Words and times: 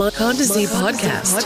Monda 0.00 0.44
Z 0.44 0.66
podcast. 0.72 1.44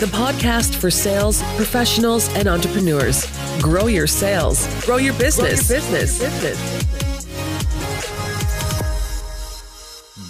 The 0.00 0.06
podcast 0.06 0.74
for 0.74 0.90
sales 0.90 1.42
professionals 1.56 2.34
and 2.34 2.48
entrepreneurs. 2.48 3.26
Grow 3.60 3.86
your 3.86 4.06
sales, 4.06 4.66
grow 4.86 4.96
your 4.96 5.12
business. 5.18 5.68
business. 5.68 6.22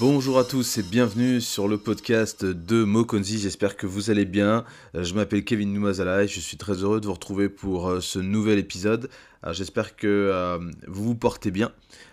Bonjour 0.00 0.40
à 0.40 0.44
tous 0.44 0.78
et 0.78 0.82
bienvenue 0.82 1.40
sur 1.40 1.68
le 1.68 1.78
podcast 1.78 2.44
de 2.44 2.82
Mokonzi. 2.82 3.38
J'espère 3.38 3.76
que 3.76 3.86
vous 3.86 4.10
allez 4.10 4.24
bien. 4.24 4.64
Euh, 4.96 5.04
je 5.04 5.14
m'appelle 5.14 5.44
Kevin 5.44 5.72
Noumazala 5.72 6.24
et 6.24 6.26
je 6.26 6.40
suis 6.40 6.56
très 6.56 6.82
heureux 6.82 7.00
de 7.00 7.06
vous 7.06 7.12
retrouver 7.12 7.48
pour 7.48 7.88
euh, 7.88 8.00
ce 8.00 8.18
nouvel 8.18 8.58
épisode. 8.58 9.08
J'espère 9.52 9.94
que 9.94 10.06
euh, 10.08 10.58
vous 10.88 11.04
vous 11.04 11.14
portez 11.14 11.50
bien 11.52 11.70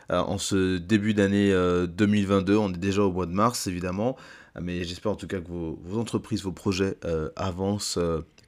en 0.10 0.38
ce 0.38 0.78
début 0.78 1.14
d'année 1.14 1.52
2022. 1.88 2.56
On 2.58 2.70
est 2.70 2.78
déjà 2.78 3.04
au 3.04 3.12
mois 3.12 3.26
de 3.26 3.34
mars 3.34 3.68
évidemment, 3.68 4.16
mais 4.60 4.84
j'espère 4.84 5.12
en 5.12 5.16
tout 5.16 5.28
cas 5.28 5.40
que 5.40 5.48
vos, 5.48 5.98
entreprises, 5.98 6.44
vos 6.44 6.52
projets 6.52 6.98
avancent 7.36 8.00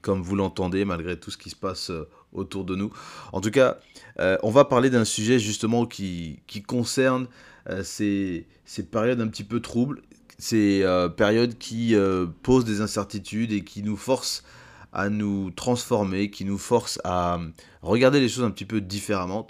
comme 0.02 0.22
vous 0.22 0.36
l'entendez 0.36 0.86
malgré 0.86 1.20
tout 1.20 1.32
ce 1.32 1.38
qui 1.38 1.50
se 1.50 1.56
passe 1.56 1.92
autour 2.32 2.64
de 2.64 2.76
nous. 2.76 2.92
En 3.34 3.42
tout 3.42 3.52
cas, 3.52 3.80
on 4.18 4.52
va 4.52 4.66
parler 4.66 4.90
d'un 4.90 5.06
sujet 5.06 5.40
justement 5.40 5.86
qui, 5.86 6.42
concerne 6.68 7.28
euh, 7.70 7.84
ces, 7.84 8.48
périodes 8.92 9.22
un 9.22 9.28
petit 9.28 9.44
peu 9.44 9.60
troubles, 9.60 10.02
ces 10.38 10.82
euh, 10.84 11.10
périodes 11.10 11.58
qui 11.58 11.96
euh, 11.96 12.26
posent 12.44 12.66
des 12.66 12.82
incertitudes 12.82 13.52
et 13.52 13.64
qui 13.64 13.84
nous 13.84 13.98
forcent 13.98 14.44
à 14.92 15.10
nous 15.10 15.52
transformer, 15.52 16.32
qui 16.32 16.46
nous 16.46 16.58
forcent 16.58 17.00
à 17.04 17.40
regarder 17.82 18.20
les 18.20 18.30
choses 18.30 18.44
un 18.44 18.50
petit 18.50 18.66
peu 18.66 18.82
différemment 18.82 19.46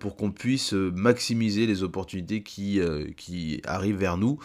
pour 0.00 0.16
qu'on 0.16 0.32
puisse 0.32 0.72
maximiser 0.72 1.66
les 1.66 1.82
opportunités 1.82 2.42
qui, 2.42 2.80
qui 3.16 3.60
arrivent 3.64 3.98
vers 3.98 4.16
nous 4.16 4.38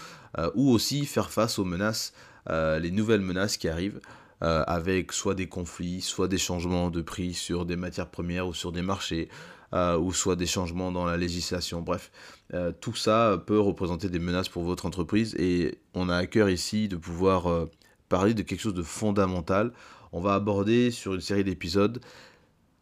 ou 0.53 0.69
aussi 0.69 1.05
faire 1.05 1.31
face 1.31 1.57
aux 1.57 1.65
menaces, 1.65 2.13
les 2.49 2.91
nouvelles 2.91 3.21
menaces 3.21 3.57
qui 3.57 3.67
arrivent. 3.67 3.99
avec 4.41 5.11
soit 5.11 5.33
des 5.33 5.47
conflits, 5.47 6.01
soit 6.01 6.27
des 6.27 6.37
changements 6.37 6.91
de 6.91 7.01
prix 7.01 7.33
sur 7.33 7.65
des 7.65 7.77
matières 7.77 8.09
premières 8.09 8.47
ou 8.47 8.53
sur 8.53 8.71
des 8.71 8.83
marchés, 8.83 9.29
euh, 9.73 9.97
ou 9.97 10.13
soit 10.13 10.35
des 10.35 10.45
changements 10.45 10.91
dans 10.91 11.05
la 11.05 11.17
législation. 11.17 11.81
Bref, 11.81 12.11
euh, 12.53 12.71
tout 12.79 12.93
ça 12.93 13.41
peut 13.43 13.59
représenter 13.59 14.07
des 14.07 14.19
menaces 14.19 14.47
pour 14.47 14.61
votre 14.61 14.85
entreprise 14.85 15.33
et 15.39 15.79
on 15.95 16.09
a 16.09 16.15
à 16.15 16.27
cœur 16.27 16.47
ici 16.47 16.87
de 16.87 16.95
pouvoir 16.95 17.47
euh, 17.47 17.71
parler 18.07 18.35
de 18.35 18.43
quelque 18.43 18.59
chose 18.59 18.75
de 18.75 18.83
fondamental. 18.83 19.73
On 20.11 20.21
va 20.21 20.35
aborder 20.35 20.91
sur 20.91 21.15
une 21.15 21.21
série 21.21 21.43
d'épisodes 21.43 21.99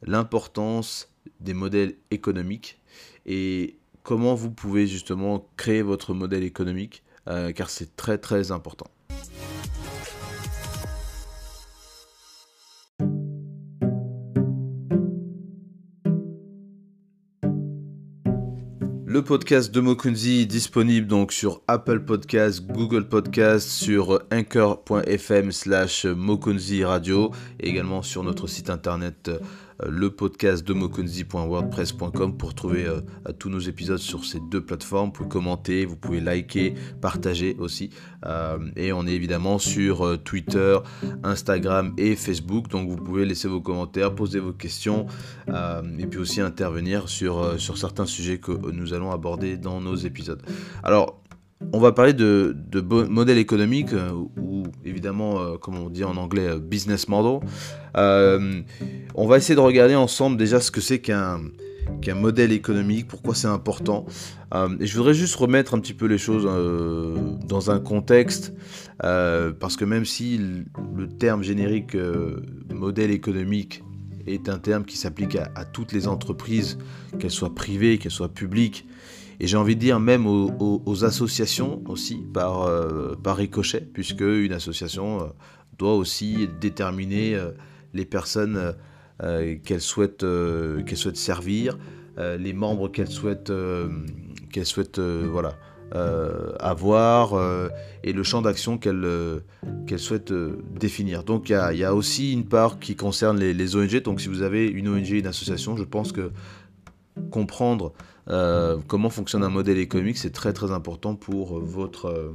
l'importance 0.01 1.07
des 1.39 1.53
modèles 1.53 1.95
économiques 2.11 2.79
et 3.25 3.77
comment 4.03 4.35
vous 4.35 4.51
pouvez 4.51 4.87
justement 4.87 5.47
créer 5.57 5.81
votre 5.81 6.13
modèle 6.13 6.43
économique 6.43 7.03
car 7.55 7.69
c'est 7.69 7.95
très 7.95 8.17
très 8.17 8.51
important. 8.51 8.87
Le 19.13 19.25
podcast 19.25 19.73
de 19.75 19.81
Mokunzi 19.81 20.47
disponible 20.47 21.05
donc 21.05 21.33
sur 21.33 21.61
Apple 21.67 21.99
Podcast, 21.99 22.65
Google 22.65 23.09
Podcast, 23.09 23.67
sur 23.67 24.23
anchor.fm 24.31 25.51
slash 25.51 26.05
Mokunzi 26.05 26.85
Radio 26.85 27.31
et 27.59 27.67
également 27.67 28.03
sur 28.03 28.23
notre 28.23 28.47
site 28.47 28.69
internet 28.69 29.27
euh, 29.27 29.39
le 29.89 30.09
podcast 30.09 30.67
de 30.67 30.73
mokunzi.wordpress.com 30.73 32.37
pour 32.37 32.53
trouver 32.53 32.85
euh, 32.85 33.01
tous 33.39 33.49
nos 33.49 33.59
épisodes 33.59 33.97
sur 33.99 34.25
ces 34.25 34.39
deux 34.39 34.63
plateformes. 34.63 35.07
Vous 35.07 35.13
pouvez 35.13 35.29
commenter, 35.29 35.85
vous 35.85 35.95
pouvez 35.95 36.19
liker, 36.19 36.73
partager 37.01 37.55
aussi. 37.59 37.89
Euh, 38.25 38.59
et 38.75 38.93
on 38.93 39.07
est 39.07 39.13
évidemment 39.13 39.59
sur 39.59 40.21
Twitter, 40.23 40.77
Instagram 41.23 41.93
et 41.97 42.15
Facebook. 42.15 42.67
Donc 42.67 42.89
vous 42.89 42.97
pouvez 42.97 43.25
laisser 43.25 43.47
vos 43.47 43.61
commentaires, 43.61 44.13
poser 44.13 44.39
vos 44.39 44.53
questions 44.53 45.05
et 45.47 46.05
puis 46.05 46.19
aussi 46.19 46.41
intervenir 46.41 47.09
sur, 47.09 47.59
sur 47.59 47.77
certains 47.77 48.05
sujets 48.05 48.39
que 48.39 48.51
nous 48.71 48.93
allons 48.93 49.11
aborder 49.11 49.57
dans 49.57 49.81
nos 49.81 49.95
épisodes. 49.95 50.41
Alors, 50.83 51.20
on 51.73 51.79
va 51.79 51.91
parler 51.91 52.13
de, 52.13 52.55
de 52.69 52.81
modèle 52.81 53.37
économique, 53.37 53.89
ou 54.37 54.63
évidemment, 54.85 55.57
comme 55.57 55.77
on 55.77 55.89
dit 55.89 56.03
en 56.03 56.17
anglais, 56.17 56.59
business 56.59 57.07
model. 57.07 57.39
Euh, 57.97 58.61
on 59.15 59.27
va 59.27 59.37
essayer 59.37 59.55
de 59.55 59.59
regarder 59.59 59.95
ensemble 59.95 60.37
déjà 60.37 60.59
ce 60.59 60.71
que 60.71 60.81
c'est 60.81 60.99
qu'un 60.99 61.39
modèle 62.15 62.51
économique, 62.51 63.07
pourquoi 63.07 63.35
c'est 63.35 63.47
important. 63.47 64.05
Euh, 64.53 64.69
et 64.79 64.85
je 64.85 64.97
voudrais 64.97 65.13
juste 65.13 65.35
remettre 65.35 65.73
un 65.73 65.79
petit 65.79 65.93
peu 65.93 66.05
les 66.05 66.17
choses 66.17 66.45
euh, 66.47 67.15
dans 67.47 67.71
un 67.71 67.79
contexte, 67.79 68.53
parce 68.99 69.75
que 69.75 69.85
même 69.85 70.05
si 70.05 70.39
le, 70.95 71.07
terme 71.07 71.43
générique 71.43 71.97
modèle 72.73 73.11
économique 73.11 73.83
est 74.27 74.49
un 74.49 74.59
terme 74.59 74.85
qui 74.85 74.97
s'applique 74.97 75.35
à, 75.35 75.65
toutes 75.65 75.93
les 75.93 76.07
entreprises, 76.07 76.77
qu'elles 77.19 77.31
soient 77.31 77.55
privées, 77.55 77.97
qu'elles 77.97 78.11
soient 78.11 78.33
publiques, 78.33 78.85
et 79.41 79.47
j'ai 79.47 79.57
envie 79.57 79.75
de 79.75 79.81
dire 79.81 79.99
même 79.99 80.25
aux, 80.27 81.03
associations 81.03 81.81
aussi, 81.87 82.23
par, 82.31 82.69
par 83.23 83.35
ricochet, 83.35 83.81
puisque 83.81 84.21
une 84.21 84.53
association 84.53 85.33
doit 85.77 85.95
aussi 85.95 86.47
déterminer 86.61 87.37
les 87.93 88.05
personnes 88.05 88.57
euh, 88.57 88.71
euh, 89.23 89.55
qu'elle 89.63 89.81
souhaite, 89.81 90.23
euh, 90.23 90.81
qu'elle 90.83 90.97
souhaite 90.97 91.17
servir, 91.17 91.77
les 92.37 92.53
membres 92.53 92.87
qu'elle 92.87 93.07
souhaite, 93.07 93.51
qu'elle 94.51 94.65
souhaite 94.65 94.99
voilà, 94.99 95.57
avoir 96.59 97.33
et 98.03 98.13
le 98.13 98.21
champ 98.21 98.43
d'action 98.43 98.77
qu'elle 98.77 99.41
qu'elle 99.87 99.97
souhaite 99.97 100.31
définir. 100.79 101.23
Donc 101.23 101.49
il 101.49 101.77
y, 101.77 101.83
a 101.83 101.95
aussi 101.95 102.31
une 102.31 102.45
part 102.45 102.77
qui 102.77 102.95
concerne 102.95 103.39
les, 103.39 103.75
ONG. 103.75 104.03
Donc 104.03 104.21
si 104.21 104.27
vous 104.27 104.43
avez 104.43 104.67
une 104.67 104.87
ONG, 104.87 105.09
une 105.09 105.25
association, 105.25 105.75
je 105.75 105.83
pense 105.83 106.11
que 106.11 106.31
comprendre 107.31 107.91
comment 108.87 109.09
fonctionne 109.09 109.43
un 109.43 109.49
modèle 109.49 109.77
économique, 109.77 110.17
c'est 110.17 110.31
très 110.31 110.53
très 110.53 110.71
important 110.71 111.15
pour 111.15 111.59
votre, 111.59 112.33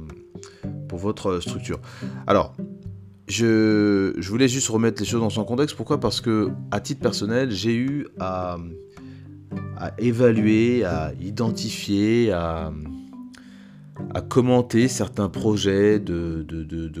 pour 0.87 0.99
votre 0.99 1.39
structure. 1.39 1.79
Alors, 2.27 2.53
je, 3.27 4.29
voulais 4.29 4.47
juste 4.47 4.69
remettre 4.69 5.01
les 5.01 5.07
choses 5.07 5.21
dans 5.21 5.29
son 5.29 5.43
contexte. 5.43 5.75
Pourquoi? 5.75 5.99
Parce 5.99 6.21
que, 6.21 6.49
à 6.71 6.79
titre 6.79 7.01
personnel, 7.01 7.51
j'ai 7.51 7.75
eu 7.75 8.07
à, 8.19 8.57
évaluer, 9.97 10.85
à 10.85 11.11
identifier, 11.19 12.31
à, 12.31 12.71
commenter 14.21 14.87
certains 14.87 15.29
projets 15.29 15.99
de, 15.99 16.45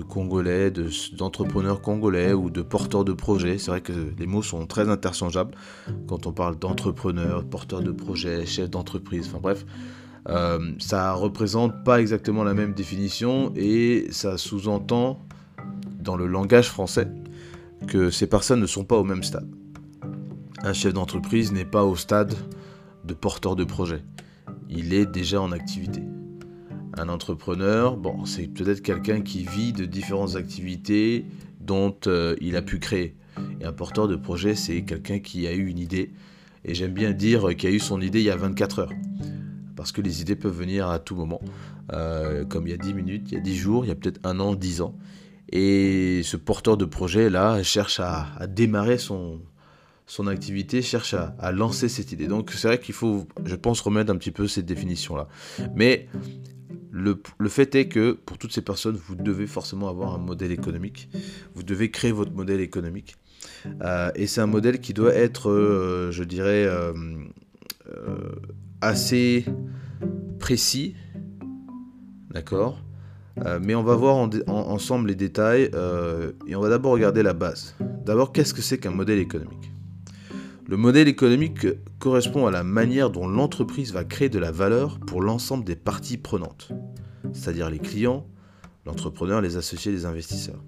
Congolais, 0.07 0.71
d'entrepreneurs 1.17 1.81
congolais 1.81 2.33
ou 2.33 2.49
de 2.49 2.61
porteurs 2.61 3.05
de 3.05 3.13
projets. 3.13 3.57
C'est 3.57 3.71
vrai 3.71 3.81
que 3.81 3.93
les 4.17 4.25
mots 4.25 4.43
sont 4.43 4.65
très 4.65 4.89
interchangeables 4.89 5.55
quand 6.07 6.27
on 6.27 6.31
parle 6.31 6.57
d'entrepreneurs, 6.57 7.43
porteurs 7.45 7.81
de 7.81 7.91
projets, 7.91 8.45
chefs 8.45 8.69
d'entreprise, 8.69 9.27
enfin 9.27 9.39
bref. 9.39 9.65
Euh, 10.29 10.71
ça 10.79 11.13
représente 11.13 11.83
pas 11.85 12.01
exactement 12.01 12.43
la 12.43 12.53
même 12.53 12.73
définition 12.73 13.53
et 13.55 14.07
ça 14.11 14.37
sous-entend 14.37 15.25
dans 16.01 16.17
le 16.17 16.27
langage 16.27 16.69
français 16.69 17.07
que 17.87 18.09
ces 18.09 18.27
personnes 18.27 18.59
ne 18.59 18.65
sont 18.65 18.83
pas 18.83 18.97
au 18.97 19.03
même 19.03 19.23
stade. 19.23 19.47
Un 20.63 20.73
chef 20.73 20.93
d'entreprise 20.93 21.51
n'est 21.51 21.65
pas 21.65 21.83
au 21.85 21.95
stade 21.95 22.33
de 23.05 23.13
porteur 23.13 23.55
de 23.55 23.63
projet. 23.63 24.03
Il 24.69 24.93
est 24.93 25.05
déjà 25.05 25.41
en 25.41 25.51
activité. 25.51 26.01
Un 26.97 27.09
entrepreneur, 27.09 27.95
bon, 27.95 28.25
c'est 28.25 28.47
peut-être 28.47 28.81
quelqu'un 28.81 29.21
qui 29.21 29.43
vit 29.43 29.71
de 29.71 29.85
différentes 29.85 30.35
activités 30.35 31.25
dont 31.61 31.95
euh, 32.07 32.35
il 32.41 32.55
a 32.55 32.63
pu 32.63 32.79
créer. 32.79 33.15
Et 33.61 33.65
un 33.65 33.71
porteur 33.71 34.07
de 34.07 34.15
projet, 34.15 34.55
c'est 34.55 34.81
quelqu'un 34.81 35.19
qui 35.19 35.45
a 35.47 35.53
eu 35.53 35.67
une 35.67 35.77
idée. 35.77 36.11
Et 36.65 36.73
j'aime 36.73 36.93
bien 36.93 37.11
dire 37.11 37.55
qu'il 37.55 37.69
a 37.69 37.71
eu 37.71 37.79
son 37.79 38.01
idée 38.01 38.19
il 38.19 38.25
y 38.25 38.31
a 38.31 38.35
24 38.35 38.79
heures. 38.79 38.93
Parce 39.75 39.91
que 39.91 40.01
les 40.01 40.21
idées 40.21 40.35
peuvent 40.35 40.57
venir 40.57 40.89
à 40.89 40.97
tout 40.97 41.15
moment. 41.15 41.39
Euh, 41.93 42.45
comme 42.45 42.65
il 42.67 42.71
y 42.71 42.73
a 42.73 42.77
10 42.77 42.93
minutes, 42.95 43.27
il 43.31 43.35
y 43.35 43.37
a 43.37 43.41
10 43.41 43.55
jours, 43.55 43.85
il 43.85 43.89
y 43.89 43.91
a 43.91 43.95
peut-être 43.95 44.19
un 44.23 44.39
an, 44.39 44.55
10 44.55 44.81
ans. 44.81 44.95
Et 45.51 46.21
ce 46.23 46.35
porteur 46.35 46.77
de 46.77 46.85
projet 46.85 47.29
là 47.29 47.61
cherche 47.63 47.99
à, 47.99 48.47
démarrer 48.47 48.97
son, 48.97 49.39
son 50.07 50.25
activité, 50.27 50.81
cherche 50.81 51.13
à, 51.13 51.51
lancer 51.51 51.89
cette 51.89 52.11
idée. 52.11 52.27
Donc 52.27 52.51
c'est 52.51 52.67
vrai 52.67 52.79
qu'il 52.79 52.95
faut, 52.95 53.27
je 53.45 53.55
pense, 53.55 53.81
remettre 53.81 54.11
un 54.11 54.17
petit 54.17 54.31
peu 54.31 54.47
cette 54.47 54.65
définition-là. 54.65 55.27
Mais 55.75 56.07
le, 56.97 57.49
fait 57.49 57.75
est 57.75 57.87
que 57.87 58.11
pour 58.11 58.37
toutes 58.37 58.53
ces 58.53 58.61
personnes, 58.61 58.95
vous 58.95 59.15
devez 59.15 59.47
forcément 59.47 59.89
avoir 59.89 60.13
un 60.15 60.17
modèle 60.17 60.51
économique. 60.51 61.09
Vous 61.53 61.63
devez 61.63 61.91
créer 61.91 62.11
votre 62.11 62.31
modèle 62.31 62.59
économique. 62.59 63.15
Euh, 63.81 64.11
et 64.15 64.27
c'est 64.27 64.41
un 64.41 64.47
modèle 64.47 64.79
qui 64.79 64.93
doit 64.93 65.13
être, 65.13 65.49
euh, 65.49 66.11
je 66.11 66.23
dirais, 66.23 66.65
euh, 66.65 66.93
assez 68.81 69.45
précis. 70.39 70.95
D'accord? 72.31 72.83
Mais 73.61 73.75
on 73.75 73.83
va 73.83 73.95
voir 73.95 74.15
ensemble 74.47 75.09
les 75.09 75.15
détails 75.15 75.69
et 76.47 76.55
on 76.55 76.59
va 76.59 76.69
d'abord 76.69 76.93
regarder 76.93 77.21
la 77.21 77.33
base. 77.33 77.75
D'abord, 78.03 78.33
qu'est-ce 78.33 78.51
que 78.51 78.63
c'est 78.63 78.79
qu'un 78.79 78.89
modèle 78.89 79.19
économique? 79.19 79.71
Le 80.69 80.75
modèle 80.75 81.07
économique 81.07 81.67
correspond 81.99 82.45
à 82.45 82.51
la 82.51 82.63
manière 82.63 83.09
dont 83.09 83.25
l'entreprise 83.25 83.93
va 83.93 84.03
créer 84.03 84.27
de 84.27 84.37
la 84.37 84.51
valeur 84.51 84.99
pour 84.99 85.21
l'ensemble 85.21 85.63
des 85.63 85.77
parties 85.77 86.17
prenantes, 86.17 86.73
c'est-à-dire 87.33 87.69
les 87.69 87.79
clients, 87.79 88.25
l'entrepreneur, 88.85 89.41
les 89.41 89.57
associés, 89.57 89.91
les 89.91 90.05
investisseurs. 90.05 90.63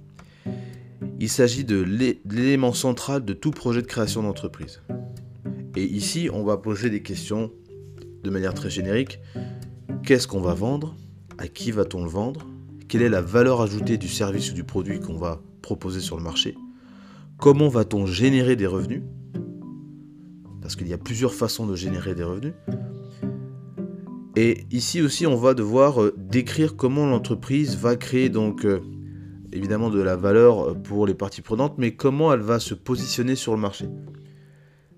Il 1.19 1.29
s'agit 1.29 1.65
de 1.65 1.81
l'élément 2.25 2.73
central 2.73 3.25
de 3.25 3.33
tout 3.33 3.51
projet 3.51 3.81
de 3.81 3.87
création 3.87 4.23
d'entreprise. 4.23 4.81
Et 5.75 5.83
ici, 5.83 6.29
on 6.31 6.43
va 6.43 6.57
poser 6.57 6.89
des 6.89 7.01
questions 7.01 7.51
de 8.23 8.29
manière 8.29 8.53
très 8.53 8.69
générique. 8.69 9.19
Qu'est-ce 10.03 10.27
qu'on 10.27 10.41
va 10.41 10.53
vendre? 10.53 10.95
À 11.37 11.47
qui 11.47 11.71
va-t-on 11.71 12.03
le 12.03 12.09
vendre? 12.09 12.45
Quelle 12.87 13.01
est 13.01 13.09
la 13.09 13.21
valeur 13.21 13.61
ajoutée 13.61 13.97
du 13.97 14.07
service 14.07 14.51
ou 14.51 14.53
du 14.53 14.63
produit 14.63 14.99
qu'on 14.99 15.17
va 15.17 15.41
proposer 15.61 15.99
sur 15.99 16.17
le 16.17 16.23
marché? 16.23 16.57
Comment 17.37 17.69
va-t-on 17.69 18.05
générer 18.05 18.55
des 18.55 18.67
revenus? 18.67 19.03
Parce 20.61 20.75
qu'il 20.75 20.87
y 20.87 20.93
a 20.93 20.97
plusieurs 20.97 21.33
façons 21.33 21.65
de 21.65 21.75
générer 21.75 22.15
des 22.15 22.23
revenus. 22.23 22.53
Et 24.41 24.63
ici 24.71 25.01
aussi, 25.01 25.27
on 25.27 25.35
va 25.35 25.53
devoir 25.53 26.01
euh, 26.01 26.15
décrire 26.15 26.77
comment 26.77 27.05
l'entreprise 27.05 27.75
va 27.75 27.97
créer 27.97 28.29
donc 28.29 28.63
euh, 28.63 28.79
évidemment 29.51 29.89
de 29.89 30.01
la 30.01 30.15
valeur 30.15 30.81
pour 30.81 31.05
les 31.05 31.13
parties 31.13 31.41
prenantes, 31.41 31.73
mais 31.77 31.91
comment 31.91 32.31
elle 32.31 32.39
va 32.39 32.61
se 32.61 32.73
positionner 32.73 33.35
sur 33.35 33.53
le 33.53 33.59
marché 33.59 33.87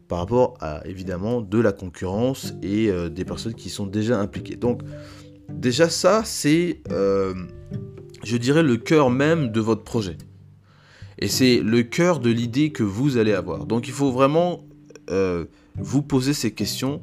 par 0.08 0.20
rapport 0.20 0.60
à 0.62 0.86
évidemment 0.86 1.42
de 1.42 1.58
la 1.58 1.72
concurrence 1.72 2.54
et 2.62 2.92
euh, 2.92 3.10
des 3.10 3.26
personnes 3.26 3.56
qui 3.56 3.72
sont 3.72 3.88
déjà 3.88 4.20
impliquées. 4.20 4.58
Donc 4.58 4.84
déjà 5.50 5.90
ça, 5.90 6.22
c'est, 6.24 6.84
je 6.92 8.38
dirais, 8.38 8.62
le 8.62 8.78
cœur 8.78 9.10
même 9.10 9.52
de 9.52 9.60
votre 9.60 9.84
projet. 9.84 10.20
Et 11.18 11.28
c'est 11.28 11.62
le 11.62 11.82
cœur 11.82 12.20
de 12.20 12.30
l'idée 12.30 12.72
que 12.72 12.84
vous 12.84 13.18
allez 13.18 13.34
avoir. 13.34 13.66
Donc 13.66 13.88
il 13.88 13.94
faut 13.94 14.12
vraiment 14.12 14.68
vous 15.78 16.04
poser 16.04 16.34
ces 16.34 16.52
questions 16.52 17.02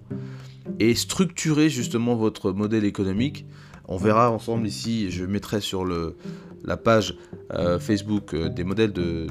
et 0.78 0.94
structurer 0.94 1.68
justement 1.68 2.16
votre 2.16 2.52
modèle 2.52 2.84
économique. 2.84 3.46
On 3.86 3.96
verra 3.96 4.30
ensemble 4.30 4.66
ici, 4.66 5.10
je 5.10 5.24
mettrai 5.24 5.60
sur 5.60 5.84
le, 5.84 6.16
la 6.64 6.76
page 6.76 7.16
euh, 7.54 7.78
Facebook 7.78 8.34
euh, 8.34 8.48
des 8.48 8.64
modèles 8.64 8.92
de, 8.92 9.26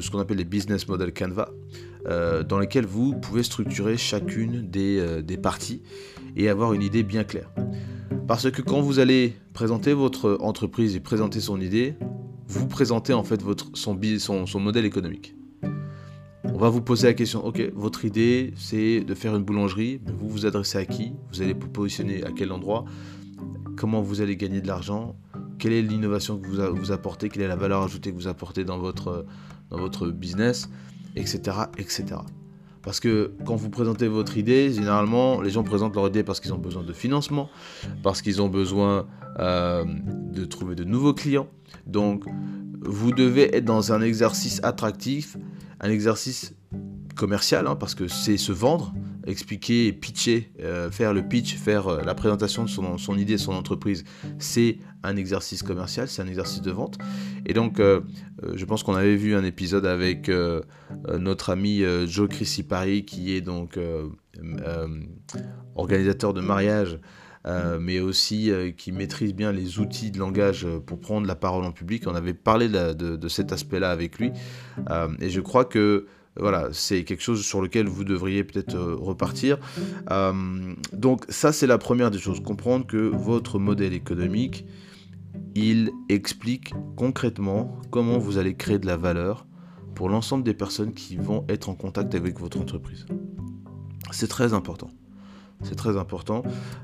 ce 0.00 0.10
qu'on 0.10 0.18
appelle 0.18 0.38
les 0.38 0.44
business 0.44 0.88
models 0.88 1.12
Canva, 1.12 1.50
euh, 2.06 2.42
dans 2.42 2.58
lesquels 2.58 2.86
vous 2.86 3.14
pouvez 3.14 3.42
structurer 3.42 3.96
chacune 3.96 4.68
des, 4.68 5.38
parties 5.40 5.82
et 6.36 6.48
avoir 6.48 6.72
une 6.72 6.82
idée 6.82 7.02
bien 7.02 7.24
claire. 7.24 7.50
Parce 8.26 8.50
que 8.50 8.62
quand 8.62 8.80
vous 8.80 8.98
allez 8.98 9.34
présenter 9.54 9.92
votre 9.92 10.38
entreprise 10.40 10.96
et 10.96 11.00
présenter 11.00 11.40
son 11.40 11.60
idée, 11.60 11.96
vous 12.46 12.66
présentez 12.66 13.12
en 13.12 13.22
fait 13.22 13.42
votre, 13.42 13.70
son, 13.74 13.98
son, 14.18 14.46
son 14.46 14.60
modèle 14.60 14.84
économique. 14.84 15.34
On 16.60 16.64
va 16.64 16.68
vous 16.68 16.82
poser 16.82 17.06
la 17.06 17.14
question, 17.14 17.42
ok, 17.42 17.72
votre 17.74 18.04
idée 18.04 18.52
c'est 18.54 19.00
de 19.00 19.14
faire 19.14 19.34
une 19.34 19.44
boulangerie, 19.44 19.98
vous 20.18 20.28
vous 20.28 20.44
adressez 20.44 20.76
à 20.76 20.84
qui? 20.84 21.14
Vous 21.32 21.40
allez 21.40 21.54
vous 21.54 21.70
positionner 21.70 22.22
à 22.22 22.32
quel 22.32 22.52
endroit? 22.52 22.84
Comment 23.78 24.02
vous 24.02 24.20
allez 24.20 24.36
gagner 24.36 24.60
de 24.60 24.66
l'argent? 24.66 25.16
Quelle 25.58 25.72
est 25.72 25.80
l'innovation 25.80 26.38
que 26.38 26.46
vous, 26.46 26.76
vous, 26.76 26.92
apportez? 26.92 27.30
Quelle 27.30 27.44
est 27.44 27.48
la 27.48 27.56
valeur 27.56 27.82
ajoutée 27.82 28.10
que 28.10 28.16
vous 28.16 28.28
apportez 28.28 28.64
dans 28.64 28.76
votre, 28.76 29.24
dans 29.70 29.78
votre 29.78 30.08
business? 30.08 30.68
Etc. 31.16 31.40
etc. 31.78 32.16
Parce 32.82 33.00
que 33.00 33.32
quand 33.44 33.56
vous 33.56 33.68
présentez 33.68 34.08
votre 34.08 34.38
idée, 34.38 34.72
généralement, 34.72 35.40
les 35.40 35.50
gens 35.50 35.62
présentent 35.62 35.94
leur 35.94 36.08
idée 36.08 36.22
parce 36.22 36.40
qu'ils 36.40 36.54
ont 36.54 36.58
besoin 36.58 36.82
de 36.82 36.92
financement, 36.92 37.50
parce 38.02 38.22
qu'ils 38.22 38.40
ont 38.40 38.48
besoin 38.48 39.06
euh, 39.38 39.84
de 40.32 40.44
trouver 40.44 40.74
de 40.74 40.84
nouveaux 40.84 41.14
clients. 41.14 41.48
Donc, 41.86 42.24
vous 42.82 43.12
devez 43.12 43.54
être 43.54 43.66
dans 43.66 43.92
un 43.92 44.00
exercice 44.00 44.60
attractif 44.62 45.36
un 45.80 45.90
exercice 45.90 46.54
commercial, 47.16 47.66
hein, 47.66 47.76
parce 47.76 47.94
que 47.94 48.06
c'est 48.06 48.36
se 48.36 48.52
vendre, 48.52 48.92
expliquer, 49.26 49.92
pitcher, 49.92 50.50
euh, 50.60 50.90
faire 50.90 51.12
le 51.12 51.22
pitch, 51.22 51.56
faire 51.56 51.88
euh, 51.88 52.02
la 52.02 52.14
présentation 52.14 52.64
de 52.64 52.68
son, 52.68 52.98
son 52.98 53.18
idée, 53.18 53.38
son 53.38 53.52
entreprise, 53.52 54.04
c'est 54.38 54.78
un 55.02 55.16
exercice 55.16 55.62
commercial, 55.62 56.08
c'est 56.08 56.22
un 56.22 56.26
exercice 56.26 56.62
de 56.62 56.70
vente. 56.70 56.98
Et 57.46 57.52
donc, 57.52 57.80
euh, 57.80 58.00
je 58.54 58.64
pense 58.64 58.82
qu'on 58.82 58.94
avait 58.94 59.16
vu 59.16 59.34
un 59.34 59.44
épisode 59.44 59.86
avec 59.86 60.30
notre 61.18 61.50
ami 61.50 61.82
Joe 62.06 62.28
Paris, 62.68 63.04
qui 63.04 63.34
est 63.34 63.40
donc 63.40 63.78
organisateur 65.74 66.34
de 66.34 66.40
mariage. 66.40 66.98
mais 67.80 68.00
aussi 68.00 68.50
qui 68.76 68.92
maîtrise 68.92 69.34
bien 69.34 69.52
les 69.52 69.78
outils 69.78 70.10
de 70.10 70.18
langage 70.18 70.66
pour 70.86 71.00
prendre 71.00 71.26
la 71.26 71.34
parole 71.34 71.64
en 71.64 71.72
public. 71.72 72.04
On 72.06 72.14
avait 72.14 72.34
parlé 72.34 72.68
de, 72.68 72.92
de 72.92 73.28
cet 73.28 73.52
aspect-là 73.52 73.90
avec 73.90 74.18
lui. 74.18 74.32
et 75.20 75.30
je 75.30 75.40
crois 75.40 75.64
que 75.64 76.06
voilà, 76.36 76.68
c'est 76.72 77.04
quelque 77.04 77.22
chose 77.22 77.44
sur 77.44 77.60
lequel 77.60 77.88
vous 77.88 78.04
devriez 78.04 78.44
peut-être 78.44 78.74
euh, 78.74 78.94
repartir. 78.94 79.58
Euh, 80.10 80.74
donc 80.92 81.24
ça, 81.28 81.52
c'est 81.52 81.66
la 81.66 81.78
première 81.78 82.10
des 82.10 82.18
choses. 82.18 82.40
Comprendre 82.40 82.86
que 82.86 82.96
votre 82.96 83.58
modèle 83.58 83.92
économique, 83.92 84.64
il 85.54 85.90
explique 86.08 86.72
concrètement 86.96 87.78
comment 87.90 88.18
vous 88.18 88.38
allez 88.38 88.54
créer 88.54 88.78
de 88.78 88.86
la 88.86 88.96
valeur 88.96 89.46
pour 89.94 90.08
l'ensemble 90.08 90.44
des 90.44 90.54
personnes 90.54 90.94
qui 90.94 91.16
vont 91.16 91.44
être 91.48 91.68
en 91.68 91.74
contact 91.74 92.14
avec 92.14 92.38
votre 92.38 92.60
entreprise. 92.60 93.06
C'est 94.12 94.28
très 94.28 94.54
important. 94.54 94.90
C'est 95.62 95.74
très 95.74 95.98
important. 95.98 96.42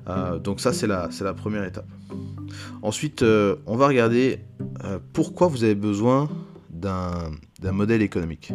Euh, 0.08 0.38
donc 0.38 0.60
ça, 0.60 0.72
c'est 0.72 0.86
la, 0.86 1.08
la 1.20 1.34
première 1.34 1.64
étape. 1.64 1.88
Ensuite, 2.82 3.22
on 3.22 3.76
va 3.76 3.86
regarder 3.86 4.40
pourquoi 5.12 5.48
vous 5.48 5.64
avez 5.64 5.74
besoin 5.74 6.28
d'un 6.70 7.72
modèle 7.72 8.02
économique. 8.02 8.52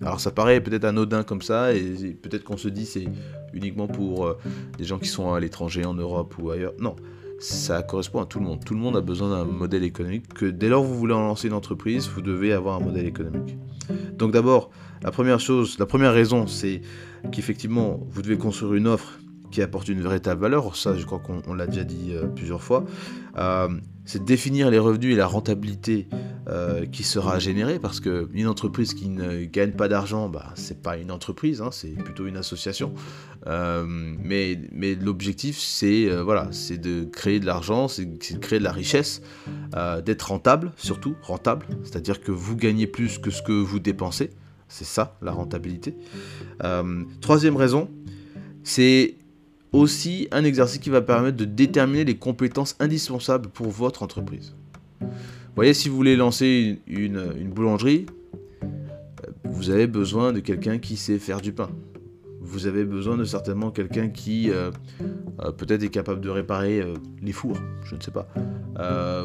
Alors 0.00 0.20
ça 0.20 0.30
paraît 0.30 0.60
peut-être 0.60 0.84
anodin 0.84 1.22
comme 1.22 1.42
ça, 1.42 1.74
et 1.74 2.16
peut-être 2.20 2.44
qu'on 2.44 2.56
se 2.56 2.68
dit 2.68 2.86
c'est 2.86 3.06
uniquement 3.52 3.86
pour 3.86 4.26
euh, 4.26 4.38
des 4.78 4.84
gens 4.84 4.98
qui 4.98 5.08
sont 5.08 5.32
à 5.32 5.40
l'étranger, 5.40 5.84
en 5.84 5.94
Europe 5.94 6.34
ou 6.40 6.50
ailleurs. 6.50 6.72
Non, 6.78 6.96
ça 7.38 7.82
correspond 7.82 8.20
à 8.20 8.26
tout 8.26 8.38
le 8.38 8.44
monde. 8.44 8.64
Tout 8.64 8.74
le 8.74 8.80
monde 8.80 8.96
a 8.96 9.00
besoin 9.00 9.30
d'un 9.30 9.44
modèle 9.44 9.84
économique. 9.84 10.32
Que 10.32 10.46
dès 10.46 10.68
lors 10.68 10.82
vous 10.82 10.96
voulez 10.96 11.12
lancer 11.12 11.48
une 11.48 11.54
entreprise, 11.54 12.08
vous 12.08 12.22
devez 12.22 12.52
avoir 12.52 12.76
un 12.76 12.84
modèle 12.84 13.06
économique. 13.06 13.56
Donc 14.16 14.32
d'abord, 14.32 14.70
la 15.02 15.10
première 15.10 15.40
chose, 15.40 15.78
la 15.78 15.86
première 15.86 16.12
raison, 16.12 16.46
c'est 16.46 16.80
qu'effectivement, 17.32 18.00
vous 18.10 18.22
devez 18.22 18.38
construire 18.38 18.74
une 18.74 18.86
offre 18.86 19.18
qui 19.52 19.62
apporte 19.62 19.88
une 19.88 20.00
véritable 20.00 20.40
valeur. 20.40 20.74
Ça, 20.74 20.96
je 20.96 21.04
crois 21.04 21.20
qu'on 21.20 21.54
l'a 21.54 21.66
déjà 21.66 21.84
dit 21.84 22.10
euh, 22.10 22.26
plusieurs 22.26 22.62
fois. 22.62 22.84
Euh, 23.38 23.68
c'est 24.04 24.24
définir 24.24 24.70
les 24.70 24.80
revenus 24.80 25.14
et 25.14 25.16
la 25.16 25.26
rentabilité 25.26 26.08
euh, 26.48 26.86
qui 26.86 27.04
sera 27.04 27.38
générée, 27.38 27.78
parce 27.78 28.00
qu'une 28.00 28.48
entreprise 28.48 28.94
qui 28.94 29.08
ne 29.08 29.44
gagne 29.44 29.72
pas 29.72 29.86
d'argent, 29.86 30.28
bah, 30.28 30.52
c'est 30.56 30.82
pas 30.82 30.96
une 30.96 31.12
entreprise, 31.12 31.62
hein, 31.62 31.68
c'est 31.70 31.90
plutôt 31.90 32.26
une 32.26 32.36
association. 32.36 32.92
Euh, 33.46 33.84
mais 33.86 34.58
mais 34.72 34.96
l'objectif, 34.96 35.58
c'est 35.58 36.08
voilà, 36.20 36.48
c'est 36.50 36.78
de 36.78 37.04
créer 37.04 37.38
de 37.38 37.46
l'argent, 37.46 37.86
c'est 37.86 38.04
de 38.04 38.38
créer 38.38 38.58
de 38.58 38.64
la 38.64 38.72
richesse, 38.72 39.22
d'être 40.04 40.22
rentable, 40.22 40.72
surtout 40.76 41.14
rentable, 41.22 41.66
c'est-à-dire 41.84 42.20
que 42.20 42.32
vous 42.32 42.56
gagnez 42.56 42.86
plus 42.86 43.18
que 43.18 43.30
ce 43.30 43.42
que 43.42 43.52
vous 43.52 43.78
dépensez. 43.78 44.30
C'est 44.68 44.84
ça, 44.84 45.16
la 45.22 45.32
rentabilité. 45.32 45.94
troisième 47.20 47.56
raison, 47.56 47.88
c'est 48.64 49.16
aussi 49.72 50.28
un 50.32 50.44
exercice 50.44 50.78
qui 50.78 50.90
va 50.90 51.00
permettre 51.00 51.36
de 51.36 51.44
déterminer 51.44 52.04
les 52.04 52.16
compétences 52.16 52.76
indispensables 52.78 53.48
pour 53.48 53.68
votre 53.68 54.02
entreprise. 54.02 54.54
Vous 55.00 55.56
voyez, 55.56 55.74
si 55.74 55.88
vous 55.88 55.96
voulez 55.96 56.16
lancer 56.16 56.80
une, 56.86 57.50
boulangerie, 57.54 58.06
euh, 58.62 58.66
vous 59.44 59.70
avez 59.70 59.86
besoin 59.86 60.32
de 60.32 60.40
quelqu'un 60.40 60.78
qui 60.78 60.96
sait 60.96 61.18
faire 61.18 61.40
du 61.40 61.52
pain. 61.52 61.70
Vous 62.40 62.66
avez 62.66 62.84
besoin 62.84 63.16
de 63.16 63.24
certainement 63.24 63.70
quelqu'un 63.70 64.08
qui 64.08 64.50
euh, 64.50 64.70
euh, 65.40 65.52
peut-être 65.52 65.82
est 65.82 65.90
capable 65.90 66.20
de 66.20 66.28
réparer 66.28 66.84
les 67.22 67.32
fours, 67.32 67.58
je 67.84 67.94
ne 67.94 68.00
sais 68.00 68.10
pas. 68.10 68.28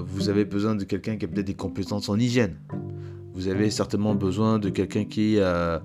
vous 0.05 0.29
avez 0.29 0.45
besoin 0.45 0.75
de 0.75 0.83
quelqu'un 0.83 1.17
qui 1.17 1.25
a 1.25 1.27
peut-être 1.27 1.47
des 1.47 1.55
compétences 1.55 2.09
en 2.09 2.17
hygiène. 2.17 2.55
Vous 3.33 3.47
avez 3.47 3.69
certainement 3.69 4.15
besoin 4.15 4.59
de 4.59 4.69
quelqu'un 4.69 5.05
qui 5.05 5.39
a 5.39 5.81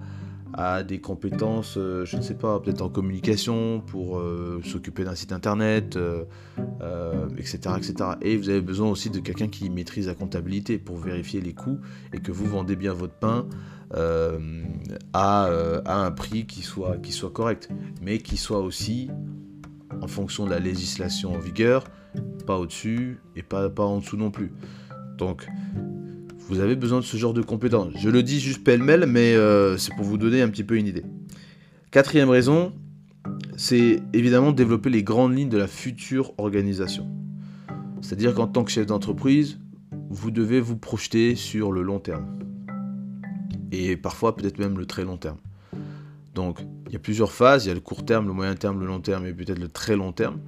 a 0.55 0.83
des 0.83 1.01
compétences, 1.01 1.77
euh, 1.77 2.05
je 2.05 2.17
ne 2.17 2.23
sais 2.23 2.35
pas, 2.35 2.61
peut-être 2.61 2.83
en 2.83 2.89
communication 2.89 3.81
pour 3.81 4.19
euh, 4.19 4.61
s'occuper 4.65 5.05
d'un 5.05 5.15
site 5.15 5.33
internet, 5.33 5.97
etc., 5.97 6.59
euh, 6.83 7.77
etc. 7.77 7.95
Et 8.21 8.37
vous 8.37 8.49
avez 8.49 8.61
besoin 8.61 8.91
aussi 8.91 9.11
de 9.11 9.21
quelqu'un 9.21 9.49
qui 9.49 9.71
maîtrise 9.71 10.09
la 10.09 10.15
comptabilité 10.15 10.79
pour 10.79 10.99
vérifier 10.99 11.41
les 11.41 11.55
coûts 11.55 11.79
et 12.13 12.19
que 12.19 12.33
vous 12.33 12.47
vendez 12.47 12.77
bien 12.77 12.93
votre 12.93 13.15
pain 13.15 13.47
à, 15.13 15.49
un 15.87 16.11
prix 16.13 16.47
qui 16.47 16.63
soit, 16.63 16.97
qui 16.99 17.13
soit 17.13 17.31
correct, 17.31 17.69
mais 18.01 18.19
qui 18.19 18.37
soit 18.37 18.61
aussi 18.61 19.11
en 20.01 20.09
fonction 20.09 20.47
de 20.47 20.51
la 20.51 20.59
législation 20.59 21.35
en 21.35 21.39
vigueur, 21.39 21.85
pas 22.47 22.59
au-dessus 22.59 23.21
et 23.37 23.43
pas, 23.43 23.69
pas 23.69 23.85
en 23.85 23.99
dessous 23.99 24.17
non 24.17 24.31
plus. 24.31 24.53
Donc, 25.19 25.47
vous 26.49 26.61
avez 26.61 26.77
besoin 26.77 27.01
de 27.01 27.05
ce 27.05 27.17
genre 27.17 27.33
de 27.33 27.43
compétences. 27.43 27.93
Je 27.97 28.11
le 28.11 28.23
dis 28.23 28.41
juste 28.41 28.65
pêle-mêle, 28.65 29.07
mais 29.07 29.35
euh, 29.35 29.77
c'est 29.79 29.95
pour 29.95 30.05
vous 30.05 30.19
donner 30.19 30.43
un 30.43 30.49
petit 30.49 30.65
peu 30.65 30.77
une 30.77 30.87
idée. 30.87 31.05
Quatrième 31.91 32.31
raison, 32.31 32.73
c'est 33.57 34.01
évidemment 34.13 34.53
développer 34.53 34.91
les 34.91 35.03
grandes 35.03 35.37
lignes 35.37 35.49
de 35.49 35.59
la 35.59 35.67
future 35.67 36.33
organisation. 36.39 37.09
C'est-à-dire 38.01 38.35
qu'en 38.35 38.47
tant 38.47 38.65
que 38.65 38.71
chef 38.71 38.87
d'entreprise, 38.87 39.59
vous 40.11 40.31
devez 40.31 40.61
vous 40.61 40.77
projeter 40.77 41.35
sur 41.37 41.73
le 41.73 41.83
long 41.83 42.01
terme. 42.01 42.27
Et 43.71 43.97
parfois 43.97 44.37
peut-être 44.37 44.59
même 44.59 44.79
le 44.79 44.87
très 44.87 45.05
long 45.05 45.17
terme. 45.17 45.39
Donc 46.35 46.61
il 46.87 46.93
y 46.93 46.97
a 46.97 46.99
plusieurs 46.99 47.33
phases, 47.33 47.65
il 47.65 47.69
y 47.69 47.71
a 47.71 47.75
le 47.75 47.81
court 47.81 48.05
terme, 48.05 48.27
le 48.27 48.33
moyen 48.33 48.55
terme, 48.55 48.81
le 48.81 48.87
long 48.87 49.01
terme 49.01 49.27
et 49.27 49.33
peut-être 49.33 49.59
le 49.59 49.69
très 49.69 49.97
long 49.97 50.13
terme. 50.13 50.41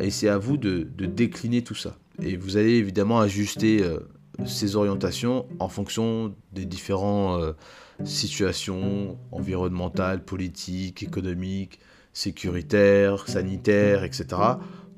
Et 0.00 0.10
c'est 0.10 0.28
à 0.28 0.38
vous 0.38 0.56
de, 0.56 0.88
décliner 0.98 1.62
tout 1.62 1.74
ça. 1.74 1.98
Et 2.22 2.36
vous 2.36 2.56
allez 2.56 2.74
évidemment 2.74 3.20
ajuster 3.20 3.82
euh, 3.82 3.98
ces 4.44 4.76
orientations 4.76 5.46
en 5.58 5.68
fonction 5.68 6.34
des 6.52 6.64
différentes 6.66 7.56
situations 8.04 9.16
environnementales, 9.30 10.24
politiques, 10.24 11.02
économiques, 11.02 11.78
sécuritaires, 12.12 13.28
sanitaires, 13.28 14.04
etc. 14.04 14.26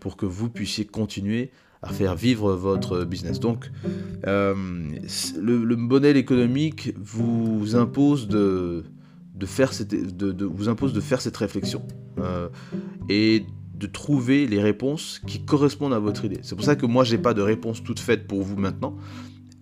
pour 0.00 0.16
que 0.16 0.26
vous 0.26 0.48
puissiez 0.48 0.84
continuer 0.84 1.50
à 1.82 1.88
faire 1.88 2.14
vivre 2.14 2.54
votre 2.54 3.04
business. 3.04 3.40
Donc, 3.40 3.70
euh, 4.26 4.54
le, 5.36 5.76
modèle 5.76 6.16
économique 6.16 6.94
vous 6.98 7.76
impose 7.76 8.28
de, 8.28 8.84
de 9.34 9.46
faire 9.46 9.72
cette, 9.72 10.16
de, 10.16 10.44
vous 10.44 10.68
impose 10.68 10.92
de 10.92 11.00
faire 11.00 11.20
cette 11.20 11.36
réflexion 11.36 11.82
euh, 12.18 12.48
et 13.08 13.44
de 13.76 13.86
trouver 13.86 14.46
les 14.46 14.60
réponses 14.60 15.20
qui 15.26 15.44
correspondent 15.44 15.94
à 15.94 15.98
votre 15.98 16.24
idée. 16.24 16.38
C'est 16.42 16.56
pour 16.56 16.64
ça 16.64 16.76
que 16.76 16.86
moi, 16.86 17.04
j'ai 17.04 17.18
pas 17.18 17.34
de 17.34 17.42
réponse 17.42 17.82
toute 17.82 18.00
faite 18.00 18.26
pour 18.26 18.42
vous 18.42 18.56
maintenant. 18.56 18.96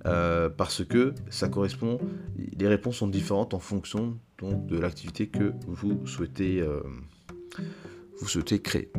Euh, 0.07 0.51
parce 0.51 0.85
que 0.85 1.15
ça 1.31 1.49
correspond, 1.49 1.99
les 2.37 2.69
réponses 2.69 2.97
sont 2.97 3.09
différentes 3.09 3.55
en 3.55 3.59
fonction 3.59 4.19
de 4.43 4.79
l'activité 4.79 5.29
que 5.29 5.55
vous 5.67 6.07
souhaitez, 6.07 6.63
vous 8.21 8.29
souhaitez 8.29 8.61
créer. 8.61 8.93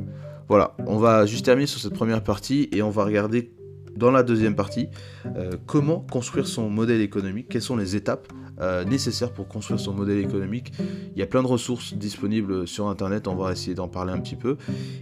Voilà, 0.47 0.75
on 0.85 0.97
va 0.97 1.25
juste 1.25 1.45
terminer 1.45 1.67
sur 1.67 1.79
cette 1.79 1.93
première 1.93 2.23
partie 2.23 2.69
et 2.71 2.81
on 2.81 2.89
va 2.89 3.03
regarder 3.03 3.51
dans 3.95 4.11
la 4.11 4.23
deuxième 4.23 4.55
partie 4.55 4.89
euh, 5.37 5.51
comment 5.65 6.01
construire 6.11 6.47
son 6.47 6.69
modèle 6.69 7.01
économique, 7.01 7.47
quelles 7.49 7.61
sont 7.61 7.77
les 7.77 7.95
étapes 7.95 8.31
euh, 8.59 8.83
nécessaires 8.85 9.31
pour 9.31 9.47
construire 9.47 9.79
son 9.79 9.93
modèle 9.93 10.19
économique. 10.19 10.73
Il 11.13 11.19
y 11.19 11.21
a 11.21 11.27
plein 11.27 11.41
de 11.41 11.47
ressources 11.47 11.93
disponibles 11.93 12.67
sur 12.67 12.87
Internet, 12.87 13.27
on 13.27 13.35
va 13.35 13.51
essayer 13.51 13.75
d'en 13.75 13.87
parler 13.87 14.13
un 14.13 14.19
petit 14.19 14.35
peu, 14.35 14.57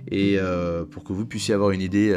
et 0.10 0.38
euh, 0.38 0.86
pour 0.86 1.04
que 1.04 1.14
vous 1.14 1.26
puissiez 1.26 1.54
avoir 1.54 1.72
une 1.72 1.82
idée 1.82 2.14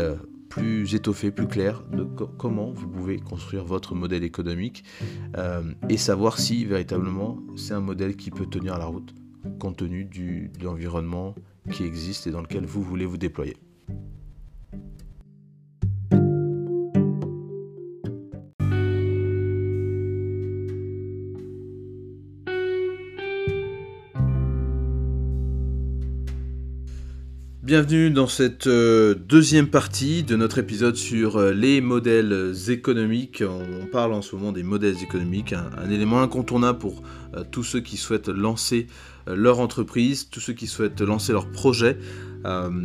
plus 0.49 0.95
étoffée, 0.95 1.31
plus 1.31 1.47
claire 1.47 1.83
de 1.93 2.05
comment 2.05 2.71
vous 2.71 2.89
pouvez 2.89 3.19
construire 3.19 3.65
votre 3.65 3.95
modèle 3.95 4.25
économique 4.25 4.85
et 5.89 5.97
savoir 5.97 6.39
si 6.39 6.65
véritablement 6.65 7.39
c'est 7.57 7.75
un 7.75 7.81
modèle 7.81 8.17
qui 8.17 8.31
peut 8.31 8.47
tenir 8.47 8.79
la 8.79 8.87
route 8.87 9.13
compte 9.59 9.77
tenu 9.77 10.05
du, 10.05 10.51
de 10.59 10.65
l'environnement 10.65 11.35
qui 11.71 11.85
existe 11.85 12.27
et 12.27 12.31
dans 12.31 12.43
lequel 12.43 12.65
vous 12.65 12.83
voulez 12.83 13.07
vous 13.07 13.19
déployer. 13.19 13.57
Bienvenue 27.67 28.11
dans 28.11 28.29
cette 28.29 28.69
euh, 28.69 29.17
deuxième 29.17 29.67
partie 29.67 30.23
de 30.23 30.37
notre 30.37 30.59
épisode 30.59 30.95
sur 30.95 31.37
euh, 31.37 31.51
les 31.53 31.81
modèles 31.81 32.55
économiques. 32.69 33.43
On 33.43 33.87
parle 33.87 34.13
en 34.13 34.23
ce 34.23 34.37
moment 34.37 34.53
des 34.53 34.63
modèles 34.63 35.03
économiques, 35.03 35.53
un, 35.53 35.91
élément 35.91 36.23
incontournable 36.23 36.79
pour 36.79 37.03
euh, 37.35 37.43
tous 37.51 37.65
ceux 37.65 37.81
qui 37.81 37.97
souhaitent 37.97 38.29
lancer 38.29 38.87
leur 39.27 39.59
entreprise, 39.59 40.31
tous 40.31 40.39
ceux 40.39 40.53
qui 40.53 40.69
souhaitent 40.69 41.01
lancer 41.01 41.33
leur 41.33 41.51
projet. 41.51 41.99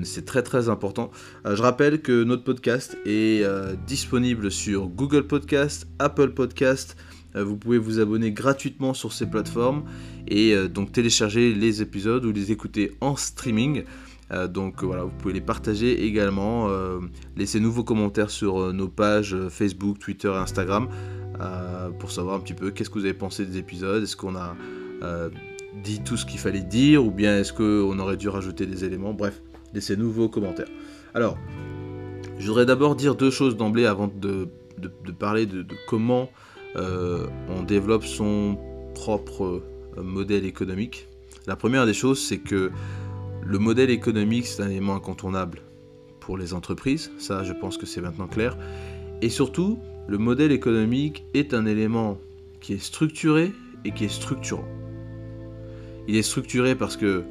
C'est 0.02 0.26
très 0.26 0.42
très 0.42 0.70
important. 0.70 1.12
Je 1.46 1.62
rappelle 1.62 2.02
que 2.02 2.24
notre 2.24 2.44
podcast 2.44 2.98
est 3.06 3.46
disponible 3.86 4.50
sur 4.50 4.88
Google 4.88 5.28
Podcast, 5.28 5.88
Apple 6.00 6.32
Podcast. 6.32 6.98
Vous 7.36 7.58
pouvez 7.58 7.78
vous 7.78 8.00
abonner 8.00 8.32
gratuitement 8.32 8.96
sur 8.96 9.14
ces 9.14 9.28
plateformes 9.28 9.84
et 10.28 10.56
donc 10.68 10.92
télécharger 10.92 11.54
les 11.54 11.84
épisodes 11.84 12.26
ou 12.26 12.32
les 12.32 12.52
écouter 12.52 12.98
en 13.02 13.16
streaming. 13.16 13.84
Euh, 14.32 14.48
donc 14.48 14.84
voilà, 14.84 15.04
vous 15.04 15.12
pouvez 15.18 15.34
les 15.34 15.42
partager 15.42 16.06
également. 16.06 16.70
Euh, 16.70 17.00
laisser 17.36 17.60
nouveaux 17.60 17.84
commentaires 17.84 18.30
sur 18.30 18.60
euh, 18.60 18.72
nos 18.72 18.88
pages 18.88 19.36
Facebook, 19.50 20.00
Twitter 20.00 20.30
et 20.30 20.38
Instagram 20.38 20.88
pour 21.98 22.12
savoir 22.12 22.36
un 22.36 22.40
petit 22.40 22.54
peu 22.54 22.70
qu'est-ce 22.70 22.92
que 22.92 23.00
vous 23.00 23.06
avez 23.06 23.16
pensé 23.16 23.48
des 23.48 23.58
épisodes. 23.58 24.04
Est-ce 24.04 24.16
qu'on 24.16 24.36
a 24.36 24.56
dit 25.84 26.04
tout 26.04 26.16
ce 26.16 26.24
qu'il 26.24 26.40
fallait 26.40 26.62
dire 26.62 27.04
ou 27.04 27.10
bien 27.10 27.40
est-ce 27.40 27.52
qu'on 27.52 27.98
aurait 27.98 28.18
dû 28.18 28.30
rajouter 28.30 28.68
des 28.68 28.86
éléments? 28.86 29.12
Bref, 29.14 29.42
laissez 29.74 29.98
nouveaux 29.98 30.30
commentaires. 30.30 30.68
Alors, 31.16 31.40
je 32.38 32.46
voudrais 32.46 32.68
d'abord 32.68 32.96
dire 32.96 33.16
deux 33.16 33.32
choses 33.32 33.58
d'emblée 33.58 33.88
avant 33.88 34.08
de, 34.08 34.50
parler 35.18 35.48
de, 35.48 35.66
comment 35.88 36.30
on 36.76 37.64
développe 37.64 38.04
son 38.04 38.60
propre 38.94 39.64
modèle 39.98 40.46
économique. 40.46 41.08
La 41.48 41.56
première 41.56 41.88
des 41.88 41.96
choses, 41.96 42.22
c'est 42.22 42.38
que 42.38 42.70
le 43.52 43.60
modèle 43.60 43.90
économique, 43.90 44.48
c'est 44.48 44.64
un 44.64 44.70
élément 44.70 44.96
incontournable 44.96 45.62
pour 46.22 46.38
les 46.38 46.54
entreprises, 46.54 47.12
ça 47.18 47.44
je 47.44 47.52
pense 47.52 47.78
que 47.78 47.86
c'est 47.86 48.00
maintenant 48.00 48.28
clair. 48.28 48.58
Et 49.22 49.28
surtout, 49.28 49.78
le 50.08 50.18
modèle 50.18 50.54
économique 50.54 51.26
est 51.34 51.54
un 51.54 51.66
élément 51.66 52.18
qui 52.62 52.72
est 52.72 52.82
structuré 52.82 53.52
et 53.84 53.92
qui 53.92 54.06
est 54.06 54.14
structurant. 54.22 54.64
Il 56.08 56.16
est 56.16 56.22
structuré 56.22 56.76
parce 56.76 56.96
que, 56.96 57.26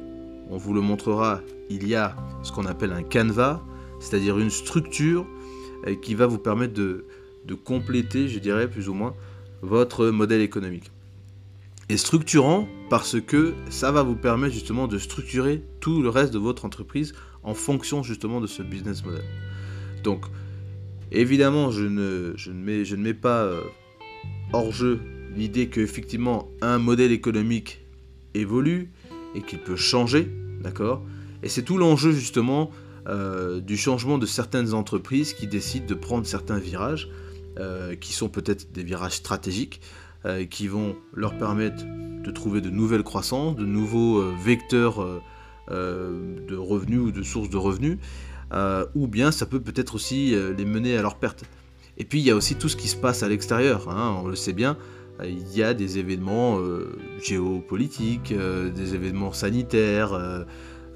on 0.51 0.57
vous 0.57 0.75
le 0.75 0.81
montrera, 0.81 1.41
il 1.71 1.87
y 1.87 1.95
a 1.95 2.15
ce 2.43 2.51
qu'on 2.51 2.67
appelle 2.67 2.91
un 2.91 3.01
canevas, 3.01 3.59
c'est-à-dire 3.99 4.37
une 4.37 4.51
structure 4.51 5.25
euh, 5.87 5.95
qui 5.95 6.13
va 6.13 6.27
vous 6.27 6.37
permettre 6.37 6.75
de, 6.75 7.05
de 7.45 7.55
compléter, 7.55 8.27
je 8.27 8.37
dirais 8.37 8.69
plus 8.69 8.89
ou 8.89 8.93
moins, 8.93 9.15
votre 9.63 10.05
modèle 10.09 10.41
économique 10.41 10.91
structurant 11.97 12.67
parce 12.89 13.19
que 13.19 13.53
ça 13.69 13.91
va 13.91 14.03
vous 14.03 14.15
permettre 14.15 14.53
justement 14.53 14.87
de 14.87 14.97
structurer 14.97 15.63
tout 15.79 16.01
le 16.01 16.09
reste 16.09 16.33
de 16.33 16.39
votre 16.39 16.65
entreprise 16.65 17.13
en 17.43 17.53
fonction 17.53 18.03
justement 18.03 18.41
de 18.41 18.47
ce 18.47 18.61
business 18.61 19.03
model. 19.03 19.23
Donc, 20.03 20.25
évidemment, 21.11 21.71
je 21.71 21.83
ne, 21.83 22.33
je 22.35 22.51
ne, 22.51 22.63
mets, 22.63 22.85
je 22.85 22.95
ne 22.95 23.01
mets 23.01 23.13
pas 23.13 23.43
euh, 23.43 23.61
hors 24.53 24.71
jeu 24.71 24.99
l'idée 25.35 25.69
qu'effectivement 25.69 26.49
un 26.61 26.77
modèle 26.77 27.11
économique 27.11 27.81
évolue 28.33 28.91
et 29.35 29.41
qu'il 29.41 29.59
peut 29.59 29.75
changer, 29.75 30.29
d'accord? 30.61 31.03
Et 31.43 31.49
c'est 31.49 31.63
tout 31.63 31.77
l'enjeu 31.77 32.11
justement 32.11 32.71
euh, 33.07 33.61
du 33.61 33.77
changement 33.77 34.17
de 34.17 34.25
certaines 34.25 34.73
entreprises 34.73 35.33
qui 35.33 35.47
décident 35.47 35.85
de 35.85 35.93
prendre 35.95 36.25
certains 36.25 36.59
virages, 36.59 37.09
euh, 37.59 37.95
qui 37.95 38.13
sont 38.13 38.29
peut-être 38.29 38.71
des 38.71 38.83
virages 38.83 39.15
stratégiques, 39.15 39.81
euh, 40.23 40.45
qui 40.45 40.67
vont 40.67 40.95
leur 41.15 41.35
permettre 41.35 41.83
de 41.83 42.29
trouver 42.29 42.61
de 42.61 42.69
nouvelles 42.69 43.01
croissances, 43.01 43.55
de 43.55 43.65
nouveaux 43.65 44.19
euh, 44.19 44.35
vecteurs 44.39 45.03
euh, 45.71 46.37
de 46.47 46.55
revenus 46.55 46.99
ou 46.99 47.11
de 47.11 47.23
sources 47.23 47.49
de 47.49 47.57
revenus, 47.57 47.97
ou 48.93 49.07
bien 49.07 49.31
ça 49.31 49.47
peut 49.47 49.59
peut-être 49.59 49.95
aussi 49.95 50.35
les 50.57 50.65
mener 50.65 50.95
à 50.95 51.01
leur 51.01 51.15
perte. 51.15 51.45
Et 51.97 52.05
puis 52.05 52.19
il 52.19 52.25
y 52.25 52.29
a 52.29 52.35
aussi 52.35 52.53
tout 52.53 52.69
ce 52.69 52.75
qui 52.75 52.87
se 52.87 52.97
passe 52.97 53.23
à 53.23 53.29
l'extérieur, 53.29 53.89
hein, 53.89 54.19
on 54.23 54.27
le 54.27 54.35
sait 54.35 54.53
bien, 54.53 54.77
il 55.23 55.51
y 55.55 55.63
a 55.63 55.73
des 55.73 55.97
événements 55.97 56.59
géopolitiques, 57.23 58.33
des 58.33 58.93
événements 58.93 59.31
sanitaires, 59.31 60.45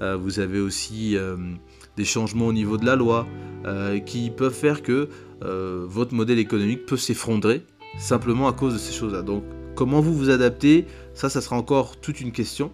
vous 0.00 0.38
avez 0.38 0.60
aussi 0.60 1.16
des 1.96 2.04
changements 2.04 2.46
au 2.46 2.52
niveau 2.52 2.76
de 2.76 2.84
la 2.84 2.94
loi 2.94 3.26
qui 4.04 4.30
peuvent 4.30 4.54
faire 4.54 4.82
que 4.82 5.08
votre 5.40 6.14
modèle 6.14 6.38
économique 6.38 6.84
peut 6.84 6.98
s'effondrer 6.98 7.64
simplement 7.98 8.48
à 8.48 8.52
cause 8.52 8.74
de 8.74 8.78
ces 8.78 8.92
choses-là. 8.92 9.22
Donc, 9.22 9.44
comment 9.74 10.00
vous 10.00 10.14
vous 10.14 10.30
adaptez, 10.30 10.86
ça, 11.14 11.28
ça 11.28 11.40
sera 11.40 11.56
encore 11.56 11.96
toute 11.98 12.20
une 12.20 12.32
question 12.32 12.72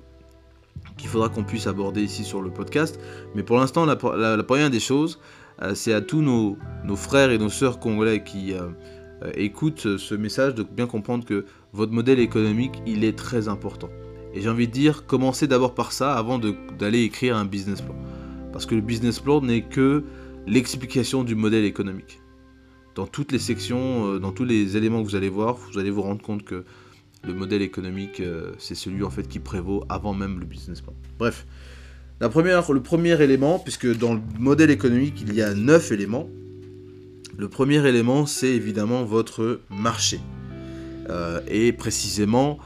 qu'il 0.96 1.08
faudra 1.08 1.28
qu'on 1.28 1.44
puisse 1.44 1.66
aborder 1.66 2.02
ici 2.02 2.24
sur 2.24 2.42
le 2.42 2.50
podcast. 2.50 2.98
Mais 3.34 3.42
pour 3.42 3.58
l'instant, 3.58 3.84
la, 3.84 3.96
première 3.96 4.70
des 4.70 4.80
choses, 4.80 5.20
euh, 5.62 5.74
c'est 5.74 5.92
à 5.92 6.00
tous 6.00 6.22
nos, 6.22 6.56
frères 6.96 7.30
et 7.30 7.38
nos 7.38 7.48
sœurs 7.48 7.78
congolais 7.78 8.22
qui 8.22 8.52
euh, 8.52 8.68
euh, 9.24 9.30
écoutent 9.34 9.96
ce 9.96 10.14
message 10.14 10.54
de 10.54 10.62
bien 10.62 10.86
comprendre 10.86 11.24
que 11.24 11.44
votre 11.72 11.92
modèle 11.92 12.20
économique, 12.20 12.82
il 12.86 13.04
est 13.04 13.16
très 13.16 13.48
important. 13.48 13.88
Et 14.34 14.40
j'ai 14.40 14.48
envie 14.48 14.66
de 14.66 14.72
dire, 14.72 15.06
commencez 15.06 15.46
d'abord 15.46 15.74
par 15.74 15.92
ça 15.92 16.14
avant 16.14 16.38
d'aller 16.38 17.02
écrire 17.02 17.36
un 17.36 17.44
business 17.44 17.82
plan. 17.82 17.94
Parce 18.52 18.66
que 18.66 18.74
le 18.74 18.80
business 18.80 19.20
plan 19.20 19.40
n'est 19.40 19.62
que 19.62 20.04
l'explication 20.46 21.22
du 21.22 21.34
modèle 21.34 21.64
économique 21.64 22.21
dans 22.94 23.06
toutes 23.06 23.32
les 23.32 23.38
sections, 23.38 24.14
euh, 24.14 24.18
dans 24.18 24.32
tous 24.32 24.44
les 24.44 24.76
éléments 24.76 25.02
que 25.02 25.08
vous 25.08 25.16
allez 25.16 25.28
voir, 25.28 25.56
vous 25.56 25.78
allez 25.78 25.90
vous 25.90 26.02
rendre 26.02 26.22
compte 26.22 26.44
que 26.44 26.64
le 27.24 27.34
modèle 27.34 27.62
économique, 27.62 28.20
euh, 28.20 28.52
c'est 28.58 28.74
celui 28.74 29.02
en 29.04 29.10
fait 29.10 29.28
qui 29.28 29.38
prévaut 29.38 29.84
avant 29.88 30.12
même 30.12 30.40
le 30.40 30.46
business 30.46 30.80
plan. 30.80 30.92
Bref, 31.18 31.46
la 32.20 32.28
première, 32.28 32.70
le 32.72 32.82
premier 32.82 33.20
élément, 33.22 33.58
puisque 33.58 33.96
dans 33.96 34.14
le 34.14 34.20
modèle 34.38 34.70
économique 34.70 35.22
il 35.26 35.34
y 35.34 35.42
a 35.42 35.54
neuf 35.54 35.92
éléments, 35.92 36.28
le 37.36 37.48
premier 37.48 37.86
élément 37.86 38.26
c'est 38.26 38.50
évidemment 38.50 39.04
votre 39.04 39.60
marché 39.70 40.20
euh, 41.08 41.40
et 41.48 41.72
précisément 41.72 42.58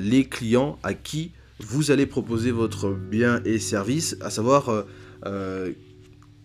les 0.00 0.24
clients 0.26 0.78
à 0.84 0.94
qui 0.94 1.32
vous 1.58 1.90
allez 1.90 2.06
proposer 2.06 2.52
votre 2.52 2.92
bien 2.92 3.40
et 3.44 3.58
service, 3.58 4.16
à 4.20 4.30
savoir 4.30 4.84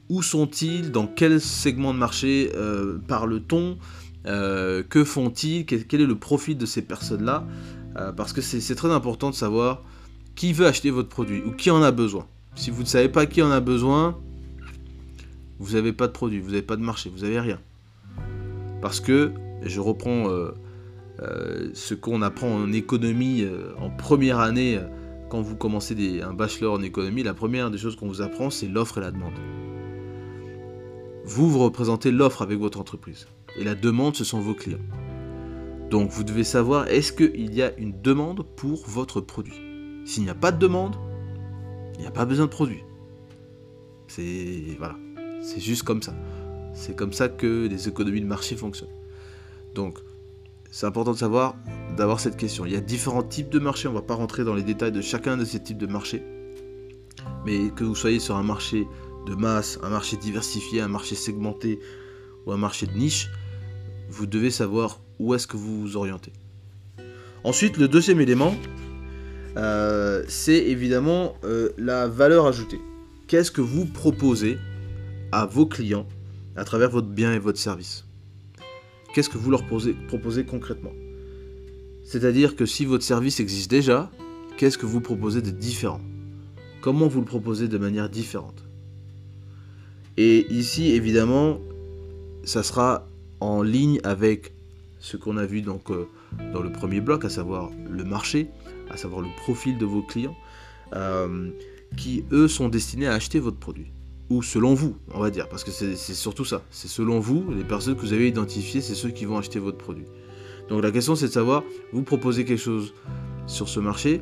où 0.09 0.21
sont-ils? 0.21 0.91
Dans 0.91 1.07
quel 1.07 1.39
segment 1.39 1.93
de 1.93 1.99
marché 1.99 2.51
euh, 2.55 2.97
parle-t-on? 3.07 3.77
Euh, 4.25 4.83
Que 4.83 5.03
font-ils? 5.03 5.65
Quel, 5.65 6.01
est 6.01 6.05
le 6.05 6.17
profit 6.17 6.55
de 6.55 6.65
ces 6.65 6.81
personnes-là? 6.81 7.45
Euh, 7.97 8.11
Parce 8.11 8.33
que 8.33 8.41
c'est 8.41 8.75
très 8.75 8.91
important 8.91 9.29
de 9.29 9.35
savoir 9.35 9.83
qui 10.35 10.53
veut 10.53 10.65
acheter 10.65 10.89
votre 10.89 11.09
produit 11.09 11.41
ou 11.45 11.51
qui 11.51 11.69
en 11.69 11.81
a 11.81 11.91
besoin. 11.91 12.27
Si 12.55 12.71
vous 12.71 12.81
ne 12.81 12.87
savez 12.87 13.09
pas 13.09 13.25
qui 13.25 13.41
en 13.41 13.51
a 13.51 13.59
besoin, 13.59 14.17
vous 15.59 15.73
n'avez 15.75 15.93
pas 15.93 16.07
de 16.07 16.11
produit, 16.11 16.39
vous 16.39 16.49
n'avez 16.49 16.61
pas 16.61 16.75
de 16.75 16.81
marché, 16.81 17.11
vous 17.13 17.23
n'avez 17.23 17.39
rien. 17.39 17.59
Parce 18.81 18.99
que 18.99 19.31
je 19.61 19.79
reprends 19.79 20.27
ce 21.73 21.93
qu'on 21.93 22.21
apprend 22.21 22.49
en 22.49 22.71
économie 22.71 23.45
en 23.77 23.89
première 23.89 24.39
année 24.39 24.79
quand 25.29 25.41
vous 25.41 25.55
commencez 25.55 26.21
un 26.21 26.33
bachelor 26.33 26.73
en 26.73 26.81
économie, 26.81 27.23
la 27.23 27.33
première 27.33 27.69
des 27.69 27.77
choses 27.77 27.95
qu'on 27.95 28.07
vous 28.07 28.21
apprend, 28.21 28.49
c'est 28.49 28.67
l'offre 28.67 28.97
et 28.97 29.01
la 29.01 29.11
demande. 29.11 29.33
Vous, 31.29 31.47
vous 31.47 31.59
représentez 31.59 32.09
l'offre 32.09 32.41
avec 32.41 32.57
votre 32.57 32.79
entreprise. 32.79 33.27
Et 33.55 33.63
la 33.63 33.75
demande, 33.75 34.15
ce 34.15 34.23
sont 34.23 34.39
vos 34.39 34.55
clients. 34.55 34.79
Donc 35.91 36.09
vous 36.09 36.23
devez 36.23 36.43
savoir, 36.43 36.87
est-ce 36.87 37.13
qu'il 37.13 37.53
y 37.53 37.61
a 37.61 37.71
une 37.77 38.01
demande 38.01 38.43
pour 38.55 38.83
votre 38.87 39.21
produit? 39.21 39.53
S'il 40.05 40.23
n'y 40.23 40.29
a 40.31 40.35
pas 40.35 40.51
de 40.51 40.57
demande, 40.57 40.95
il 41.95 42.01
n'y 42.01 42.07
a 42.07 42.11
pas 42.11 42.25
besoin 42.25 42.47
de 42.47 42.49
produit. 42.49 42.83
C'est 44.07 44.75
voilà, 44.79 44.95
c'est 45.43 45.59
juste 45.59 45.83
comme 45.83 46.01
ça. 46.01 46.15
C'est 46.73 46.95
comme 46.95 47.13
ça 47.13 47.29
que 47.29 47.67
les 47.67 47.87
économies 47.87 48.21
de 48.21 48.25
marché 48.25 48.55
fonctionnent. 48.55 48.89
Donc, 49.75 49.99
c'est 50.71 50.87
important 50.87 51.11
de 51.11 51.17
savoir, 51.17 51.57
d'avoir 51.95 52.19
cette 52.19 52.37
question. 52.37 52.65
Il 52.65 52.71
y 52.71 52.75
a 52.75 52.81
différents 52.81 53.21
types 53.21 53.49
de 53.49 53.59
marchés, 53.59 53.87
on 53.87 53.91
ne 53.91 53.97
va 53.97 54.01
pas 54.03 54.15
rentrer 54.15 54.43
dans 54.43 54.55
les 54.55 54.63
détails 54.63 54.91
de 54.91 55.01
chacun 55.01 55.37
de 55.37 55.45
ces 55.45 55.61
types 55.61 55.77
de 55.77 55.87
marchés. 55.87 56.23
Mais 57.45 57.69
que 57.69 57.83
vous 57.83 57.95
soyez 57.95 58.19
sur 58.19 58.35
un 58.35 58.43
marché 58.43 58.87
de 59.29 59.35
masse, 59.35 59.79
un 59.83 59.89
marché 59.89 60.17
diversifié, 60.17 60.81
un 60.81 60.87
marché 60.87 61.15
segmenté 61.15 61.79
ou 62.45 62.51
un 62.51 62.57
marché 62.57 62.87
de 62.87 62.97
niche, 62.97 63.29
vous 64.09 64.25
devez 64.25 64.49
savoir 64.49 64.99
où 65.19 65.35
est-ce 65.35 65.47
que 65.47 65.57
vous 65.57 65.79
vous 65.81 65.97
orientez. 65.97 66.33
Ensuite, 67.43 67.77
le 67.77 67.87
deuxième 67.87 68.19
élément, 68.19 68.55
euh, 69.55 70.23
c'est 70.27 70.57
évidemment 70.57 71.35
euh, 71.43 71.69
la 71.77 72.07
valeur 72.07 72.47
ajoutée. 72.47 72.79
Qu'est-ce 73.27 73.51
que 73.51 73.61
vous 73.61 73.85
proposez 73.85 74.57
à 75.31 75.45
vos 75.45 75.67
clients 75.67 76.07
à 76.55 76.63
travers 76.63 76.89
votre 76.89 77.07
bien 77.07 77.33
et 77.33 77.39
votre 77.39 77.59
service? 77.59 78.05
Qu'est-ce 79.13 79.29
que 79.29 79.37
vous 79.37 79.51
leur 79.51 79.65
proposez 79.65 80.45
concrètement? 80.45 80.93
C'est-à-dire 82.03 82.55
que 82.55 82.65
si 82.65 82.85
votre 82.85 83.03
service 83.03 83.39
existe 83.39 83.69
déjà, 83.69 84.09
qu'est-ce 84.57 84.77
que 84.77 84.87
vous 84.87 85.01
proposez 85.01 85.41
de 85.41 85.51
différent? 85.51 86.01
Comment 86.81 87.07
vous 87.07 87.19
le 87.19 87.25
proposez 87.25 87.67
de 87.67 87.77
manière 87.77 88.09
différente? 88.09 88.68
Et 90.21 90.45
ici, 90.51 90.91
évidemment, 90.91 91.61
ça 92.43 92.61
sera 92.61 93.07
en 93.39 93.63
ligne 93.63 94.01
avec 94.03 94.51
ce 94.99 95.15
qu'on 95.15 95.37
a 95.37 95.45
vu 95.45 95.61
donc, 95.61 95.89
euh, 95.91 96.07
dans 96.51 96.61
le 96.61 96.73
premier 96.73 96.99
bloc, 96.99 97.23
à 97.23 97.29
savoir 97.29 97.69
le 97.89 98.03
marché, 98.03 98.49
à 98.89 98.97
savoir 98.97 99.21
le 99.21 99.29
profil 99.37 99.77
de 99.77 99.85
vos 99.85 100.01
clients, 100.01 100.35
euh, 100.93 101.51
qui 101.95 102.25
eux 102.33 102.49
sont 102.49 102.67
destinés 102.67 103.07
à 103.07 103.13
acheter 103.13 103.39
votre 103.39 103.59
produit. 103.59 103.93
Ou 104.29 104.43
selon 104.43 104.73
vous, 104.73 104.97
on 105.13 105.21
va 105.21 105.29
dire, 105.29 105.47
parce 105.47 105.63
que 105.63 105.71
c'est 105.71 105.95
surtout 105.95 106.43
ça. 106.43 106.63
C'est 106.69 106.89
selon 106.89 107.21
vous, 107.21 107.49
les 107.51 107.63
personnes 107.63 107.95
que 107.95 108.01
vous 108.01 108.11
avez 108.11 108.27
identifiées, 108.27 108.81
c'est 108.81 108.95
ceux 108.95 109.11
qui 109.11 109.23
vont 109.23 109.37
acheter 109.37 109.59
votre 109.59 109.77
produit. 109.77 110.05
Donc 110.67 110.83
la 110.83 110.91
question 110.91 111.15
c'est 111.15 111.27
de 111.27 111.31
savoir, 111.31 111.63
vous 111.93 112.03
proposez 112.03 112.43
quelque 112.43 112.61
chose 112.61 112.93
sur 113.47 113.69
ce 113.69 113.79
marché, 113.79 114.21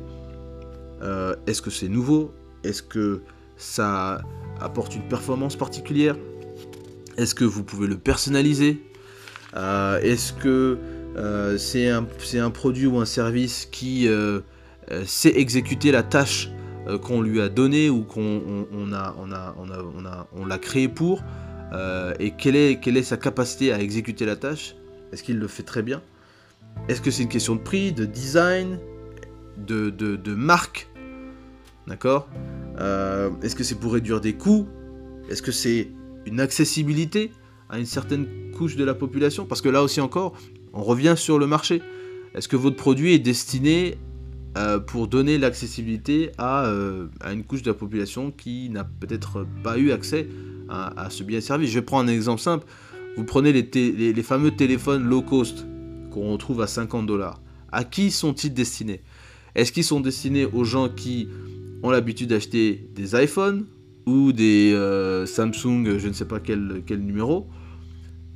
euh, 1.02 1.34
est-ce 1.48 1.60
que 1.60 1.70
c'est 1.70 1.88
nouveau? 1.88 2.30
Est-ce 2.62 2.84
que 2.84 3.20
ça 3.56 4.22
apporte 4.60 4.94
une 4.94 5.02
performance 5.02 5.56
particulière? 5.56 6.16
Est-ce 7.16 7.34
que 7.34 7.44
vous 7.44 7.64
pouvez 7.64 7.86
le 7.86 7.98
personnaliser? 7.98 8.82
Euh, 9.56 10.00
Est-ce 10.00 10.32
que 10.32 10.78
euh, 11.16 11.58
c'est 11.58 11.88
un, 11.88 12.50
produit 12.50 12.86
ou 12.86 12.98
un 12.98 13.06
service 13.06 13.66
qui 13.70 14.08
sait 15.04 15.38
exécuter 15.38 15.90
la 15.92 16.02
tâche 16.02 16.50
euh, 16.88 16.96
qu'on 16.96 17.20
lui 17.20 17.40
a 17.40 17.48
donné 17.48 17.90
ou 17.90 18.02
qu'on 18.02 18.66
on, 18.72 18.92
a, 18.92 19.14
on 19.18 19.30
a, 19.30 20.28
on 20.32 20.46
l'a 20.46 20.58
créé 20.58 20.88
pour 20.88 21.22
euh, 21.72 22.14
et 22.18 22.30
quelle 22.30 22.56
est, 22.56 23.02
sa 23.02 23.18
capacité 23.18 23.72
à 23.72 23.80
exécuter 23.80 24.24
la 24.24 24.36
tâche? 24.36 24.74
Est-ce 25.12 25.22
qu'il 25.22 25.38
le 25.38 25.48
fait 25.48 25.62
très 25.62 25.82
bien? 25.82 26.00
Est-ce 26.88 27.02
que 27.02 27.10
c'est 27.10 27.22
une 27.22 27.28
question 27.28 27.56
de 27.56 27.60
prix, 27.60 27.92
de 27.92 28.04
design, 28.04 28.78
de, 29.58 29.90
de, 29.90 30.34
marque? 30.34 30.88
D'accord? 31.86 32.28
Euh, 32.80 33.30
Est-ce 33.42 33.56
que 33.56 33.64
c'est 33.64 33.76
pour 33.76 33.92
réduire 33.92 34.20
des 34.20 34.34
coûts? 34.34 34.66
Est-ce 35.30 35.42
que 35.42 35.52
c'est 35.52 35.90
une 36.26 36.40
accessibilité 36.40 37.30
à 37.68 37.78
une 37.78 37.86
certaine 37.86 38.26
couche 38.56 38.76
de 38.76 38.84
la 38.84 38.94
population? 38.94 39.46
Parce 39.46 39.60
que 39.60 39.68
là 39.68 39.82
aussi 39.82 40.00
encore, 40.00 40.36
on 40.72 40.82
revient 40.82 41.14
sur 41.16 41.38
le 41.38 41.46
marché. 41.46 41.82
Est-ce 42.34 42.48
que 42.48 42.56
votre 42.56 42.76
produit 42.76 43.14
est 43.14 43.18
destiné 43.18 43.98
euh, 44.56 44.78
pour 44.78 45.08
donner 45.08 45.38
l'accessibilité 45.38 46.30
euh, 46.40 47.06
à, 47.20 47.32
une 47.32 47.44
couche 47.44 47.62
de 47.62 47.70
la 47.70 47.74
population 47.74 48.30
qui 48.30 48.70
n'a 48.70 48.84
peut-être 48.84 49.46
pas 49.62 49.78
eu 49.78 49.92
accès 49.92 50.28
à, 50.68 51.08
ce 51.10 51.22
bien 51.22 51.40
service? 51.40 51.70
Je 51.70 51.78
vais 51.78 51.84
prendre 51.84 52.10
un 52.10 52.12
exemple 52.12 52.40
simple. 52.40 52.66
Vous 53.16 53.24
prenez 53.24 53.52
les, 53.52 54.22
fameux 54.22 54.52
téléphones 54.52 55.04
low 55.04 55.22
cost 55.22 55.66
qu'on 56.10 56.32
retrouve 56.32 56.60
à 56.60 56.66
50 56.66 57.06
dollars. 57.06 57.40
À 57.72 57.84
qui 57.84 58.10
sont-ils 58.10 58.54
destinés? 58.54 59.02
Est-ce 59.54 59.72
qu'ils 59.72 59.84
sont 59.84 60.00
destinés 60.00 60.46
aux 60.46 60.64
gens 60.64 60.88
qui 60.88 61.28
ont 61.82 61.90
l'habitude 61.90 62.30
d'acheter 62.30 62.88
des 62.94 63.22
iPhones 63.22 63.66
ou 64.06 64.32
des 64.32 64.72
euh, 64.74 65.26
Samsung, 65.26 65.98
je 65.98 66.08
ne 66.08 66.12
sais 66.12 66.24
pas 66.24 66.40
quel, 66.40 66.82
quel 66.86 67.00
numéro 67.00 67.48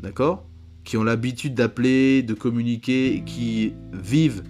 D'accord 0.00 0.44
Qui 0.84 0.96
ont 0.96 1.04
l'habitude 1.04 1.54
d'appeler, 1.54 2.22
de 2.22 2.34
communiquer, 2.34 3.22
qui 3.24 3.72
vivent 3.92 4.42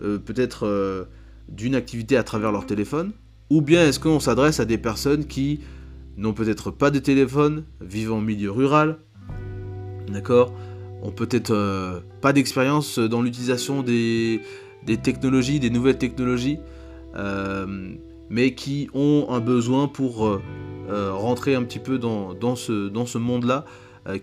peut-être 0.00 1.08
d'une 1.50 1.74
activité 1.74 2.16
à 2.16 2.22
travers 2.22 2.52
leur 2.52 2.64
téléphone 2.64 3.12
Ou 3.50 3.60
bien 3.60 3.86
est-ce 3.86 4.00
qu'on 4.00 4.20
s'adresse 4.20 4.60
à 4.60 4.64
des 4.64 4.78
personnes 4.78 5.26
qui 5.26 5.60
n'ont 6.16 6.32
peut-être 6.32 6.70
pas 6.70 6.90
de 6.90 6.98
téléphone, 6.98 7.64
vivent 7.80 8.12
en 8.12 8.20
milieu 8.20 8.50
rural, 8.50 8.98
d'accord 10.12 10.52
Ont 11.02 11.12
peut-être 11.12 11.50
euh, 11.50 12.00
pas 12.20 12.32
d'expérience 12.32 12.98
dans 12.98 13.22
l'utilisation 13.22 13.82
des, 13.82 14.42
technologies, 15.02 15.58
des 15.58 15.70
nouvelles 15.70 15.98
technologies, 15.98 16.58
euh, 17.16 17.94
mais 18.30 18.54
qui 18.54 18.88
ont 18.94 19.26
un 19.28 19.40
besoin 19.40 19.88
pour 19.88 20.26
euh, 20.26 20.40
rentrer 20.88 21.54
un 21.54 21.62
petit 21.62 21.78
peu 21.78 21.98
dans, 21.98 22.32
dans 22.32 22.56
ce, 22.56 22.88
dans 22.88 23.06
ce 23.06 23.18
monde-là, 23.18 23.64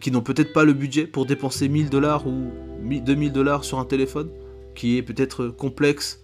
qui 0.01 0.09
n'ont 0.09 0.21
peut-être 0.21 0.53
pas 0.53 0.65
le 0.65 0.73
budget 0.73 1.05
pour 1.05 1.27
dépenser 1.27 1.69
1000 1.69 1.91
dollars 1.91 2.25
ou 2.25 2.51
2000 2.83 3.31
dollars 3.31 3.63
sur 3.63 3.77
un 3.77 3.85
téléphone, 3.85 4.29
qui 4.73 4.97
est 4.97 5.03
peut-être 5.03 5.47
complexe 5.47 6.23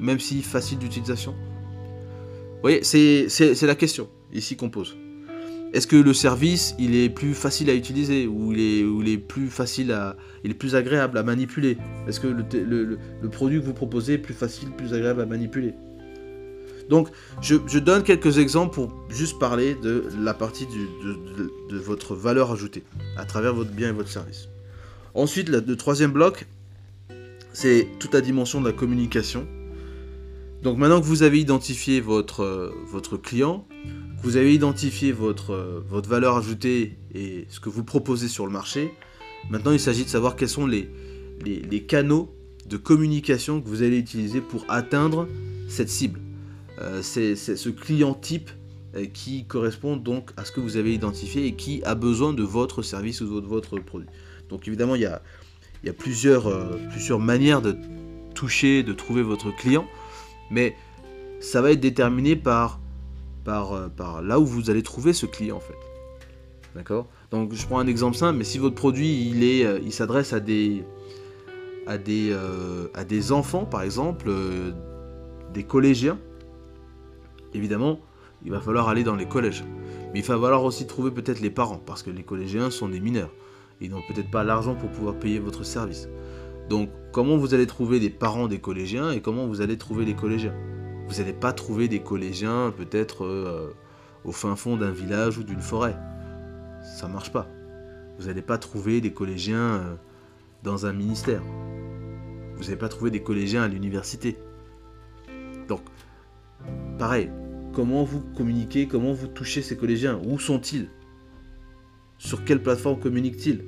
même 0.00 0.18
si 0.18 0.42
facile 0.42 0.78
d'utilisation. 0.78 1.32
Vous 1.32 2.60
voyez, 2.62 2.82
c'est 2.82 3.62
la 3.62 3.74
question 3.74 4.08
ici 4.32 4.56
qu'on 4.56 4.70
pose. 4.70 4.96
Est-ce 5.72 5.86
que 5.86 5.96
le 5.96 6.12
service, 6.12 6.74
il 6.80 6.96
est 6.96 7.08
plus 7.08 7.32
facile 7.32 7.70
à 7.70 7.74
utiliser 7.74 8.26
ou 8.26 8.52
il 8.52 8.60
est, 8.60 8.84
ou 8.84 9.02
il 9.02 9.08
est 9.08 9.18
plus 9.18 9.46
facile 9.46 9.92
à, 9.92 10.16
il 10.42 10.50
est 10.50 10.54
plus 10.54 10.74
agréable 10.74 11.16
à 11.16 11.22
manipuler? 11.22 11.78
Est-ce 12.08 12.18
que 12.18 12.26
le, 12.26 12.98
le, 13.22 13.28
produit 13.28 13.60
que 13.60 13.64
vous 13.64 13.72
proposez 13.72 14.14
est 14.14 14.18
plus 14.18 14.34
facile, 14.34 14.70
plus 14.72 14.92
agréable 14.94 15.20
à 15.20 15.26
manipuler? 15.26 15.74
Donc, 16.90 17.08
je, 17.40 17.78
donne 17.78 18.02
quelques 18.02 18.38
exemples 18.38 18.74
pour 18.74 18.92
juste 19.08 19.38
parler 19.38 19.74
de 19.74 20.04
la 20.18 20.34
partie 20.34 20.66
de, 20.66 21.78
votre 21.78 22.14
valeur 22.14 22.50
ajoutée 22.52 22.82
à 23.16 23.24
travers 23.24 23.54
votre 23.54 23.70
bien 23.70 23.88
et 23.88 23.92
votre 23.92 24.10
service. 24.10 24.48
Ensuite, 25.14 25.48
le 25.48 25.76
troisième 25.76 26.12
bloc, 26.12 26.46
c'est 27.52 27.88
toute 27.98 28.12
la 28.12 28.20
dimension 28.20 28.60
de 28.60 28.66
la 28.66 28.72
communication 28.72 29.46
donc 30.62 30.76
maintenant 30.76 31.00
que 31.00 31.06
vous 31.06 31.22
avez 31.22 31.40
identifié 31.40 32.00
votre, 32.00 33.16
client, 33.16 33.66
que 33.84 34.22
vous 34.22 34.36
avez 34.36 34.54
identifié 34.54 35.10
votre, 35.10 35.82
valeur 36.06 36.36
ajoutée 36.36 36.98
et 37.14 37.46
ce 37.48 37.60
que 37.60 37.70
vous 37.70 37.82
proposez 37.82 38.28
sur 38.28 38.46
le 38.46 38.52
marché, 38.52 38.92
maintenant 39.48 39.72
il 39.72 39.80
s'agit 39.80 40.04
de 40.04 40.10
savoir 40.10 40.36
quels 40.36 40.50
sont 40.50 40.66
les, 40.66 40.90
canaux 41.88 42.34
de 42.66 42.76
communication 42.76 43.60
que 43.60 43.68
vous 43.68 43.82
allez 43.82 43.96
utiliser 43.98 44.42
pour 44.42 44.66
atteindre 44.68 45.26
cette 45.68 45.88
cible. 45.88 46.20
Euh, 46.80 47.02
c'est 47.02 47.36
ce 47.36 47.68
client 47.68 48.14
type 48.14 48.50
qui 49.14 49.44
correspond 49.44 49.96
donc 49.96 50.30
à 50.36 50.44
ce 50.44 50.50
que 50.50 50.58
vous 50.58 50.76
avez 50.76 50.92
identifié 50.92 51.46
et 51.46 51.54
qui 51.54 51.80
a 51.84 51.94
besoin 51.94 52.32
de 52.32 52.42
votre 52.42 52.82
service 52.82 53.20
ou 53.20 53.40
de 53.40 53.46
votre 53.46 53.78
produit. 53.78 54.08
Donc 54.48 54.66
évidemment, 54.66 54.96
il 54.96 55.02
y 55.02 55.06
a, 55.06 55.22
a 55.86 55.92
plusieurs, 55.92 56.48
manières 57.20 57.62
de 57.62 57.76
toucher, 58.34 58.82
de 58.82 58.92
trouver 58.92 59.22
votre 59.22 59.54
client 59.54 59.86
mais 60.50 60.74
ça 61.40 61.62
va 61.62 61.70
être 61.70 61.80
déterminé 61.80 62.36
par, 62.36 62.80
euh, 63.48 63.88
là 64.22 64.38
où 64.38 64.44
vous 64.44 64.68
allez 64.68 64.82
trouver 64.82 65.12
ce 65.12 65.26
client 65.26 65.56
en 65.56 65.60
fait. 65.60 65.78
D'accord? 66.74 67.06
Donc 67.30 67.54
je 67.54 67.66
prends 67.66 67.78
un 67.78 67.86
exemple 67.86 68.16
simple, 68.16 68.36
mais 68.38 68.44
si 68.44 68.58
votre 68.58 68.74
produit 68.74 69.30
il 69.30 69.42
euh, 69.64 69.80
il 69.82 69.92
s'adresse 69.92 70.32
à 70.32 70.40
des, 70.40 70.84
à 71.86 71.96
des, 71.96 72.30
euh, 72.30 72.88
à 72.94 73.04
des 73.04 73.32
enfants 73.32 73.64
par 73.64 73.82
exemple, 73.82 74.30
des 75.54 75.64
collégiens, 75.64 76.18
évidemment, 77.54 78.00
il 78.44 78.50
va 78.50 78.60
falloir 78.60 78.88
aller 78.88 79.04
dans 79.04 79.16
les 79.16 79.26
collèges. 79.26 79.64
Mais 80.12 80.20
il 80.20 80.24
va 80.24 80.38
falloir 80.38 80.64
aussi 80.64 80.86
trouver 80.86 81.10
peut-être 81.10 81.40
les 81.40 81.50
parents, 81.50 81.80
parce 81.84 82.02
que 82.02 82.10
les 82.10 82.22
collégiens 82.22 82.70
sont 82.70 82.88
des 82.88 83.00
mineurs. 83.00 83.30
Ils 83.80 83.90
n'ont 83.90 84.02
peut-être 84.08 84.30
pas 84.30 84.44
l'argent 84.44 84.74
pour 84.74 84.90
pouvoir 84.90 85.14
payer 85.18 85.38
votre 85.38 85.64
service. 85.64 86.08
Donc, 86.68 86.90
comment 87.12 87.36
vous 87.36 87.54
allez 87.54 87.66
trouver 87.66 87.98
des 87.98 88.10
parents 88.10 88.46
des 88.46 88.58
collégiens 88.58 89.10
et 89.10 89.20
comment 89.20 89.46
vous 89.46 89.60
allez 89.60 89.76
trouver 89.76 90.04
les 90.04 90.14
collégiens? 90.14 90.54
Vous 91.08 91.16
n'allez 91.16 91.32
pas 91.32 91.52
trouver 91.52 91.88
des 91.88 92.00
collégiens 92.00 92.72
peut-être 92.76 93.24
euh, 93.24 93.74
au 94.24 94.32
fin 94.32 94.54
fond 94.54 94.76
d'un 94.76 94.92
village 94.92 95.38
ou 95.38 95.42
d'une 95.42 95.60
forêt. 95.60 95.96
Ça 96.82 97.08
marche 97.08 97.32
pas. 97.32 97.48
Vous 98.18 98.26
n'allez 98.26 98.42
pas 98.42 98.58
trouver 98.58 99.00
des 99.00 99.12
collégiens 99.12 99.56
euh, 99.56 99.94
dans 100.62 100.86
un 100.86 100.92
ministère. 100.92 101.42
Vous 102.54 102.62
n'avez 102.62 102.76
pas 102.76 102.88
trouvé 102.88 103.10
des 103.10 103.22
collégiens 103.22 103.62
à 103.62 103.68
l'université. 103.68 104.36
Pareil, 107.00 107.30
comment 107.72 108.04
vous 108.04 108.20
communiquez, 108.36 108.86
comment 108.86 109.14
vous 109.14 109.26
touchez 109.26 109.62
ces 109.62 109.74
collégiens? 109.74 110.20
Où 110.26 110.38
sont-ils? 110.38 110.90
Sur 112.18 112.44
quelle 112.44 112.62
plateforme 112.62 113.00
communiquent-ils? 113.00 113.64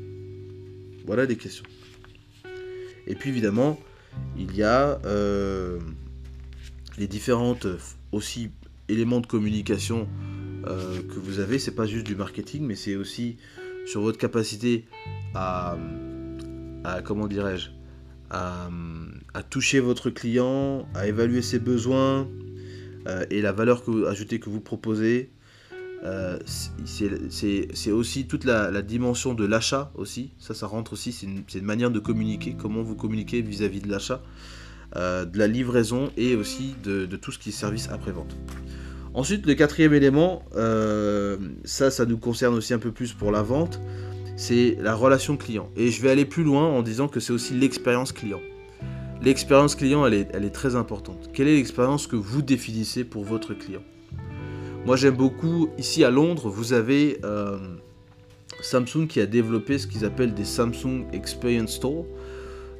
Voilà 1.07 1.25
des 1.25 1.37
questions. 1.37 1.65
Et 3.07 3.15
puis 3.15 3.31
évidemment, 3.31 3.81
il 4.37 4.55
y 4.55 4.63
a 4.63 5.01
euh, 5.07 5.81
les 6.99 7.07
différentes 7.07 7.67
aussi 8.13 8.51
éléments 8.91 9.21
de 9.21 9.27
communication 9.27 10.09
euh, 10.67 11.01
que 11.01 11.19
vous 11.19 11.39
avez. 11.39 11.59
C'est 11.59 11.75
pas 11.75 11.87
juste 11.87 12.05
du 12.05 12.15
marketing, 12.15 12.67
mais 12.67 12.75
c'est 12.75 12.97
aussi 12.97 13.39
sur 13.87 14.03
votre 14.03 14.19
capacité 14.19 14.85
comment 17.03 17.29
dirais-je, 17.29 17.71
à, 18.29 18.69
toucher 19.49 19.81
votre 19.81 20.11
client, 20.11 20.87
à 20.93 21.07
évaluer 21.07 21.41
ses 21.41 21.59
besoins 21.59 22.29
euh, 23.07 23.25
et 23.31 23.43
la 23.43 23.53
valeur 23.53 23.85
que 23.85 24.07
ajoutée 24.07 24.41
que 24.41 24.51
vous 24.51 24.61
proposez. 24.61 25.31
Euh, 26.05 26.39
c'est 26.85 27.93
aussi 27.93 28.27
toute 28.27 28.45
la, 28.45 28.83
dimension 28.83 29.35
de 29.35 29.45
l'achat 29.45 29.93
aussi. 29.95 30.33
Ça, 30.39 30.55
ça 30.55 30.67
rentre 30.67 30.95
aussi. 30.95 31.13
C'est 31.13 31.27
une, 31.27 31.65
manière 31.65 31.91
de 31.91 32.01
communiquer. 32.01 32.57
Comment 32.59 32.83
vous 32.83 32.97
communiquez 32.97 33.41
vis-à-vis 33.41 33.81
de 33.81 33.89
l'achat, 33.89 34.21
euh, 34.97 35.25
de 35.25 35.39
la 35.39 35.47
livraison 35.47 36.11
et 36.17 36.35
aussi 36.35 36.75
de, 36.83 37.07
tout 37.17 37.31
ce 37.31 37.39
qui 37.39 37.51
est 37.51 37.53
service 37.53 37.89
après-vente. 37.89 38.37
Ensuite, 39.15 39.47
le 39.47 39.55
quatrième 39.55 39.95
élément, 39.95 40.43
ça, 41.65 41.91
ça 41.91 42.07
nous 42.07 42.19
concerne 42.19 42.55
aussi 42.55 42.75
un 42.75 42.79
peu 42.79 42.91
plus 42.91 43.13
pour 43.13 43.31
la 43.31 43.43
vente 43.43 43.81
c'est 44.37 44.77
la 44.81 44.95
relation 44.95 45.37
client. 45.37 45.69
Et 45.77 45.91
je 45.91 46.03
vais 46.03 46.11
aller 46.11 46.25
plus 46.25 46.43
loin 46.43 46.65
en 46.65 46.83
disant 46.83 47.09
que 47.09 47.21
c'est 47.21 47.33
aussi 47.33 47.55
l'expérience 47.55 48.13
client. 48.13 48.41
L'expérience 49.25 49.77
client, 49.77 50.05
elle 50.05 50.15
est, 50.15 50.51
très 50.51 50.75
importante. 50.75 51.31
Quelle 51.33 51.47
est 51.47 51.55
l'expérience 51.55 52.09
que 52.09 52.17
vous 52.17 52.43
définissez 52.43 53.05
pour 53.05 53.23
votre 53.23 53.55
client? 53.55 53.83
Moi, 54.85 54.97
j'aime 54.97 55.15
beaucoup, 55.15 55.69
ici 55.79 56.03
à 56.03 56.11
Londres, 56.11 56.49
vous 56.49 56.73
avez 56.73 57.19
euh, 57.25 57.57
Samsung 58.63 59.07
qui 59.09 59.21
a 59.21 59.27
développé 59.27 59.79
ce 59.79 59.87
qu'ils 59.87 60.05
appellent 60.05 60.35
des 60.35 60.45
Samsung 60.45 61.07
Experience 61.13 61.75
Store, 61.75 62.05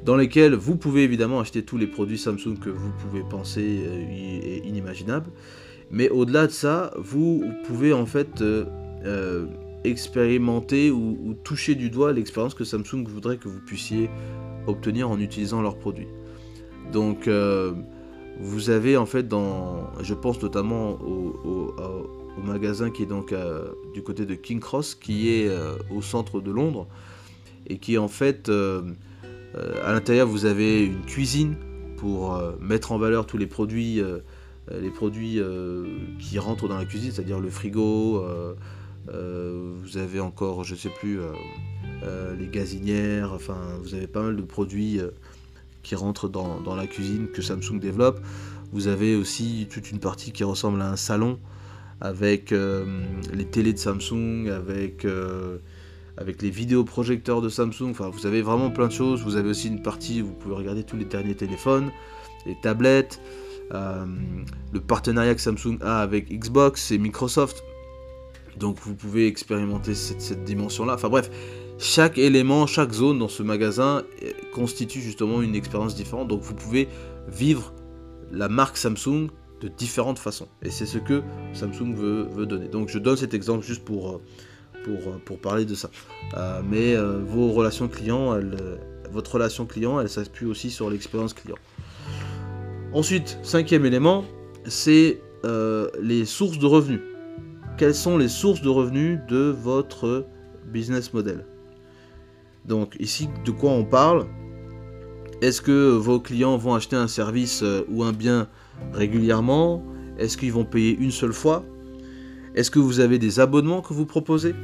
dans 0.03 0.17
lesquels 0.17 0.53
vous 0.53 0.75
pouvez 0.75 1.03
évidemment 1.03 1.39
acheter 1.39 1.63
tous 1.63 1.77
les 1.77 1.87
produits 1.87 2.17
Samsung 2.17 2.57
que 2.59 2.69
vous 2.69 2.91
pouvez 2.99 3.21
penser 3.21 3.79
euh, 3.85 4.67
inimaginables. 4.67 5.31
Mais 5.91 6.09
au-delà 6.09 6.47
de 6.47 6.51
ça, 6.51 6.91
vous 6.97 7.45
pouvez 7.65 7.93
en 7.93 8.05
fait 8.05 8.41
euh, 8.41 9.45
expérimenter 9.85 10.91
ou, 10.91 11.35
toucher 11.45 11.75
du 11.75 11.89
doigt 11.89 12.11
l'expérience 12.11 12.53
que 12.53 12.65
Samsung 12.65 13.05
voudrait 13.07 13.37
que 13.37 13.47
vous 13.47 13.61
puissiez 13.61 14.09
obtenir 14.67 15.09
en 15.09 15.19
utilisant 15.19 15.61
leurs 15.61 15.77
produits. 15.77 16.07
Donc 16.91 17.27
euh, 17.27 17.73
vous 18.39 18.69
avez 18.69 18.97
en 18.97 19.05
fait 19.05 19.27
dans, 19.27 19.89
je 20.01 20.13
pense 20.13 20.41
notamment 20.41 20.91
au, 21.01 21.75
magasin 22.43 22.89
qui 22.89 23.03
est 23.03 23.07
donc 23.07 23.31
euh, 23.31 23.69
du 23.93 24.03
côté 24.03 24.25
de 24.25 24.35
King 24.35 24.59
Cross, 24.59 24.95
qui 24.95 25.29
est 25.29 25.47
euh, 25.47 25.77
au 25.89 26.01
centre 26.01 26.41
de 26.41 26.51
Londres, 26.51 26.87
et 27.67 27.77
qui 27.77 27.97
en 27.97 28.07
fait, 28.07 28.49
à 28.49 29.93
l'intérieur 29.93 30.27
vous 30.27 30.45
avez 30.45 30.83
une 30.83 31.05
cuisine 31.05 31.55
pour 31.97 32.37
mettre 32.59 32.91
en 32.91 32.97
valeur 32.97 33.25
tous 33.25 33.37
les 33.37 33.47
produits, 33.47 34.01
les 34.69 34.89
produits 34.89 35.39
qui 36.19 36.37
rentrent 36.37 36.67
dans 36.67 36.77
la 36.77 36.85
cuisine, 36.85 37.11
c'est-à-dire 37.11 37.39
le 37.39 37.49
frigo, 37.49 38.25
vous 39.07 39.97
avez 39.97 40.19
encore, 40.19 40.65
je 40.65 40.75
sais 40.75 40.89
plus, 40.89 41.19
les 42.37 42.47
gazinières, 42.47 43.31
enfin, 43.31 43.57
vous 43.81 43.93
avez 43.93 44.07
pas 44.07 44.23
mal 44.23 44.35
de 44.35 44.41
produits 44.41 44.99
qui 45.83 45.95
rentrent 45.95 46.29
dans, 46.29 46.75
la 46.75 46.87
cuisine 46.87 47.27
que 47.27 47.41
Samsung 47.41 47.79
développe. 47.79 48.19
Vous 48.71 48.87
avez 48.87 49.15
aussi 49.15 49.67
toute 49.71 49.91
une 49.91 49.99
partie 49.99 50.31
qui 50.31 50.43
ressemble 50.43 50.81
à 50.81 50.89
un 50.89 50.95
salon 50.95 51.39
avec 52.01 52.51
les 52.51 53.45
télés 53.45 53.73
de 53.73 53.77
Samsung, 53.77 54.49
avec, 54.49 55.05
avec 56.17 56.41
les 56.41 56.49
vidéoprojecteurs 56.49 57.41
de 57.41 57.49
Samsung. 57.49 57.91
Enfin, 57.91 58.09
vous 58.09 58.25
avez 58.25 58.41
vraiment 58.41 58.71
plein 58.71 58.87
de 58.87 58.91
choses. 58.91 59.21
Vous 59.23 59.35
avez 59.35 59.49
aussi 59.49 59.67
une 59.67 59.83
partie 59.83 60.21
où 60.21 60.27
vous 60.27 60.33
pouvez 60.33 60.55
regarder 60.55 60.83
tous 60.83 60.97
les 60.97 61.05
derniers 61.05 61.35
téléphones, 61.35 61.91
les 62.45 62.57
tablettes, 62.61 63.21
le 63.71 64.79
partenariat 64.79 65.35
que 65.35 65.41
Samsung 65.41 65.77
a 65.81 66.01
avec 66.01 66.29
Xbox 66.29 66.91
et 66.91 66.97
Microsoft. 66.97 67.63
Donc 68.57 68.77
vous 68.81 68.95
pouvez 68.95 69.27
expérimenter 69.27 69.95
cette, 69.95 70.43
dimension-là. 70.43 70.93
Enfin 70.95 71.09
bref, 71.09 71.29
chaque 71.83 72.17
élément, 72.17 72.65
chaque 72.65 72.93
zone 72.93 73.19
dans 73.19 73.27
ce 73.27 73.43
magasin 73.43 74.03
euh, 74.23 74.31
constitue 74.53 75.01
justement 75.01 75.41
une 75.41 75.53
expérience 75.53 75.95
différente. 75.95 76.29
Donc 76.29 76.41
vous 76.41 76.55
pouvez 76.55 76.87
vivre 77.27 77.73
la 78.31 78.47
marque 78.47 78.77
Samsung 78.77 79.27
de 79.59 79.67
différentes 79.67 80.17
façons. 80.17 80.47
Et 80.61 80.71
c'est 80.71 80.85
ce 80.85 80.97
que 80.97 81.21
Samsung 81.51 81.93
veut, 81.93 82.45
donner. 82.45 82.69
Donc 82.69 82.87
je 82.87 82.99
donne 82.99 83.17
cet 83.17 83.33
exemple 83.33 83.65
juste 83.65 83.83
pour, 83.83 84.11
euh, 84.11 84.21
pour, 84.85 84.95
euh, 84.95 85.21
pour 85.25 85.39
parler 85.39 85.65
de 85.65 85.75
ça. 85.75 85.89
mais 86.63 86.95
vos 86.95 87.51
relations 87.51 87.89
clients, 87.89 88.39
votre 89.11 89.35
relation 89.35 89.65
client, 89.65 89.99
elle 89.99 90.09
s'appuie 90.09 90.45
aussi 90.45 90.71
sur 90.71 90.89
l'expérience 90.89 91.33
client. 91.33 91.57
Ensuite, 92.93 93.37
cinquième 93.43 93.85
élément, 93.85 94.23
c'est 94.65 95.21
les 96.01 96.25
sources 96.25 96.59
de 96.59 96.65
revenus 96.65 97.01
quelles 97.77 97.95
sont 97.95 98.17
les 98.17 98.29
sources 98.29 98.61
de 98.61 98.69
revenus 98.69 99.19
de 99.27 99.49
votre 99.49 100.25
business 100.71 101.11
model? 101.13 101.45
Donc 102.65 102.95
ici, 102.99 103.29
de 103.45 103.51
quoi 103.51 103.71
on 103.71 103.83
parle? 103.83 104.25
Est-ce 105.43 105.61
que 105.61 105.89
vos 105.89 106.21
clients 106.21 106.55
vont 106.55 106.73
acheter 106.73 106.95
un 106.95 107.09
service 107.09 107.63
euh, 107.63 107.81
ou 107.89 108.03
un 108.03 108.13
bien 108.13 108.47
régulièrement? 108.93 109.83
Est-ce 110.17 110.37
qu'ils 110.37 110.53
vont 110.53 110.63
payer 110.63 110.95
une 110.97 111.11
seule 111.11 111.33
fois? 111.33 111.65
Est-ce 112.55 112.71
que 112.71 112.79
vous 112.79 113.01
avez 113.01 113.19
des 113.19 113.41
abonnements 113.41 113.81
que 113.81 113.93
vous 113.93 114.05
proposez? 114.05 114.55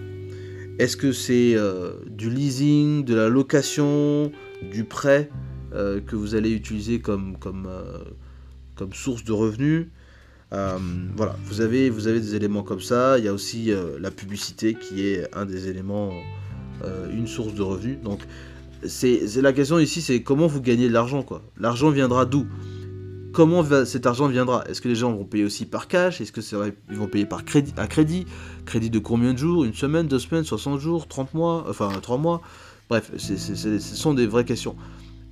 Est-ce 0.77 0.95
que 0.95 1.11
c'est 1.11 1.55
euh, 1.55 1.95
du 2.07 2.29
leasing, 2.29 3.03
de 3.03 3.13
la 3.13 3.27
location, 3.27 4.31
du 4.71 4.85
prêt 4.85 5.29
euh, 5.73 5.99
que 5.99 6.15
vous 6.15 6.35
allez 6.35 6.51
utiliser 6.51 7.01
comme, 7.01 7.35
source 8.93 9.25
de 9.25 9.33
revenus? 9.33 9.87
Voilà, 10.51 11.35
vous 11.43 11.59
avez, 11.59 11.89
des 11.89 12.35
éléments 12.35 12.63
comme 12.63 12.79
ça. 12.79 13.19
Il 13.19 13.25
y 13.25 13.27
a 13.27 13.33
aussi 13.33 13.73
la 13.99 14.11
publicité 14.11 14.75
qui 14.75 15.05
est 15.05 15.27
un 15.35 15.45
des 15.45 15.67
éléments, 15.67 16.13
une 17.13 17.27
source 17.27 17.53
de 17.53 17.61
revenus. 17.61 17.97
Donc, 18.03 18.19
c'est 18.85 19.41
la 19.41 19.53
question 19.53 19.79
ici, 19.79 20.01
c'est 20.01 20.23
comment 20.23 20.47
vous 20.47 20.61
gagnez 20.61 20.87
de 20.87 20.93
l'argent, 20.93 21.23
quoi. 21.23 21.41
L'argent 21.57 21.89
viendra 21.89 22.25
d'où? 22.25 22.45
Comment 23.31 23.63
cet 23.85 24.07
argent 24.07 24.27
viendra? 24.27 24.63
Est-ce 24.67 24.81
que 24.81 24.87
les 24.87 24.95
gens 24.95 25.11
vont 25.13 25.23
payer 25.23 25.43
aussi 25.43 25.65
par 25.65 25.87
cash? 25.87 26.19
Est-ce 26.19 26.31
que 26.31 26.41
ils 26.89 26.97
vont 26.97 27.07
payer 27.07 27.27
par 27.27 27.45
crédit 27.45 27.73
à 27.77 27.85
crédit? 27.85 28.25
Crédit 28.65 28.89
de 28.89 28.97
combien 28.97 29.33
de 29.33 29.37
jours? 29.37 29.65
Une 29.65 29.73
semaine, 29.75 30.07
deux 30.07 30.17
semaines, 30.17 30.43
60 30.43 30.79
jours, 30.79 31.07
30 31.07 31.35
mois, 31.35 31.65
enfin 31.69 31.91
3 32.01 32.17
mois? 32.17 32.41
Bref, 32.89 33.11
ce 33.17 33.79
sont 33.79 34.15
des 34.15 34.25
vraies 34.25 34.45
questions. 34.45 34.75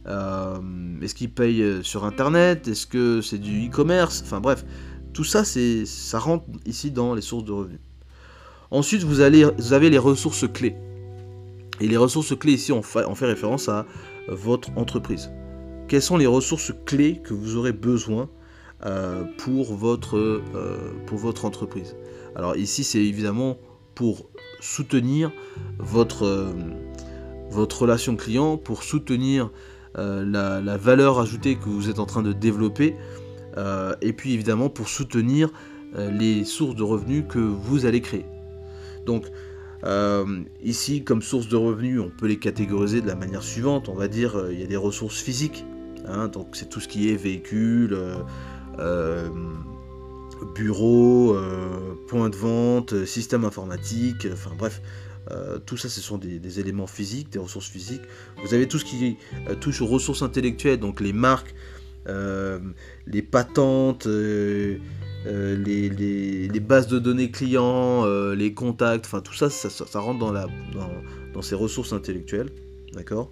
Est-ce 0.05 1.15
qu'ils 1.15 1.31
payent 1.31 1.79
sur 1.81 2.05
Internet? 2.05 2.67
Est-ce 2.67 2.85
que 2.85 3.21
c'est 3.21 3.39
du 3.39 3.67
e-commerce? 3.67 4.21
Enfin 4.23 4.41
bref, 4.41 4.63
tout 5.13 5.23
ça, 5.23 5.43
ça 5.43 6.19
rentre 6.19 6.45
ici 6.67 6.91
dans 6.91 7.15
les 7.15 7.21
sources 7.21 7.45
de 7.45 7.51
revenus. 7.51 7.79
Ensuite, 8.69 9.01
vous, 9.03 9.21
allez, 9.21 9.43
vous 9.57 9.73
avez 9.73 9.89
les 9.89 9.97
ressources 9.97 10.45
clés. 10.47 10.75
Et 11.79 11.87
les 11.87 11.97
ressources 11.97 12.35
clés 12.37 12.53
ici, 12.53 12.71
on 12.71 12.81
fait, 12.81 13.03
fait 13.15 13.25
référence 13.25 13.69
à 13.69 13.85
votre 14.27 14.69
entreprise. 14.77 15.31
Quelles 15.87 16.01
sont 16.01 16.17
les 16.17 16.27
ressources 16.27 16.73
clés 16.85 17.21
que 17.23 17.33
vous 17.33 17.55
aurez 17.55 17.71
besoin 17.71 18.29
euh, 18.85 19.23
pour, 19.37 19.73
votre, 19.73 20.17
euh, 20.17 20.93
pour 21.05 21.17
votre 21.17 21.45
entreprise? 21.45 21.95
Alors 22.35 22.57
ici, 22.57 22.83
c'est 22.83 23.03
évidemment 23.03 23.57
pour 23.95 24.29
soutenir 24.59 25.31
votre, 25.79 26.25
euh, 26.25 26.51
votre 27.49 27.83
relation 27.83 28.15
client, 28.15 28.57
pour 28.57 28.83
soutenir 28.83 29.51
la, 29.95 30.61
la, 30.61 30.77
valeur 30.77 31.19
ajoutée 31.19 31.55
que 31.55 31.69
vous 31.69 31.89
êtes 31.89 31.97
en 31.97 32.05
train 32.05 32.21
de 32.21 32.31
développer 32.31 32.95
et 34.01 34.13
puis 34.13 34.33
évidemment 34.33 34.69
pour 34.69 34.89
soutenir 34.89 35.49
les 35.97 36.45
sources 36.45 36.75
de 36.75 36.83
revenus 36.83 37.23
que 37.27 37.39
vous 37.39 37.87
allez 37.87 38.01
créer. 38.01 38.27
Donc 39.07 39.25
euh, 39.83 40.43
ici, 40.63 41.03
comme 41.03 41.21
source 41.21 41.47
de 41.47 41.55
revenus, 41.55 41.99
on 41.99 42.09
peut 42.09 42.27
les 42.27 42.39
catégoriser 42.39 43.01
de 43.01 43.07
la 43.07 43.15
manière 43.15 43.43
suivante. 43.43 43.89
On 43.89 43.95
va 43.95 44.07
dire, 44.07 44.47
il 44.51 44.59
y 44.59 44.63
a 44.63 44.67
des 44.67 44.77
ressources 44.77 45.21
physiques. 45.21 45.65
Hein, 46.05 46.27
donc 46.29 46.55
c'est 46.55 46.69
tout 46.69 46.79
ce 46.79 46.87
qui 46.87 47.11
est 47.11 47.15
véhicule, 47.15 47.97
bureau, 50.55 51.35
point 52.07 52.29
de 52.29 52.35
vente, 52.35 53.05
système 53.05 53.43
informatique, 53.43 54.27
enfin 54.31 54.51
bref. 54.57 54.81
tout 55.65 55.75
ça, 55.75 55.89
ce 55.89 55.99
sont 55.99 56.17
des, 56.17 56.39
des, 56.39 56.59
éléments 56.59 56.87
physiques, 56.87 57.29
des 57.29 57.39
ressources 57.39 57.67
physiques. 57.67 58.03
Vous 58.43 58.53
avez 58.53 58.67
tout 58.67 58.79
ce 58.79 58.85
qui 58.85 59.17
touche 59.59 59.81
aux 59.81 59.87
ressources 59.87 60.21
intellectuelles, 60.21 60.79
donc 60.79 61.01
les 61.01 61.13
marques, 61.13 61.53
euh, 62.07 62.59
les 63.05 63.21
patentes, 63.21 64.07
euh, 65.25 65.55
euh, 65.57 66.47
les, 66.47 66.59
bases 66.59 66.87
de 66.87 66.99
données 66.99 67.31
clients, 67.31 68.05
les 68.33 68.53
contacts, 68.53 69.05
enfin 69.05 69.21
tout 69.21 69.33
ça 69.33 69.49
ça, 69.49 69.99
rentre 69.99 70.19
dans, 70.19 70.31
la, 70.31 70.47
dans, 71.33 71.41
ces 71.41 71.55
ressources 71.55 71.93
intellectuelles. 71.93 72.49
D'accord? 72.93 73.31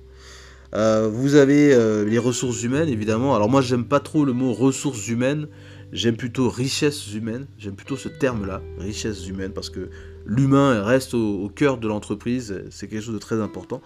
Vous 0.74 1.36
avez 1.36 1.70
les 2.06 2.18
ressources 2.18 2.64
humaines, 2.64 2.90
évidemment. 2.90 3.36
Alors 3.36 3.50
moi, 3.50 3.62
j'aime 3.62 3.86
pas 3.86 4.00
trop 4.00 4.26
le 4.26 4.34
mot 4.34 4.54
ressources 4.54 5.08
humaines. 5.08 5.48
J'aime 5.94 6.18
plutôt 6.18 6.50
richesse 6.50 7.14
humaine. 7.14 7.48
J'aime 7.58 7.76
plutôt 7.76 7.96
ce 7.96 8.10
terme-là, 8.10 8.62
richesse 8.78 9.26
humaine, 9.28 9.54
parce 9.54 9.70
que 9.70 9.90
l'humain 10.26 10.84
reste 10.84 11.14
au, 11.14 11.50
cœur 11.50 11.78
de 11.78 11.88
l'entreprise. 11.88 12.64
C'est 12.72 12.88
quelque 12.88 13.04
chose 13.04 13.14
de 13.14 13.20
très 13.20 13.42
important. 13.42 13.82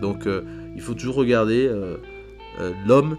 Donc, 0.00 0.26
il 0.74 0.82
faut 0.82 0.94
toujours 0.94 1.14
regarder 1.14 1.70
l'homme, 2.86 3.16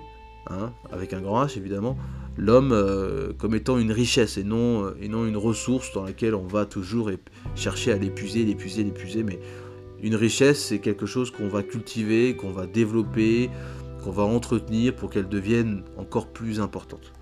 hein, 0.49 0.73
avec 0.91 1.13
un 1.13 1.21
grand 1.21 1.45
H 1.45 1.57
évidemment, 1.57 1.97
l'homme 2.37 2.71
euh, 2.71 3.33
comme 3.37 3.55
étant 3.55 3.77
une 3.77 3.91
richesse 3.91 4.37
et 4.37 4.43
non, 4.43 4.85
euh, 4.85 4.97
et 5.01 5.07
non 5.07 5.25
une 5.25 5.37
ressource 5.37 5.93
dans 5.93 6.03
laquelle 6.03 6.35
on 6.35 6.45
va 6.45 6.65
toujours 6.65 7.11
chercher 7.55 7.91
à 7.91 7.97
l'épuiser, 7.97 8.43
l'épuiser, 8.43 8.83
l'épuiser. 8.83 9.23
Mais 9.23 9.39
une 10.01 10.15
richesse, 10.15 10.65
c'est 10.65 10.79
quelque 10.79 11.05
chose 11.05 11.31
qu'on 11.31 11.47
va 11.47 11.63
cultiver, 11.63 12.35
qu'on 12.35 12.51
va 12.51 12.67
développer, 12.67 13.49
qu'on 14.03 14.11
va 14.11 14.23
entretenir 14.23 14.95
pour 14.95 15.09
qu'elle 15.09 15.29
devienne 15.29 15.83
encore 15.97 16.27
plus 16.27 16.59
importante. 16.59 17.13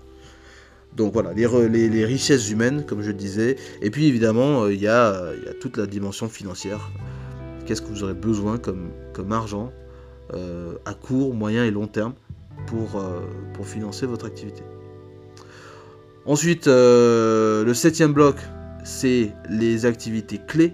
Donc 0.96 1.12
voilà, 1.12 1.32
les, 1.32 2.04
richesses 2.04 2.50
humaines, 2.50 2.84
comme 2.86 3.02
je 3.02 3.08
le 3.08 3.14
disais. 3.14 3.56
Et 3.82 3.90
puis 3.90 4.06
évidemment, 4.06 4.64
euh, 4.64 4.72
il 4.72 4.80
y, 4.80 4.86
a, 4.86 5.32
toute 5.60 5.76
la 5.76 5.86
dimension 5.86 6.28
financière. 6.28 6.90
Qu'est-ce 7.66 7.82
que 7.82 7.88
vous 7.88 8.04
aurez 8.04 8.14
besoin 8.14 8.58
comme, 8.58 9.32
argent 9.32 9.72
à 10.84 10.94
court, 10.94 11.34
moyen 11.34 11.64
et 11.64 11.70
long 11.70 11.86
terme 11.86 12.14
pour 12.66 13.66
financer 13.66 14.04
votre 14.04 14.26
activité? 14.26 14.62
Ensuite, 16.26 16.68
euh, 16.68 17.64
le 17.64 17.74
septième 17.74 18.14
bloc, 18.14 18.36
c'est 18.82 19.34
les 19.50 19.84
activités 19.84 20.38
clés. 20.38 20.72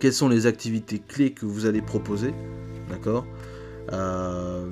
Quelles 0.00 0.12
sont 0.12 0.28
les 0.28 0.46
activités 0.46 0.98
clés 0.98 1.30
que 1.30 1.46
vous 1.46 1.64
allez 1.64 1.80
proposer 1.80 2.34
D'accord 2.88 3.24
euh, 3.92 4.68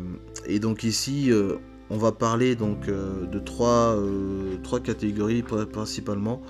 Et 0.47 0.59
donc 0.59 0.83
ici, 0.83 1.31
euh, 1.31 1.55
on 1.89 1.99
va 1.99 2.11
parler 2.11 2.57
donc 2.57 2.87
de 2.87 3.39
trois, 3.39 3.97
trois 4.65 4.81
catégories 4.81 5.45
principalement. 5.73 6.43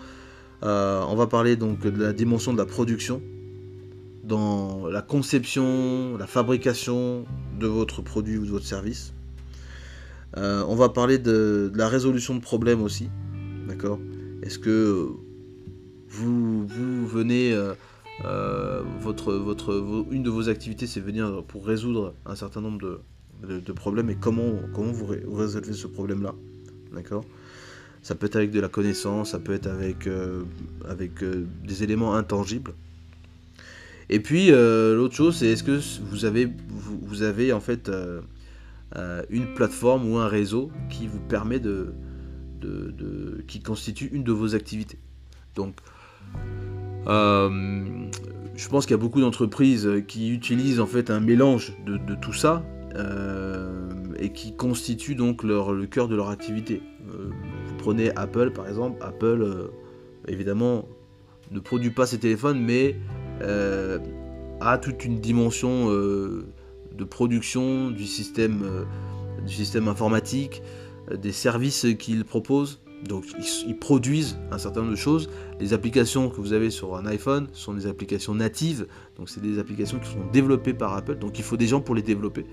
on 0.62 1.14
va 1.14 1.26
parler 1.26 1.56
donc 1.56 1.80
de 1.80 2.02
la 2.02 2.14
dimension 2.14 2.54
de 2.54 2.58
la 2.58 2.64
production, 2.66 3.20
dans 4.22 4.86
la 4.86 5.02
conception, 5.02 6.16
la 6.16 6.26
fabrication 6.26 7.26
de 7.60 7.66
votre 7.66 8.00
produit 8.00 8.38
ou 8.38 8.46
de 8.46 8.50
votre 8.50 8.64
service. 8.64 9.12
Euh, 10.36 10.64
on 10.66 10.74
va 10.74 10.88
parler 10.88 11.18
de, 11.18 11.70
la 11.74 11.88
résolution 11.88 12.34
de 12.34 12.40
problèmes 12.40 12.82
aussi. 12.82 13.08
D'accord? 13.68 13.98
Est-ce 14.42 14.58
que 14.58 15.08
vous, 16.08 16.66
venez. 17.06 17.52
Euh, 17.52 17.74
euh, 18.24 18.82
votre, 19.00 20.06
une 20.12 20.22
de 20.22 20.30
vos 20.30 20.48
activités, 20.48 20.86
c'est 20.86 21.00
venir 21.00 21.42
pour 21.48 21.66
résoudre 21.66 22.14
un 22.26 22.36
certain 22.36 22.60
nombre 22.60 23.00
de, 23.42 23.72
problèmes 23.72 24.08
et 24.08 24.14
comment, 24.14 24.52
comment 24.72 24.92
vous, 24.92 25.06
résolvez 25.06 25.72
ce 25.72 25.88
problème-là. 25.88 26.34
D'accord? 26.92 27.24
Ça 28.02 28.14
peut 28.14 28.26
être 28.26 28.36
avec 28.36 28.52
de 28.52 28.60
la 28.60 28.68
connaissance, 28.68 29.32
ça 29.32 29.40
peut 29.40 29.52
être 29.52 29.66
avec, 29.66 30.08
des 31.64 31.82
éléments 31.82 32.14
intangibles. 32.14 32.74
Et 34.10 34.20
puis 34.20 34.50
l'autre 34.50 35.16
chose, 35.16 35.36
c'est 35.38 35.48
est-ce 35.48 35.64
que 35.64 35.80
vous 36.04 36.24
avez, 36.24 36.48
vous 36.68 37.22
avez 37.22 37.52
en 37.52 37.60
fait 37.60 37.90
une 39.30 39.54
plateforme 39.54 40.10
ou 40.10 40.18
un 40.18 40.28
réseau 40.28 40.70
qui 40.88 41.06
vous 41.06 41.20
permet 41.20 41.58
de, 41.58 41.94
qui 43.46 43.60
constitue 43.60 44.06
une 44.12 44.24
de 44.24 44.32
vos 44.32 44.54
activités. 44.54 44.98
Donc, 45.54 45.74
euh, 47.06 48.08
je 48.56 48.68
pense 48.68 48.86
qu'il 48.86 48.92
y 48.92 48.98
a 48.98 49.02
beaucoup 49.02 49.20
d'entreprises 49.20 49.88
qui 50.08 50.32
utilisent 50.32 50.80
en 50.80 50.86
fait 50.86 51.10
un 51.10 51.20
mélange 51.20 51.76
de, 51.84 52.14
tout 52.14 52.32
ça 52.32 52.64
euh, 52.94 53.90
et 54.18 54.32
qui 54.32 54.56
constitue 54.56 55.14
donc 55.14 55.42
leur, 55.42 55.72
le 55.72 55.86
cœur 55.86 56.08
de 56.08 56.16
leur 56.16 56.30
activité. 56.30 56.82
vous 57.06 57.76
prenez 57.78 58.14
Apple 58.16 58.52
par 58.52 58.68
exemple, 58.68 59.02
Apple 59.02 59.70
évidemment 60.28 60.88
ne 61.50 61.60
produit 61.60 61.90
pas 61.90 62.06
ses 62.06 62.18
téléphones 62.18 62.60
mais 62.60 62.96
a 64.60 64.78
toute 64.78 65.04
une 65.04 65.20
dimension 65.20 65.90
de 66.96 67.04
production 67.04 67.90
du 67.90 68.06
système, 68.06 68.62
euh, 68.64 68.84
du 69.46 69.52
système 69.52 69.88
informatique, 69.88 70.62
euh, 71.10 71.16
des 71.16 71.32
services 71.32 71.86
qu'ils 71.98 72.24
proposent. 72.24 72.80
Donc 73.08 73.24
ils, 73.66 73.76
produisent 73.76 74.38
un 74.50 74.56
certain 74.56 74.80
nombre 74.80 74.92
de 74.92 74.96
choses. 74.96 75.28
Les 75.60 75.74
applications 75.74 76.30
que 76.30 76.40
vous 76.40 76.54
avez 76.54 76.70
sur 76.70 76.96
un 76.96 77.04
iPhone 77.04 77.48
sont 77.52 77.74
des 77.74 77.86
applications 77.86 78.34
natives, 78.34 78.86
donc 79.18 79.28
c'est 79.28 79.42
des 79.42 79.58
applications 79.58 79.98
qui 79.98 80.08
sont 80.08 80.24
développées 80.32 80.72
par 80.72 80.94
Apple, 80.94 81.16
donc 81.16 81.38
il 81.38 81.44
faut 81.44 81.58
des 81.58 81.66
gens 81.66 81.82
pour 81.82 81.94
les 81.94 82.00
développer. 82.00 82.46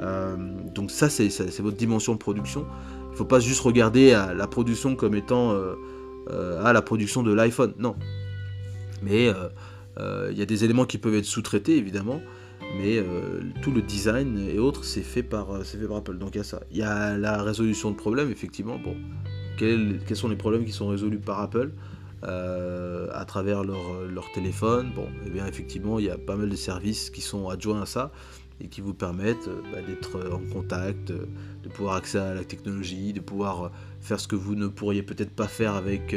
Euh, 0.00 0.36
donc 0.74 0.90
ça 0.90 1.10
c'est 1.10 1.28
votre 1.60 1.76
dimension 1.76 2.14
de 2.14 2.18
production. 2.18 2.64
Il 3.08 3.10
ne 3.10 3.16
faut 3.16 3.26
pas 3.26 3.40
juste 3.40 3.60
regarder 3.60 4.12
la 4.12 4.46
production 4.46 4.96
comme 4.96 5.14
étant 5.14 5.54
à 6.30 6.72
la 6.72 6.80
production 6.80 7.22
de 7.22 7.34
l'iPhone, 7.34 7.74
non. 7.78 7.94
Mais 9.02 9.30
il 9.98 10.38
y 10.38 10.42
a 10.42 10.46
des 10.46 10.64
éléments 10.64 10.86
qui 10.86 10.96
peuvent 10.96 11.16
être 11.16 11.26
sous-traités 11.26 11.76
évidemment 11.76 12.22
mais 12.76 12.98
euh, 12.98 13.40
tout 13.62 13.72
le 13.72 13.82
design 13.82 14.38
et 14.48 14.58
autres 14.58 14.84
c'est 14.84 15.02
fait 15.02 15.22
par 15.22 15.50
euh, 15.50 15.62
fait 15.62 15.78
par 15.78 15.98
Apple. 15.98 16.18
Donc 16.18 16.34
il 16.34 16.38
y 16.38 16.40
a 16.40 16.44
ça. 16.44 16.60
Il 16.70 16.76
y 16.76 16.82
a 16.82 17.16
la 17.16 17.42
résolution 17.42 17.90
de 17.90 17.96
problèmes 17.96 18.30
effectivement. 18.30 18.78
Bon 18.78 18.96
quels, 19.58 20.00
sont 20.14 20.28
les 20.28 20.36
problèmes 20.36 20.64
qui 20.64 20.72
sont 20.72 20.88
résolus 20.88 21.18
par 21.18 21.40
Apple 21.40 21.72
euh, 22.24 23.08
à 23.12 23.24
travers 23.24 23.62
leur, 23.62 24.32
téléphone? 24.32 24.90
Bon 24.94 25.04
et 25.04 25.26
eh 25.26 25.30
bien 25.30 25.46
effectivement 25.46 25.98
il 25.98 26.06
y 26.06 26.10
a 26.10 26.18
pas 26.18 26.36
mal 26.36 26.48
de 26.48 26.56
services 26.56 27.10
qui 27.10 27.20
sont 27.20 27.48
adjoints 27.48 27.82
à 27.82 27.86
ça 27.86 28.10
et 28.62 28.68
qui 28.68 28.80
vous 28.80 28.94
permettent 28.94 29.48
bah, 29.72 29.78
d'être 29.86 30.18
en 30.32 30.40
contact 30.52 31.12
de 31.12 31.68
pouvoir 31.68 31.96
accéder 31.96 32.24
à 32.24 32.34
la 32.34 32.44
technologie 32.44 33.12
de 33.12 33.20
pouvoir 33.20 33.70
faire 34.00 34.20
ce 34.20 34.28
que 34.28 34.36
vous 34.36 34.54
ne 34.54 34.68
pourriez 34.68 35.02
peut-être 35.02 35.30
pas 35.30 35.48
faire 35.48 35.74
avec 35.74 36.16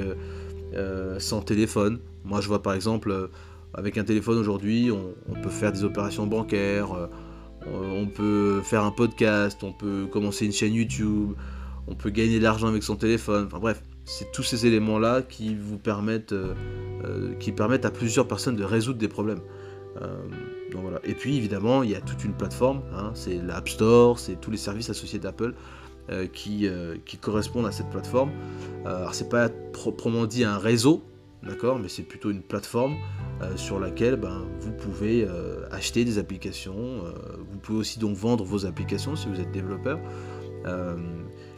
sans 1.20 1.42
téléphone. 1.42 2.00
Moi 2.24 2.40
je 2.40 2.48
vois 2.48 2.62
par 2.62 2.74
exemple 2.74 3.30
avec 3.74 3.98
un 3.98 4.04
téléphone 4.04 4.38
aujourd'hui, 4.38 4.92
on, 4.92 5.34
peut 5.42 5.50
faire 5.50 5.72
des 5.72 5.84
opérations 5.84 6.28
bancaires, 6.28 6.94
euh, 6.94 7.08
on 7.66 8.08
peut 8.08 8.62
faire 8.62 8.84
un 8.84 8.92
podcast, 8.92 9.64
on 9.64 9.74
peut 9.74 10.06
commencer 10.06 10.46
une 10.46 10.52
chaîne 10.52 10.74
YouTube, 10.74 11.32
on 11.88 11.96
peut 11.96 12.12
gagner 12.12 12.38
de 12.38 12.44
l'argent 12.44 12.68
avec 12.68 12.84
son 12.84 12.96
téléphone. 12.96 13.46
Enfin 13.48 13.60
bref, 13.60 13.82
c'est 14.06 14.32
tous 14.32 14.44
ces 14.44 14.68
éléments-là 14.68 15.24
qui 15.24 15.56
vous 15.56 15.78
permettent, 15.78 16.34
euh, 16.34 16.54
euh, 17.04 17.34
qui 17.36 17.52
permettent 17.52 17.86
à 17.86 17.92
plusieurs 17.92 18.28
personnes 18.28 18.56
de 18.56 18.64
résoudre 18.64 19.00
des 19.00 19.08
problèmes. 19.08 19.42
Et 21.06 21.14
puis 21.14 21.38
évidemment, 21.38 21.84
il 21.84 21.92
y 21.92 21.96
a 21.96 22.02
toute 22.02 22.24
une 22.24 22.34
plateforme, 22.34 22.82
hein, 22.96 23.12
c'est 23.14 23.38
l'App 23.38 23.70
Store, 23.70 24.18
c'est 24.18 24.42
tous 24.42 24.50
les 24.50 24.58
services 24.58 24.90
associés 24.90 25.20
d'Apple. 25.20 25.54
qui, 26.34 26.68
qui, 27.06 27.18
correspondent 27.18 27.68
à 27.68 27.72
cette 27.72 27.90
plateforme. 27.90 28.32
alors 28.86 29.14
c'est 29.14 29.30
pas 29.30 29.50
proprement 29.72 30.26
dit 30.26 30.44
un 30.44 30.58
réseau, 30.58 31.04
d'accord, 31.46 31.80
mais 31.80 31.90
c'est 31.90 32.04
plutôt 32.04 32.32
une 32.32 32.42
plateforme 32.42 32.96
euh, 33.42 33.56
sur 33.58 33.80
laquelle 33.80 34.16
ben, 34.16 34.44
vous 34.60 34.72
pouvez 34.72 35.26
euh, 35.28 35.66
acheter 35.72 36.06
des 36.06 36.18
applications, 36.18 36.76
euh, 36.76 37.12
vous 37.52 37.58
pouvez 37.60 37.80
aussi 37.80 38.00
donc 38.00 38.16
vendre 38.16 38.44
vos 38.44 38.66
applications 38.66 39.16
si 39.16 39.28
vous 39.28 39.40
êtes 39.40 39.52
développeur, 39.52 40.00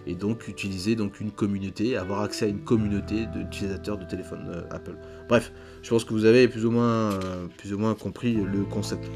et 0.08 0.16
donc 0.16 0.48
utiliser 0.48 0.96
donc 0.96 1.20
une 1.20 1.30
communauté, 1.30 1.96
avoir 1.96 2.22
accès 2.22 2.46
à 2.46 2.48
une 2.48 2.62
communauté 2.62 3.28
d'utilisateurs 3.28 4.00
de 4.00 4.06
téléphone 4.06 4.66
Apple. 4.72 4.96
Bref, 5.30 5.52
je 5.84 5.90
pense 5.92 6.04
que 6.04 6.14
vous 6.14 6.26
avez 6.26 6.48
plus 6.48 6.66
ou 6.66 6.72
moins, 6.72 7.12
plus 7.56 7.72
ou 7.72 7.78
moins 7.78 7.94
compris 7.94 8.34
le 8.34 8.64
concept. 8.64 9.08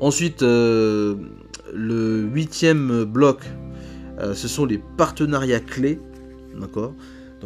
Ensuite, 0.00 0.40
le 0.40 1.18
huitième 2.32 3.04
bloc, 3.04 3.42
ce 4.32 4.48
sont 4.48 4.64
les 4.64 4.80
partenariats 4.96 5.60
clés, 5.60 6.00
d'accord? 6.58 6.94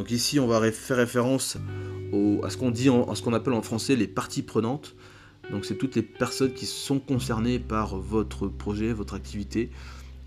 Donc 0.01 0.13
ici, 0.13 0.41
on 0.41 0.47
va 0.47 0.73
faire 0.73 0.97
référence 0.97 1.59
à 2.43 2.49
ce 2.49 2.57
qu'on 2.57 2.71
dit, 2.71 2.89
à 2.89 3.15
ce 3.15 3.21
qu'on 3.21 3.35
appelle 3.35 3.53
en 3.53 3.61
français 3.61 3.97
les 3.97 4.09
parties 4.09 4.41
prenantes. 4.41 4.97
Donc 5.51 5.67
c'est 5.67 5.75
toutes 5.75 5.95
les 5.95 6.01
personnes 6.01 6.55
qui 6.55 6.65
sont 6.65 6.99
concernées 6.99 7.59
par 7.59 7.99
votre 7.99 8.49
projet, 8.49 8.95
votre 8.95 9.13
activité, 9.13 9.69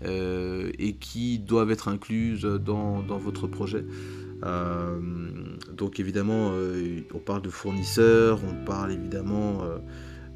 euh, 0.04 0.70
et 0.78 0.92
qui 0.92 1.40
doivent 1.40 1.72
être 1.72 1.88
incluses 1.88 2.42
dans, 2.42 3.02
votre 3.18 3.48
projet. 3.48 3.84
Euh, 4.44 5.00
donc 5.76 5.98
évidemment, 5.98 6.52
euh, 6.52 7.00
on 7.12 7.18
parle 7.18 7.42
de 7.42 7.50
fournisseurs, 7.50 8.38
on 8.48 8.64
parle 8.64 8.92
évidemment 8.92 9.64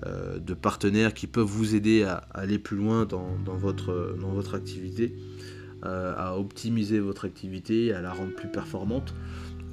de 0.05 0.55
partenaires 0.55 1.15
qui 1.15 1.29
peuvent 1.29 1.47
vous 1.47 1.77
aider 1.77 2.03
à, 2.03 2.25
aller 2.35 2.59
plus 2.59 2.77
loin 2.77 3.05
dans, 3.05 3.37
votre, 3.47 4.17
dans 4.21 4.31
votre 4.31 4.57
activité. 4.57 5.15
Euh, 5.85 6.13
à 6.17 6.37
optimiser 6.37 6.99
votre 6.99 7.25
activité, 7.25 7.93
à 7.93 8.01
la 8.01 8.13
rendre 8.13 8.35
plus 8.35 8.49
performante. 8.49 9.15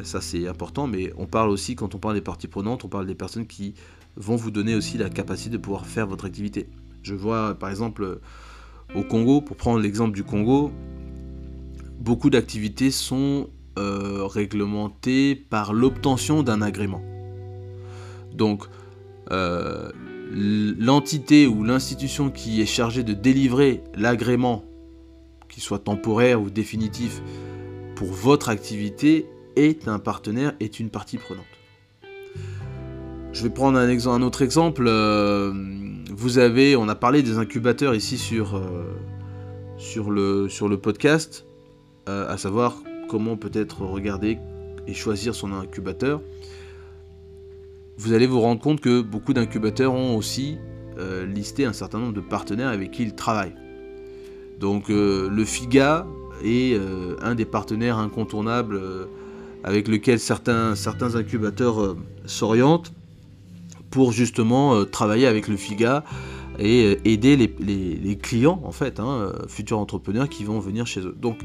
Ça 0.04 0.22
c'est 0.22 0.48
important, 0.48 0.86
mais 0.86 1.12
on 1.18 1.26
parle 1.26 1.50
aussi, 1.50 1.76
quand 1.76 1.96
on 1.96 1.98
parle 1.98 2.14
des 2.14 2.22
parties 2.22 2.48
prenantes, 2.48 2.86
on 2.86 2.90
parle 2.90 3.08
des 3.08 3.16
personnes 3.16 3.48
qui 3.48 3.74
vont 4.16 4.36
vous 4.36 4.52
donner 4.52 4.76
aussi 4.76 5.00
la 5.00 5.10
capacité 5.10 5.50
de 5.50 5.58
pouvoir 5.58 5.88
faire 5.88 6.06
votre 6.06 6.26
activité. 6.26 6.70
Je 7.02 7.16
vois 7.16 7.56
par 7.56 7.72
exemple 7.72 8.20
au 8.94 9.02
Congo, 9.02 9.42
pour 9.42 9.58
prendre 9.58 9.80
l'exemple 9.80 10.14
du 10.14 10.24
Congo, 10.24 10.72
beaucoup 12.00 12.30
d'activités 12.30 12.92
sont 12.92 13.50
euh, 13.80 14.28
réglementées 14.28 15.36
par 15.36 15.74
l'obtention 15.74 16.44
d'un 16.44 16.62
agrément. 16.62 17.02
Donc, 18.32 18.66
euh, 19.32 19.92
l'entité 20.32 21.48
ou 21.48 21.64
l'institution 21.64 22.30
qui 22.30 22.62
est 22.62 22.68
chargée 22.68 23.02
de 23.02 23.14
délivrer 23.14 23.84
l'agrément, 23.96 24.64
qu'il 25.50 25.64
soit 25.64 25.80
temporaire 25.80 26.42
ou 26.42 26.50
définitif, 26.50 27.22
pour 27.96 28.10
votre 28.10 28.50
activité 28.50 29.26
est 29.56 29.88
un 29.88 30.00
partenaire, 30.00 30.54
est 30.60 30.80
une 30.80 30.90
partie 30.90 31.18
prenante. 31.18 31.46
Je 33.36 33.44
vais 33.44 33.50
prendre 33.50 33.78
un, 33.78 34.22
autre 34.22 34.42
exemple. 34.42 34.86
Euh, 34.88 35.52
vous 36.10 36.38
avez, 36.38 36.78
on 36.78 36.88
a 36.88 36.96
parlé 36.96 37.22
des 37.22 37.38
incubateurs 37.38 37.94
ici 37.94 38.18
sur, 38.18 38.56
euh, 38.56 38.96
sur 39.78 40.10
le 40.70 40.76
podcast, 40.78 41.46
euh, 42.08 42.30
à 42.30 42.38
savoir 42.38 42.82
comment 43.10 43.36
peut-être 43.36 43.82
regarder 43.82 44.38
et 44.88 44.94
choisir 44.94 45.36
son 45.36 45.52
incubateur. 45.52 46.22
Vous 47.98 48.14
allez 48.14 48.28
vous 48.28 48.40
rendre 48.40 48.62
compte 48.62 48.80
que 48.80 49.02
beaucoup 49.02 49.34
d'incubateurs 49.34 49.94
ont 49.94 50.16
aussi 50.16 50.58
listé 51.28 51.66
un 51.66 51.74
certain 51.74 52.00
nombre 52.00 52.14
de 52.14 52.22
partenaires 52.22 52.70
avec 52.70 52.92
qui 52.92 53.04
ils 53.04 53.16
travaillent. 53.16 53.56
Donc 54.60 54.90
le 54.90 55.46
FIGA 55.46 56.08
est 56.44 56.80
un 57.22 57.36
des 57.36 57.46
partenaires 57.46 57.98
incontournables 57.98 58.80
avec 59.64 59.88
lequel 59.88 60.20
certains, 60.20 60.76
incubateurs 61.16 61.96
s'orientent 62.26 62.94
pour 63.96 64.12
justement 64.12 64.76
euh, 64.76 64.84
travailler 64.84 65.26
avec 65.26 65.48
le 65.48 65.56
FIGA 65.56 66.04
et 66.60 66.84
euh, 66.84 66.96
aider 67.06 67.38
les, 67.38 68.18
clients, 68.18 68.62
en 68.66 68.74
fait, 68.74 69.00
hein, 69.00 69.08
euh, 69.08 69.48
futurs 69.48 69.80
entrepreneurs 69.80 70.28
qui 70.28 70.44
vont 70.44 70.60
venir 70.60 70.86
chez 70.86 71.00
eux. 71.00 71.16
Donc, 71.18 71.40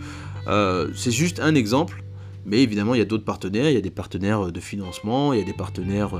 c'est 0.96 1.12
juste 1.12 1.38
un 1.38 1.55
exemple, 1.55 2.03
mais 2.44 2.61
évidemment, 2.61 2.94
il 2.94 2.99
y 2.99 3.03
a 3.03 3.07
d'autres 3.07 3.25
partenaires, 3.25 3.70
il 3.70 3.75
y 3.75 3.79
a 3.79 3.81
des 3.81 3.90
partenaires 3.90 4.51
de 4.51 4.61
financement, 4.61 5.33
il 5.33 5.38
y 5.38 5.42
a 5.42 5.44
des 5.44 5.53
partenaires 5.53 6.11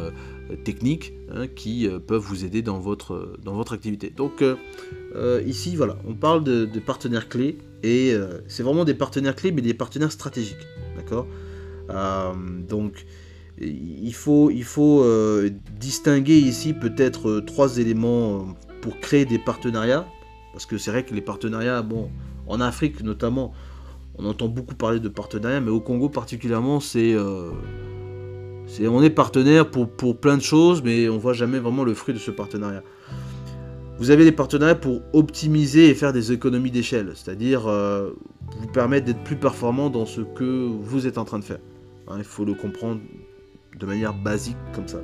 techniques 0.65 1.13
hein, 1.33 1.47
qui 1.47 1.89
peuvent 2.07 2.23
vous 2.23 2.45
aider 2.45 2.63
dans 2.63 2.79
votre, 2.79 3.39
dans 3.45 3.55
votre 3.55 3.73
activité. 3.73 4.11
Donc, 4.11 4.45
ici, 5.47 5.77
voilà, 5.77 5.97
on 6.07 6.15
parle 6.15 6.45
de, 6.45 6.67
partenaires 6.79 7.29
clés, 7.29 7.59
et 7.83 8.15
c'est 8.49 8.63
vraiment 8.63 8.85
des 8.85 8.95
partenaires 8.95 9.35
clés, 9.35 9.53
mais 9.53 9.63
des 9.63 9.75
partenaires 9.75 10.13
stratégiques, 10.13 10.67
d'accord? 10.97 11.27
Donc, 12.69 13.07
il 13.61 14.15
faut, 14.15 14.51
euh, 15.03 15.51
distinguer 15.79 16.39
ici 16.39 16.73
peut-être 16.73 17.29
euh, 17.29 17.41
trois 17.43 17.79
éléments 17.79 18.37
euh, 18.37 18.43
pour 18.81 18.99
créer 19.01 19.25
des 19.25 19.39
partenariats. 19.39 20.07
Parce 20.53 20.67
que 20.67 20.79
c'est 20.79 20.91
vrai 20.91 21.05
que 21.05 21.15
les 21.15 21.21
partenariats, 21.21 21.83
bon, 21.83 22.11
en 22.47 22.61
Afrique 22.61 23.03
notamment, 23.03 23.53
on 24.17 24.25
entend 24.25 24.49
beaucoup 24.49 24.75
parler 24.75 25.01
de 25.01 25.09
partenariats, 25.09 25.61
mais 25.61 25.71
au 25.71 25.81
Congo 25.81 26.09
particulièrement, 26.09 26.81
c'est. 26.81 27.15
On 28.81 29.03
est 29.03 29.11
partenaire 29.11 29.71
pour, 29.71 30.17
plein 30.17 30.37
de 30.37 30.43
choses, 30.43 30.83
mais 30.83 31.09
on 31.09 31.19
voit 31.19 31.33
jamais 31.33 31.59
vraiment 31.59 31.85
le 31.85 31.95
fruit 31.95 32.15
de 32.15 32.19
ce 32.19 32.31
partenariat. 32.31 32.83
Vous 33.99 34.11
avez 34.11 34.25
des 34.25 34.33
partenariats 34.33 34.75
pour 34.75 35.03
optimiser 35.13 35.89
et 35.89 35.95
faire 35.95 36.13
des 36.13 36.33
économies 36.33 36.71
d'échelle, 36.71 37.13
c'est-à-dire 37.15 37.63
vous 38.59 38.67
permettre 38.69 39.07
d'être 39.07 39.23
plus 39.23 39.37
performant 39.37 39.91
dans 39.91 40.07
ce 40.07 40.21
que 40.21 40.67
vous 40.67 41.07
êtes 41.07 41.19
en 41.19 41.25
train 41.25 41.39
de 41.39 41.45
faire. 41.45 41.61
Hein, 42.09 42.17
il 42.19 42.25
faut 42.25 42.45
le 42.45 42.55
comprendre 42.55 43.01
de 43.79 43.87
manière 43.87 44.15
basique 44.15 44.57
comme 44.75 44.89
ça. 44.89 45.01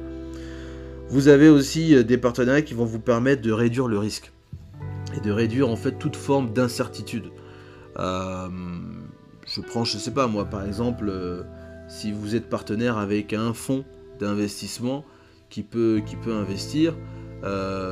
Vous 1.08 1.28
avez 1.28 1.48
aussi 1.48 1.94
euh, 1.94 2.02
des 2.02 2.18
partenariats 2.18 2.62
qui 2.62 2.74
vont 2.74 2.84
vous 2.84 2.98
permettre 2.98 3.42
de 3.42 3.52
réduire 3.52 3.86
le 3.86 3.98
risque 3.98 4.32
et 5.16 5.20
de 5.20 5.30
réduire 5.30 5.68
en 5.68 5.76
fait 5.76 5.92
toute 5.92 6.16
forme 6.16 6.52
d'incertitude. 6.52 7.30
Euh, 7.98 8.48
je 9.46 9.60
prends, 9.60 9.84
je 9.84 9.98
sais 9.98 10.10
pas 10.10 10.26
moi, 10.26 10.44
par 10.44 10.64
exemple, 10.64 11.06
euh, 11.08 11.42
si 11.96 12.12
vous 12.12 12.34
êtes 12.34 12.48
partenaire 12.48 12.98
avec 12.98 13.32
un 13.32 13.54
fonds 13.54 13.84
d'investissement 14.20 15.04
qui 15.48 15.62
peut, 15.62 16.02
qui 16.04 16.16
peut 16.16 16.34
investir 16.34 16.94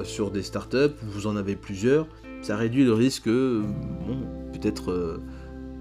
sur 0.04 0.30
des 0.30 0.42
startups, 0.42 0.94
vous 1.02 1.26
en 1.26 1.36
avez 1.36 1.56
plusieurs, 1.56 2.06
ça 2.42 2.56
réduit 2.56 2.84
le 2.84 2.92
risque, 2.92 3.28
bon, 3.28 4.26
peut-être 4.52 5.20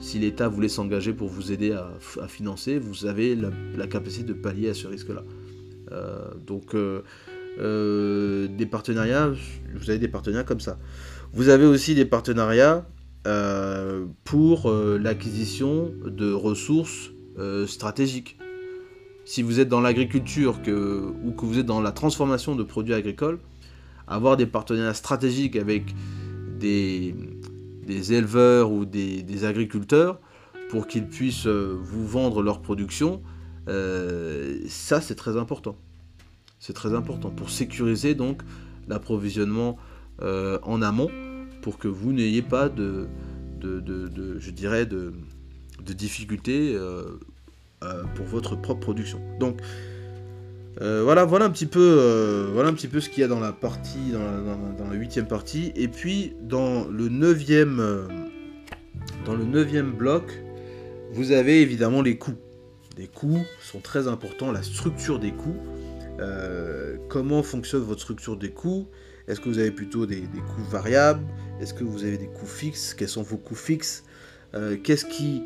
si 0.03 0.19
l'État 0.19 0.49
voulait 0.49 0.69
s'engager 0.69 1.13
pour 1.13 1.29
vous 1.29 1.51
aider 1.51 1.71
à, 1.71 2.27
financer, 2.27 2.77
vous 2.77 3.05
avez 3.05 3.35
la, 3.35 3.87
capacité 3.87 4.25
de 4.25 4.33
pallier 4.33 4.69
à 4.69 4.73
ce 4.73 4.87
risque-là. 4.87 5.23
Euh, 5.91 6.33
donc, 6.45 6.75
euh, 6.75 7.01
euh, 7.59 8.47
des 8.47 8.65
partenariats, 8.65 9.31
vous 9.73 9.89
avez 9.89 9.99
des 9.99 10.09
partenariats 10.09 10.43
comme 10.43 10.59
ça. 10.59 10.77
Vous 11.31 11.49
avez 11.49 11.65
aussi 11.65 11.95
des 11.95 12.05
partenariats 12.05 12.85
pour 14.25 14.69
l'acquisition 14.69 15.93
de 16.05 16.33
ressources 16.33 17.12
stratégiques. 17.67 18.37
Si 19.25 19.41
vous 19.41 19.59
êtes 19.59 19.69
dans 19.69 19.81
l'agriculture 19.81 20.59
ou 20.59 21.31
que 21.31 21.45
vous 21.45 21.59
êtes 21.59 21.65
dans 21.65 21.81
la 21.81 21.91
transformation 21.91 22.55
de 22.55 22.63
produits 22.63 22.93
agricoles, 22.93 23.39
avoir 24.07 24.37
des 24.37 24.45
partenariats 24.45 24.93
stratégiques 24.93 25.55
avec 25.55 25.93
des, 26.59 27.15
éleveurs 28.13 28.71
ou 28.71 28.85
des, 28.85 29.45
agriculteurs 29.45 30.19
pour 30.69 30.87
qu'ils 30.87 31.07
puissent 31.07 31.47
euh, 31.47 31.77
vous 31.79 32.07
vendre 32.07 32.41
leur 32.41 32.61
production, 32.61 33.21
euh, 33.67 34.59
ça 34.67 35.01
c'est 35.01 35.15
très 35.15 35.37
important. 35.37 35.75
C'est 36.59 36.73
très 36.73 36.95
important 36.95 37.29
pour 37.29 37.49
sécuriser 37.49 38.15
donc 38.15 38.41
l'approvisionnement 38.87 39.77
euh, 40.21 40.57
en 40.63 40.81
amont 40.81 41.09
pour 41.61 41.77
que 41.77 41.87
vous 41.87 42.11
n'ayez 42.11 42.41
pas 42.41 42.69
de, 42.69 43.07
je 43.61 44.51
dirais, 44.51 44.85
de, 44.85 45.13
difficultés 45.91 46.77
pour 48.15 48.25
votre 48.25 48.55
propre 48.55 48.79
production. 48.79 49.19
Donc 49.39 49.59
euh, 50.81 51.03
voilà, 51.03 51.23
voilà 51.25 51.45
un 51.45 51.49
petit 51.51 51.67
peu, 51.67 51.97
euh, 51.99 52.49
voilà 52.51 52.69
un 52.69 52.73
petit 52.73 52.87
peu 52.87 52.99
ce 52.99 53.09
qu'il 53.09 53.21
y 53.21 53.23
a 53.23 53.27
dans 53.27 53.39
la 53.39 53.51
partie, 53.51 54.11
dans 54.11 54.89
la, 54.89 54.95
huitième 54.95 55.27
partie. 55.27 55.71
Et 55.75 55.87
puis 55.87 56.35
dans 56.41 56.85
le 56.85 57.09
neuvième, 57.09 57.79
euh, 57.79 58.07
dans 59.25 59.35
le 59.35 59.45
neuvième 59.45 59.91
bloc, 59.91 60.41
vous 61.11 61.31
avez 61.31 61.61
évidemment 61.61 62.01
les 62.01 62.17
coûts. 62.17 62.37
Les 62.97 63.07
coûts 63.07 63.43
sont 63.61 63.79
très 63.79 64.07
importants, 64.07 64.51
la 64.51 64.63
structure 64.63 65.19
des 65.19 65.31
coûts. 65.31 65.57
comment 67.09 67.43
fonctionne 67.43 67.81
votre 67.81 68.01
structure 68.01 68.37
des 68.37 68.51
coûts? 68.51 68.87
Est-ce 69.27 69.39
que 69.39 69.49
vous 69.49 69.59
avez 69.59 69.71
plutôt 69.71 70.05
des, 70.05 70.21
des 70.21 70.39
coûts 70.39 70.63
variables? 70.69 71.23
Est-ce 71.61 71.73
que 71.73 71.83
vous 71.83 72.03
avez 72.03 72.17
des 72.17 72.27
coûts 72.27 72.45
fixes? 72.45 72.93
Quels 72.93 73.09
sont 73.09 73.23
vos 73.23 73.37
coûts 73.37 73.55
fixes? 73.55 74.03
Qu'est-ce 74.83 75.05
qui 75.05 75.43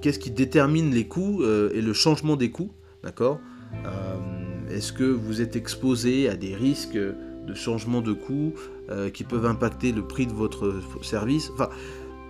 qu'est-ce 0.00 0.18
qui 0.18 0.30
détermine 0.30 0.92
les 0.92 1.06
coûts 1.06 1.44
et 1.44 1.80
le 1.80 1.92
changement 1.92 2.36
des 2.36 2.50
coûts 2.50 2.72
D'accord 3.02 3.40
euh, 3.84 4.70
Est-ce 4.70 4.92
que 4.92 5.04
vous 5.04 5.40
êtes 5.40 5.56
exposé 5.56 6.28
à 6.28 6.36
des 6.36 6.54
risques 6.54 6.96
de 6.96 7.54
changement 7.54 8.00
de 8.00 8.12
coût 8.12 8.54
euh, 8.90 9.10
qui 9.10 9.24
peuvent 9.24 9.46
impacter 9.46 9.92
le 9.92 10.06
prix 10.06 10.26
de 10.26 10.32
votre 10.32 10.74
service? 11.02 11.50
Enfin, 11.52 11.68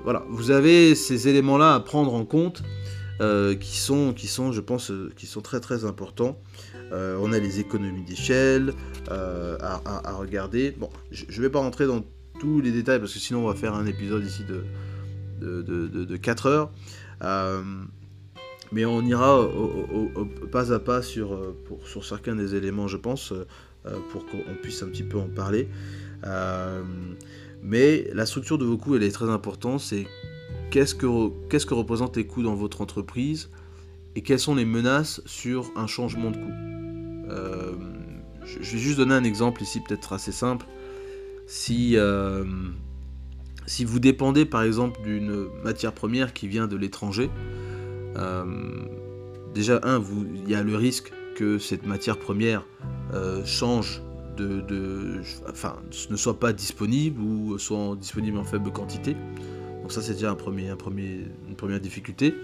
voilà, 0.04 0.24
vous 0.30 0.50
avez 0.50 0.94
ces 0.94 1.28
éléments-là 1.28 1.74
à 1.74 1.80
prendre 1.80 2.14
en 2.14 2.24
compte 2.24 2.62
euh, 3.20 3.54
qui, 3.54 3.76
sont, 3.76 4.14
qui 4.14 4.26
sont, 4.26 4.50
je 4.50 4.60
pense, 4.60 4.90
qui 5.16 5.26
sont 5.26 5.42
très 5.42 5.60
très 5.60 5.84
importants. 5.84 6.38
on 6.90 7.32
a 7.32 7.38
les 7.38 7.60
économies 7.60 8.04
d'échelle 8.04 8.72
à, 9.08 10.12
regarder. 10.14 10.72
Bon, 10.72 10.88
je 11.10 11.24
ne 11.24 11.42
vais 11.42 11.50
pas 11.50 11.60
rentrer 11.60 11.86
dans 11.86 12.02
tous 12.42 12.60
les 12.60 12.72
détails 12.72 12.98
parce 12.98 13.14
que 13.14 13.20
sinon 13.20 13.44
on 13.44 13.48
va 13.48 13.54
faire 13.54 13.74
un 13.74 13.86
épisode 13.86 14.26
ici 14.26 14.42
de, 14.44 15.62
de, 15.62 15.86
de 15.86 16.16
4 16.16 16.46
heures. 16.46 16.70
Mais 18.72 18.86
on 18.86 19.02
ira 19.02 19.46
pas 20.50 20.72
à 20.72 20.78
pas 20.80 21.02
sur, 21.02 21.34
euh, 21.34 21.54
sur 21.84 22.02
chacun 22.02 22.34
des 22.34 22.54
éléments, 22.54 22.88
je 22.88 22.96
pense, 22.96 23.32
euh, 23.32 23.46
euh, 23.86 23.98
pour 24.10 24.24
qu'on 24.24 24.54
puisse 24.62 24.82
un 24.82 24.88
petit 24.88 25.02
peu 25.02 25.18
en 25.18 25.28
parler. 25.28 25.68
mais 27.62 28.08
la 28.12 28.26
structure 28.26 28.58
de 28.58 28.64
vos 28.64 28.78
coûts, 28.78 28.96
elle 28.96 29.02
est 29.02 29.12
très 29.12 29.30
importante. 29.30 29.80
C'est 29.80 30.06
qu'est-ce 30.70 30.94
que, 30.94 31.28
qu'est-ce 31.48 31.66
que 31.66 31.74
représentent 31.74 32.16
les 32.16 32.26
coûts 32.26 32.42
dans 32.42 32.54
votre 32.56 32.80
entreprise 32.80 33.50
et 34.16 34.22
quelles 34.22 34.40
sont 34.40 34.54
les 34.54 34.64
menaces 34.64 35.22
sur 35.26 35.70
un 35.76 35.86
changement 35.86 36.30
de 36.30 36.36
coût. 36.36 36.52
je 38.44 38.72
vais 38.72 38.78
juste 38.78 38.96
donner 38.96 39.14
un 39.14 39.24
exemple 39.24 39.62
ici, 39.62 39.80
peut-être 39.80 40.14
assez 40.14 40.32
simple. 40.32 40.66
Si, 41.46 41.96
si 43.66 43.84
vous 43.84 43.98
dépendez 43.98 44.44
par 44.44 44.62
exemple 44.62 45.00
d'une 45.02 45.48
matière 45.62 45.92
première 45.92 46.32
qui 46.32 46.48
vient 46.48 46.66
de 46.66 46.76
l'étranger, 46.76 47.30
euh, 48.16 48.44
déjà, 49.54 49.80
un, 49.82 50.02
il 50.44 50.50
y 50.50 50.54
a 50.54 50.62
le 50.62 50.76
risque 50.76 51.12
que 51.34 51.58
cette 51.58 51.86
matière 51.86 52.18
première 52.18 52.66
euh, 53.14 53.44
change 53.44 54.02
de, 54.36 55.20
enfin, 55.48 55.76
ne 56.10 56.16
soit 56.16 56.40
pas 56.40 56.52
disponible 56.52 57.20
ou 57.20 57.58
soit 57.58 57.96
disponible 57.96 58.38
en 58.38 58.44
faible 58.44 58.72
quantité. 58.72 59.14
Donc 59.82 59.92
ça 59.92 60.02
c'est 60.02 60.14
déjà 60.14 60.30
une 60.30 60.36
première 61.56 61.80
difficulté. 61.80 62.34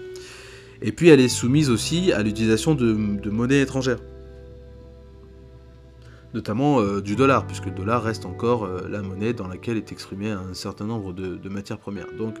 Et 0.81 0.93
puis 0.93 1.09
elle 1.09 1.19
est 1.19 1.27
soumise 1.27 1.69
aussi 1.69 2.13
à 2.13 2.23
l'utilisation 2.23 2.73
de, 2.73 2.93
monnaie 3.29 3.61
étrangère. 3.61 3.99
Notamment 6.33 6.79
euh, 6.79 7.01
du 7.01 7.15
dollar, 7.15 7.47
puisque 7.47 7.65
le 7.65 7.71
dollar 7.71 8.03
reste 8.03 8.25
encore 8.25 8.67
la 8.67 9.01
monnaie 9.01 9.33
dans 9.33 9.47
laquelle 9.47 9.77
est 9.77 9.91
exprimé 9.91 10.31
un 10.31 10.53
certain 10.53 10.85
nombre 10.85 11.13
de, 11.13 11.49
matières 11.49 11.79
premières. 11.79 12.07
Donc 12.17 12.35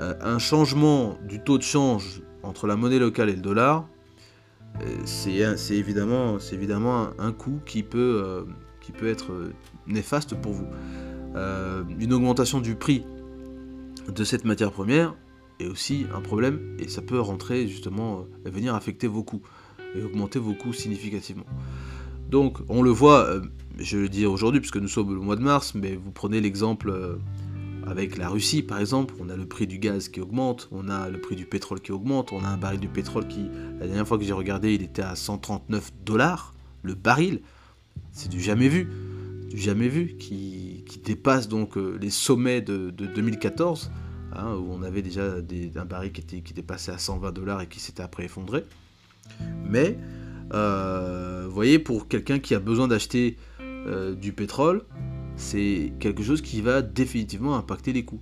euh, 0.00 0.14
un 0.20 0.38
changement 0.38 1.16
du 1.28 1.40
taux 1.40 1.58
de 1.58 1.62
change 1.62 2.22
entre 2.42 2.66
la 2.66 2.76
monnaie 2.76 2.98
locale 2.98 3.30
et 3.30 3.36
le 3.36 3.42
dollar 3.42 3.86
c'est 5.04 5.38
évidemment, 5.70 6.38
un, 7.20 7.30
coût 7.30 7.60
qui 7.64 7.84
peut, 7.84 8.44
qui 8.80 8.90
peut 8.90 9.06
être 9.06 9.30
néfaste 9.86 10.34
pour 10.34 10.52
vous. 10.52 10.66
une 12.00 12.12
augmentation 12.12 12.60
du 12.60 12.74
prix 12.74 13.06
de 14.08 14.24
cette 14.24 14.44
matière 14.44 14.72
première 14.72 15.14
est 15.60 15.66
aussi 15.66 16.06
un 16.14 16.20
problème 16.20 16.76
et 16.78 16.88
ça 16.88 17.02
peut 17.02 17.20
rentrer 17.20 17.68
justement, 17.68 18.26
venir 18.44 18.74
affecter 18.74 19.06
vos 19.06 19.22
coûts 19.22 19.42
et 19.94 20.02
augmenter 20.02 20.38
vos 20.38 20.54
coûts 20.54 20.72
significativement. 20.72 21.46
Donc 22.30 22.58
on 22.68 22.82
le 22.82 22.90
voit, 22.90 23.40
je 23.78 23.98
le 23.98 24.08
dis 24.08 24.26
aujourd'hui 24.26 24.60
puisque 24.60 24.78
nous 24.78 24.88
sommes 24.88 25.18
au 25.18 25.22
mois 25.22 25.36
de 25.36 25.42
mars, 25.42 25.74
mais 25.74 25.96
vous 25.96 26.10
prenez 26.10 26.40
l'exemple 26.40 27.18
avec 27.86 28.16
la 28.16 28.28
Russie, 28.28 28.62
par 28.62 28.80
exemple, 28.80 29.14
on 29.20 29.28
a 29.28 29.36
le 29.36 29.46
prix 29.46 29.66
du 29.66 29.78
gaz 29.78 30.08
qui 30.08 30.20
augmente, 30.20 30.68
on 30.72 30.88
a 30.88 31.08
le 31.10 31.20
prix 31.20 31.36
du 31.36 31.44
pétrole 31.44 31.80
qui 31.80 31.92
augmente, 31.92 32.32
on 32.32 32.42
a 32.42 32.48
un 32.48 32.56
baril 32.56 32.80
du 32.80 32.88
pétrole 32.88 33.28
qui, 33.28 33.46
la 33.78 33.86
dernière 33.86 34.08
fois 34.08 34.18
que 34.18 34.24
j'ai 34.24 34.32
regardé, 34.32 34.74
il 34.74 34.82
était 34.82 35.02
à 35.02 35.14
139 35.14 35.92
dollars 36.04 36.54
le 36.82 36.94
baril. 36.94 37.40
C'est 38.12 38.30
du 38.30 38.40
jamais 38.40 38.68
vu, 38.68 38.88
du 39.50 39.58
jamais 39.58 39.88
vu, 39.88 40.16
qui, 40.18 40.84
dépasse 41.04 41.48
donc 41.48 41.76
euh, 41.76 41.98
les 42.00 42.08
sommets 42.08 42.62
de, 42.62 42.88
2014, 42.88 43.90
hein, 44.32 44.54
où 44.54 44.72
on 44.72 44.82
avait 44.82 45.02
déjà 45.02 45.34
un 45.76 45.84
baril 45.84 46.12
qui 46.12 46.22
était, 46.22 46.40
qui 46.40 46.54
passé 46.62 46.92
à 46.92 46.98
120 46.98 47.32
dollars 47.32 47.60
et 47.60 47.66
qui 47.66 47.78
s'était 47.78 48.02
après 48.02 48.24
effondré. 48.24 48.64
Mais, 49.68 49.98
euh, 49.98 50.23
vous 50.50 51.50
voyez, 51.54 51.78
pour 51.78 52.08
quelqu'un 52.08 52.38
qui 52.38 52.54
a 52.54 52.60
besoin 52.60 52.88
d'acheter 52.88 53.36
euh, 53.86 54.14
du 54.14 54.32
pétrole, 54.32 54.82
c'est 55.36 55.92
quelque 55.98 56.22
chose 56.22 56.40
qui 56.40 56.60
va 56.60 56.82
définitivement 56.82 57.56
impacter 57.56 57.92
les 57.92 58.04
coûts. 58.04 58.20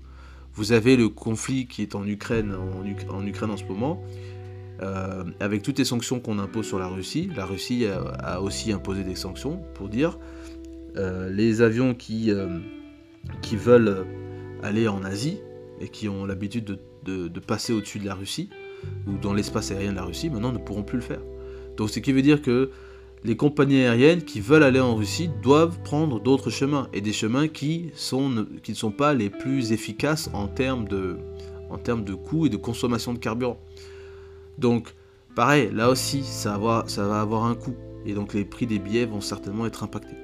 Vous 0.54 0.72
avez 0.72 0.96
le 0.96 1.08
conflit 1.08 1.66
qui 1.66 1.82
est 1.82 1.94
en 1.94 2.06
Ukraine 2.06 2.54
en, 2.54 3.26
Ukraine 3.26 3.50
en 3.50 3.56
ce 3.56 3.64
moment, 3.64 4.02
euh, 4.82 5.24
avec 5.40 5.62
toutes 5.62 5.78
les 5.78 5.84
sanctions 5.84 6.20
qu'on 6.20 6.38
impose 6.38 6.66
sur 6.66 6.78
la 6.78 6.88
Russie. 6.88 7.30
La 7.34 7.46
Russie 7.46 7.86
a, 7.86 8.40
aussi 8.42 8.72
imposé 8.72 9.04
des 9.04 9.14
sanctions 9.14 9.62
pour 9.74 9.88
dire 9.88 10.18
euh, 10.96 11.30
les 11.30 11.62
avions 11.62 11.94
qui, 11.94 12.30
euh, 12.30 12.58
qui 13.40 13.56
veulent 13.56 14.04
aller 14.62 14.88
en 14.88 15.04
Asie 15.04 15.38
et 15.80 15.88
qui 15.88 16.08
ont 16.08 16.26
l'habitude 16.26 16.78
de, 17.04 17.28
de 17.28 17.40
passer 17.40 17.72
au-dessus 17.72 17.98
de 17.98 18.06
la 18.06 18.14
Russie 18.14 18.50
ou 19.06 19.16
dans 19.16 19.32
l'espace 19.32 19.70
aérien 19.70 19.92
de 19.92 19.96
la 19.96 20.04
Russie, 20.04 20.28
maintenant 20.28 20.52
ne 20.52 20.58
pourront 20.58 20.82
plus 20.82 20.98
le 20.98 21.04
faire. 21.04 21.20
Donc 21.76 21.90
ce 21.90 22.00
qui 22.00 22.12
veut 22.12 22.22
dire 22.22 22.42
que 22.42 22.70
les 23.24 23.36
compagnies 23.36 23.82
aériennes 23.82 24.22
qui 24.22 24.40
veulent 24.40 24.64
aller 24.64 24.80
en 24.80 24.96
Russie 24.96 25.30
doivent 25.42 25.78
prendre 25.84 26.20
d'autres 26.20 26.50
chemins, 26.50 26.88
et 26.92 27.00
des 27.00 27.12
chemins 27.12 27.48
qui, 27.48 27.92
ne 27.92 28.74
sont 28.74 28.90
pas 28.90 29.14
les 29.14 29.30
plus 29.30 29.72
efficaces 29.72 30.28
en 30.32 30.48
termes 30.48 30.88
de, 30.88 31.18
en 31.70 31.78
coûts 32.16 32.46
et 32.46 32.48
de 32.48 32.56
consommation 32.56 33.12
de 33.14 33.18
carburant. 33.18 33.60
Donc, 34.58 34.94
pareil, 35.36 35.70
là 35.72 35.88
aussi, 35.88 36.22
ça 36.24 36.58
va 36.58 36.84
avoir 37.20 37.44
un 37.44 37.54
coût, 37.54 37.76
et 38.04 38.14
donc 38.14 38.34
les 38.34 38.44
prix 38.44 38.66
des 38.66 38.78
billets 38.78 39.06
vont 39.06 39.20
certainement 39.20 39.66
être 39.66 39.84
impactés. 39.84 40.16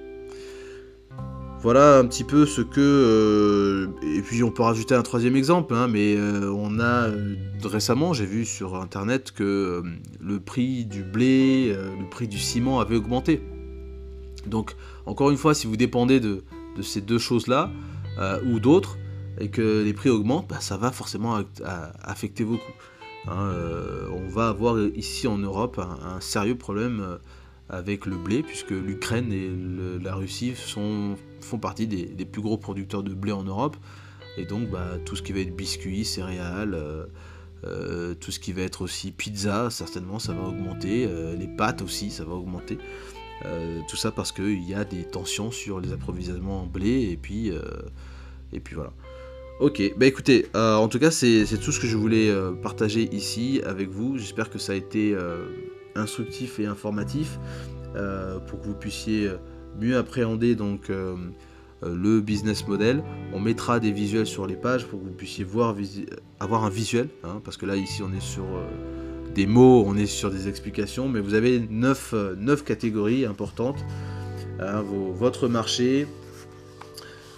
Voilà 1.61 1.99
un 1.99 2.07
petit 2.07 2.23
peu 2.23 2.47
ce 2.47 2.61
que... 2.61 2.81
Euh, 2.81 4.17
et 4.17 4.23
puis 4.23 4.45
on 4.45 4.51
peut 4.53 4.63
rajouter 4.63 4.95
un 4.95 5.03
troisième 5.03 5.35
exemple, 5.35 5.75
hein, 5.75 5.89
mais 5.89 6.15
euh, 6.17 6.53
on 6.53 6.79
a 6.79 7.09
euh, 7.09 7.35
récemment, 7.65 8.13
j'ai 8.13 8.27
vu 8.27 8.45
sur 8.45 8.77
Internet 8.77 9.33
que 9.33 9.83
le 10.21 10.39
prix 10.41 10.85
du 10.85 11.03
blé, 11.03 11.75
le 11.75 12.09
prix 12.09 12.29
du 12.29 12.39
ciment 12.39 12.79
avait 12.79 12.95
augmenté. 12.95 13.43
Donc 14.47 14.77
encore 15.05 15.31
une 15.31 15.37
fois, 15.37 15.53
si 15.53 15.67
vous 15.67 15.77
dépendez 15.77 16.21
de, 16.21 16.45
ces 16.81 17.01
deux 17.01 17.19
choses-là, 17.19 17.73
ou 18.47 18.61
d'autres, 18.61 18.97
et 19.41 19.49
que 19.49 19.83
les 19.83 19.93
prix 19.93 20.11
augmentent, 20.11 20.49
bah, 20.49 20.61
ça 20.61 20.77
va 20.77 20.93
forcément 20.93 21.41
affecter 22.03 22.45
vos 22.45 22.57
coûts. 22.57 23.29
Hein, 23.29 23.51
on 24.13 24.29
va 24.29 24.49
avoir 24.49 24.79
ici 24.95 25.27
en 25.27 25.39
Europe 25.39 25.81
un 25.81 26.21
sérieux 26.21 26.57
problème 26.57 27.19
avec 27.69 28.07
le 28.07 28.17
blé, 28.17 28.43
puisque 28.43 28.71
l'Ukraine 28.71 29.33
et 29.33 29.51
la 30.03 30.15
Russie 30.15 30.55
sont, 30.55 31.17
font 31.41 31.59
partie 31.59 31.87
des, 31.87 32.25
plus 32.25 32.43
gros 32.43 32.59
producteurs 32.59 33.03
de 33.03 33.15
blé 33.15 33.33
en 33.33 33.45
Europe. 33.45 33.77
Et 34.37 34.45
donc 34.45 34.71
bah, 34.71 34.99
tout 35.05 35.17
ce 35.17 35.23
qui 35.23 35.33
va 35.33 35.41
être 35.41 35.55
biscuits, 35.55 36.05
céréales, 36.05 36.75
euh, 36.75 37.07
euh, 37.65 38.15
tout 38.15 38.31
ce 38.31 38.39
qui 38.39 38.53
va 38.53 38.63
être 38.63 38.83
aussi 38.83 39.11
pizza, 39.11 39.69
certainement 39.71 40.19
ça 40.19 40.33
va 40.33 40.45
augmenter, 40.45 41.07
euh, 41.09 41.35
les 41.35 41.49
pâtes 41.49 41.83
aussi 41.83 42.11
ça 42.11 42.25
va 42.25 42.35
augmenter. 42.35 42.79
tout 43.89 43.97
ça 43.97 44.11
parce 44.13 44.33
qu'il 44.33 44.63
y 44.69 44.75
a 44.75 44.85
des 44.85 45.05
tensions 45.05 45.51
sur 45.51 45.81
les 45.81 45.93
approvisionnements 45.93 46.63
en 46.63 46.67
blé 46.67 47.11
et 47.11 47.17
puis, 47.17 47.53
et 48.53 48.61
puis 48.61 48.75
voilà. 48.75 48.93
Ok, 49.61 49.83
bah 49.97 50.07
écoutez, 50.07 50.47
en 50.55 50.89
tout 50.89 50.99
cas 50.99 51.11
c'est 51.11 51.45
tout 51.61 51.73
ce 51.73 51.81
que 51.81 51.87
je 51.87 51.97
voulais 51.97 52.33
partager 52.63 53.09
ici 53.15 53.61
avec 53.65 53.91
vous. 53.91 54.19
J'espère 54.19 54.51
que 54.51 54.59
ça 54.59 54.73
a 54.73 54.77
été 54.77 55.17
instructif 55.95 56.59
et 56.59 56.67
informatif 56.67 57.39
pour 58.49 58.61
que 58.61 58.67
vous 58.67 58.75
puissiez 58.75 59.31
mieux 59.81 59.97
appréhender 59.97 60.55
donc 60.55 60.91
euh, 60.91 61.17
euh, 61.83 61.95
le 61.95 62.21
business 62.21 62.67
model. 62.67 63.03
On 63.33 63.41
mettra 63.41 63.81
des 63.81 63.93
visuels 63.93 64.27
sur 64.27 64.47
les 64.47 64.57
pages 64.57 64.87
pour 64.87 65.01
que 65.01 65.05
vous 65.05 65.13
puissiez 65.13 65.45
voir 65.45 65.77
avoir 66.41 66.65
un 66.65 66.71
visuel, 66.71 67.09
hein, 67.25 67.41
parce 67.45 67.57
que 67.57 67.67
là 67.67 67.77
ici 67.77 68.03
on 68.03 68.13
est 68.13 68.23
sur 68.23 68.45
des 69.35 69.47
mots, 69.47 69.85
on 69.87 69.97
est 69.97 70.07
sur 70.07 70.31
des 70.31 70.49
explications, 70.49 71.09
mais 71.09 71.21
vous 71.21 71.35
avez 71.35 71.61
9, 71.61 72.15
catégories 72.65 73.25
importantes. 73.25 73.85
Hein, 74.61 74.83
votre 75.15 75.49
marché, 75.49 76.07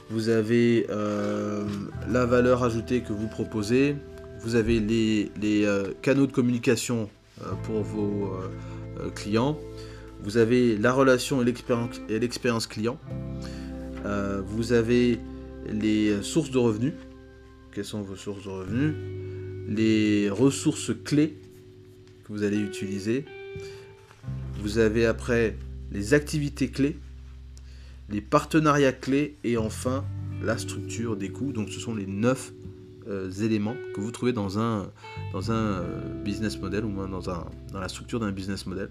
vous 0.08 0.28
avez 0.28 0.86
la 2.08 2.26
valeur 2.26 2.62
ajoutée 2.62 3.00
que 3.02 3.12
vous 3.12 3.28
proposez, 3.28 3.96
vous 4.42 4.54
avez 4.54 4.80
les, 4.80 5.30
les 5.40 5.66
canaux 6.02 6.26
de 6.26 6.32
communication 6.32 7.10
euh, 7.42 7.52
pour 7.62 7.82
vos 7.82 8.34
euh, 8.34 8.50
euh, 9.00 9.10
clients. 9.10 9.56
Vous 10.22 10.36
avez 10.36 10.76
la 10.76 10.92
relation 10.92 11.42
et 11.42 12.18
l'expérience 12.18 12.66
client. 12.66 12.98
vous 14.04 14.72
avez 14.72 15.18
les 15.66 16.22
sources 16.22 16.50
de 16.50 16.58
revenus. 16.58 16.94
Quelles 17.72 17.84
sont 17.84 18.02
vos 18.02 18.16
sources 18.16 18.44
de 18.44 18.50
revenus? 18.50 18.94
Les 19.68 20.28
ressources 20.30 20.92
clés 21.04 21.36
que 22.24 22.32
vous 22.32 22.42
allez 22.42 22.58
utiliser. 22.58 23.24
Vous 24.62 24.78
avez 24.78 25.06
après 25.06 25.56
les 25.90 26.14
activités 26.14 26.68
clés, 26.68 26.98
les 28.08 28.20
partenariats 28.20 28.92
clés 28.92 29.36
et 29.44 29.56
enfin 29.56 30.04
la 30.42 30.58
structure 30.58 31.16
des 31.16 31.30
coûts. 31.30 31.52
Donc 31.52 31.70
ce 31.70 31.80
sont 31.80 31.94
les 31.94 32.06
neuf 32.06 32.52
euh, 33.08 33.30
éléments 33.30 33.76
que 33.94 34.00
vous 34.00 34.10
trouvez 34.10 34.32
dans 34.32 34.58
un, 34.58 34.90
dans 35.32 35.50
un 35.50 35.54
euh, 35.54 36.22
business 36.22 36.60
model 36.60 36.84
ou 36.84 37.06
dans, 37.06 37.30
un, 37.30 37.46
dans 37.72 37.80
la 37.80 37.88
structure 37.88 38.20
d'un 38.20 38.32
business 38.32 38.66
model 38.66 38.90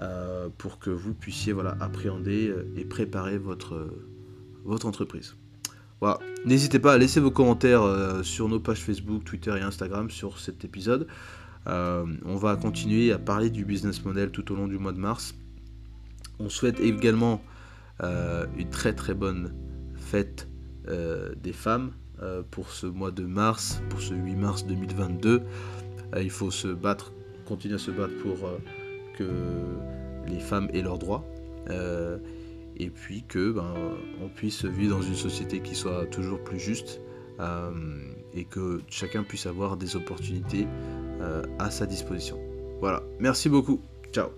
euh, 0.00 0.48
pour 0.56 0.78
que 0.78 0.90
vous 0.90 1.14
puissiez 1.14 1.52
voilà, 1.52 1.76
appréhender 1.80 2.54
et 2.76 2.84
préparer 2.84 3.38
votre, 3.38 3.90
votre 4.64 4.86
entreprise. 4.86 5.36
Voilà. 6.00 6.18
N'hésitez 6.44 6.78
pas 6.78 6.92
à 6.92 6.98
laisser 6.98 7.18
vos 7.18 7.32
commentaires 7.32 7.82
sur 8.22 8.48
nos 8.48 8.60
pages 8.60 8.80
Facebook, 8.80 9.24
Twitter 9.24 9.54
et 9.58 9.62
Instagram 9.62 10.10
sur 10.10 10.38
cet 10.38 10.64
épisode. 10.64 11.08
on 11.66 12.36
va 12.36 12.56
continuer 12.56 13.10
à 13.12 13.18
parler 13.18 13.50
du 13.50 13.64
business 13.64 14.04
model 14.04 14.30
tout 14.30 14.52
au 14.52 14.56
long 14.56 14.68
du 14.68 14.78
mois 14.78 14.92
de 14.92 14.98
mars. 14.98 15.34
On 16.38 16.48
souhaite 16.48 16.78
également 16.78 17.42
une 18.00 18.70
très 18.70 18.92
très 18.92 19.14
bonne 19.14 19.52
fête 19.96 20.48
des 20.86 21.52
femmes 21.52 21.90
euh, 22.20 22.42
pour 22.50 22.70
ce 22.70 22.86
mois 22.86 23.12
de 23.12 23.22
mars, 23.24 23.80
pour 23.90 24.00
ce 24.00 24.12
8 24.12 24.34
mars 24.34 24.66
2022. 24.66 25.42
Euh, 26.14 26.22
il 26.22 26.30
faut 26.30 26.50
se 26.50 26.66
battre, 26.66 27.12
continuer 27.46 27.76
à 27.76 27.78
se 27.78 27.92
battre 27.92 28.16
pour 28.16 28.50
euh, 29.20 29.76
les 30.26 30.40
femmes 30.40 30.68
aient 30.72 30.82
leurs 30.82 30.98
droits 30.98 31.24
et 32.80 32.88
puis 32.88 33.24
que 33.28 33.52
ben, 33.52 33.74
on 34.22 34.28
puisse 34.28 34.64
vivre 34.64 34.96
dans 34.96 35.02
une 35.02 35.16
société 35.16 35.60
qui 35.60 35.74
soit 35.74 36.06
toujours 36.06 36.42
plus 36.42 36.58
juste 36.58 37.02
et 38.32 38.44
que 38.44 38.80
chacun 38.88 39.22
puisse 39.22 39.44
avoir 39.44 39.76
des 39.76 39.96
opportunités 39.96 40.66
à 41.58 41.70
sa 41.70 41.84
disposition. 41.84 42.38
Voilà, 42.80 43.02
merci 43.20 43.50
beaucoup, 43.50 43.82
ciao 44.12 44.30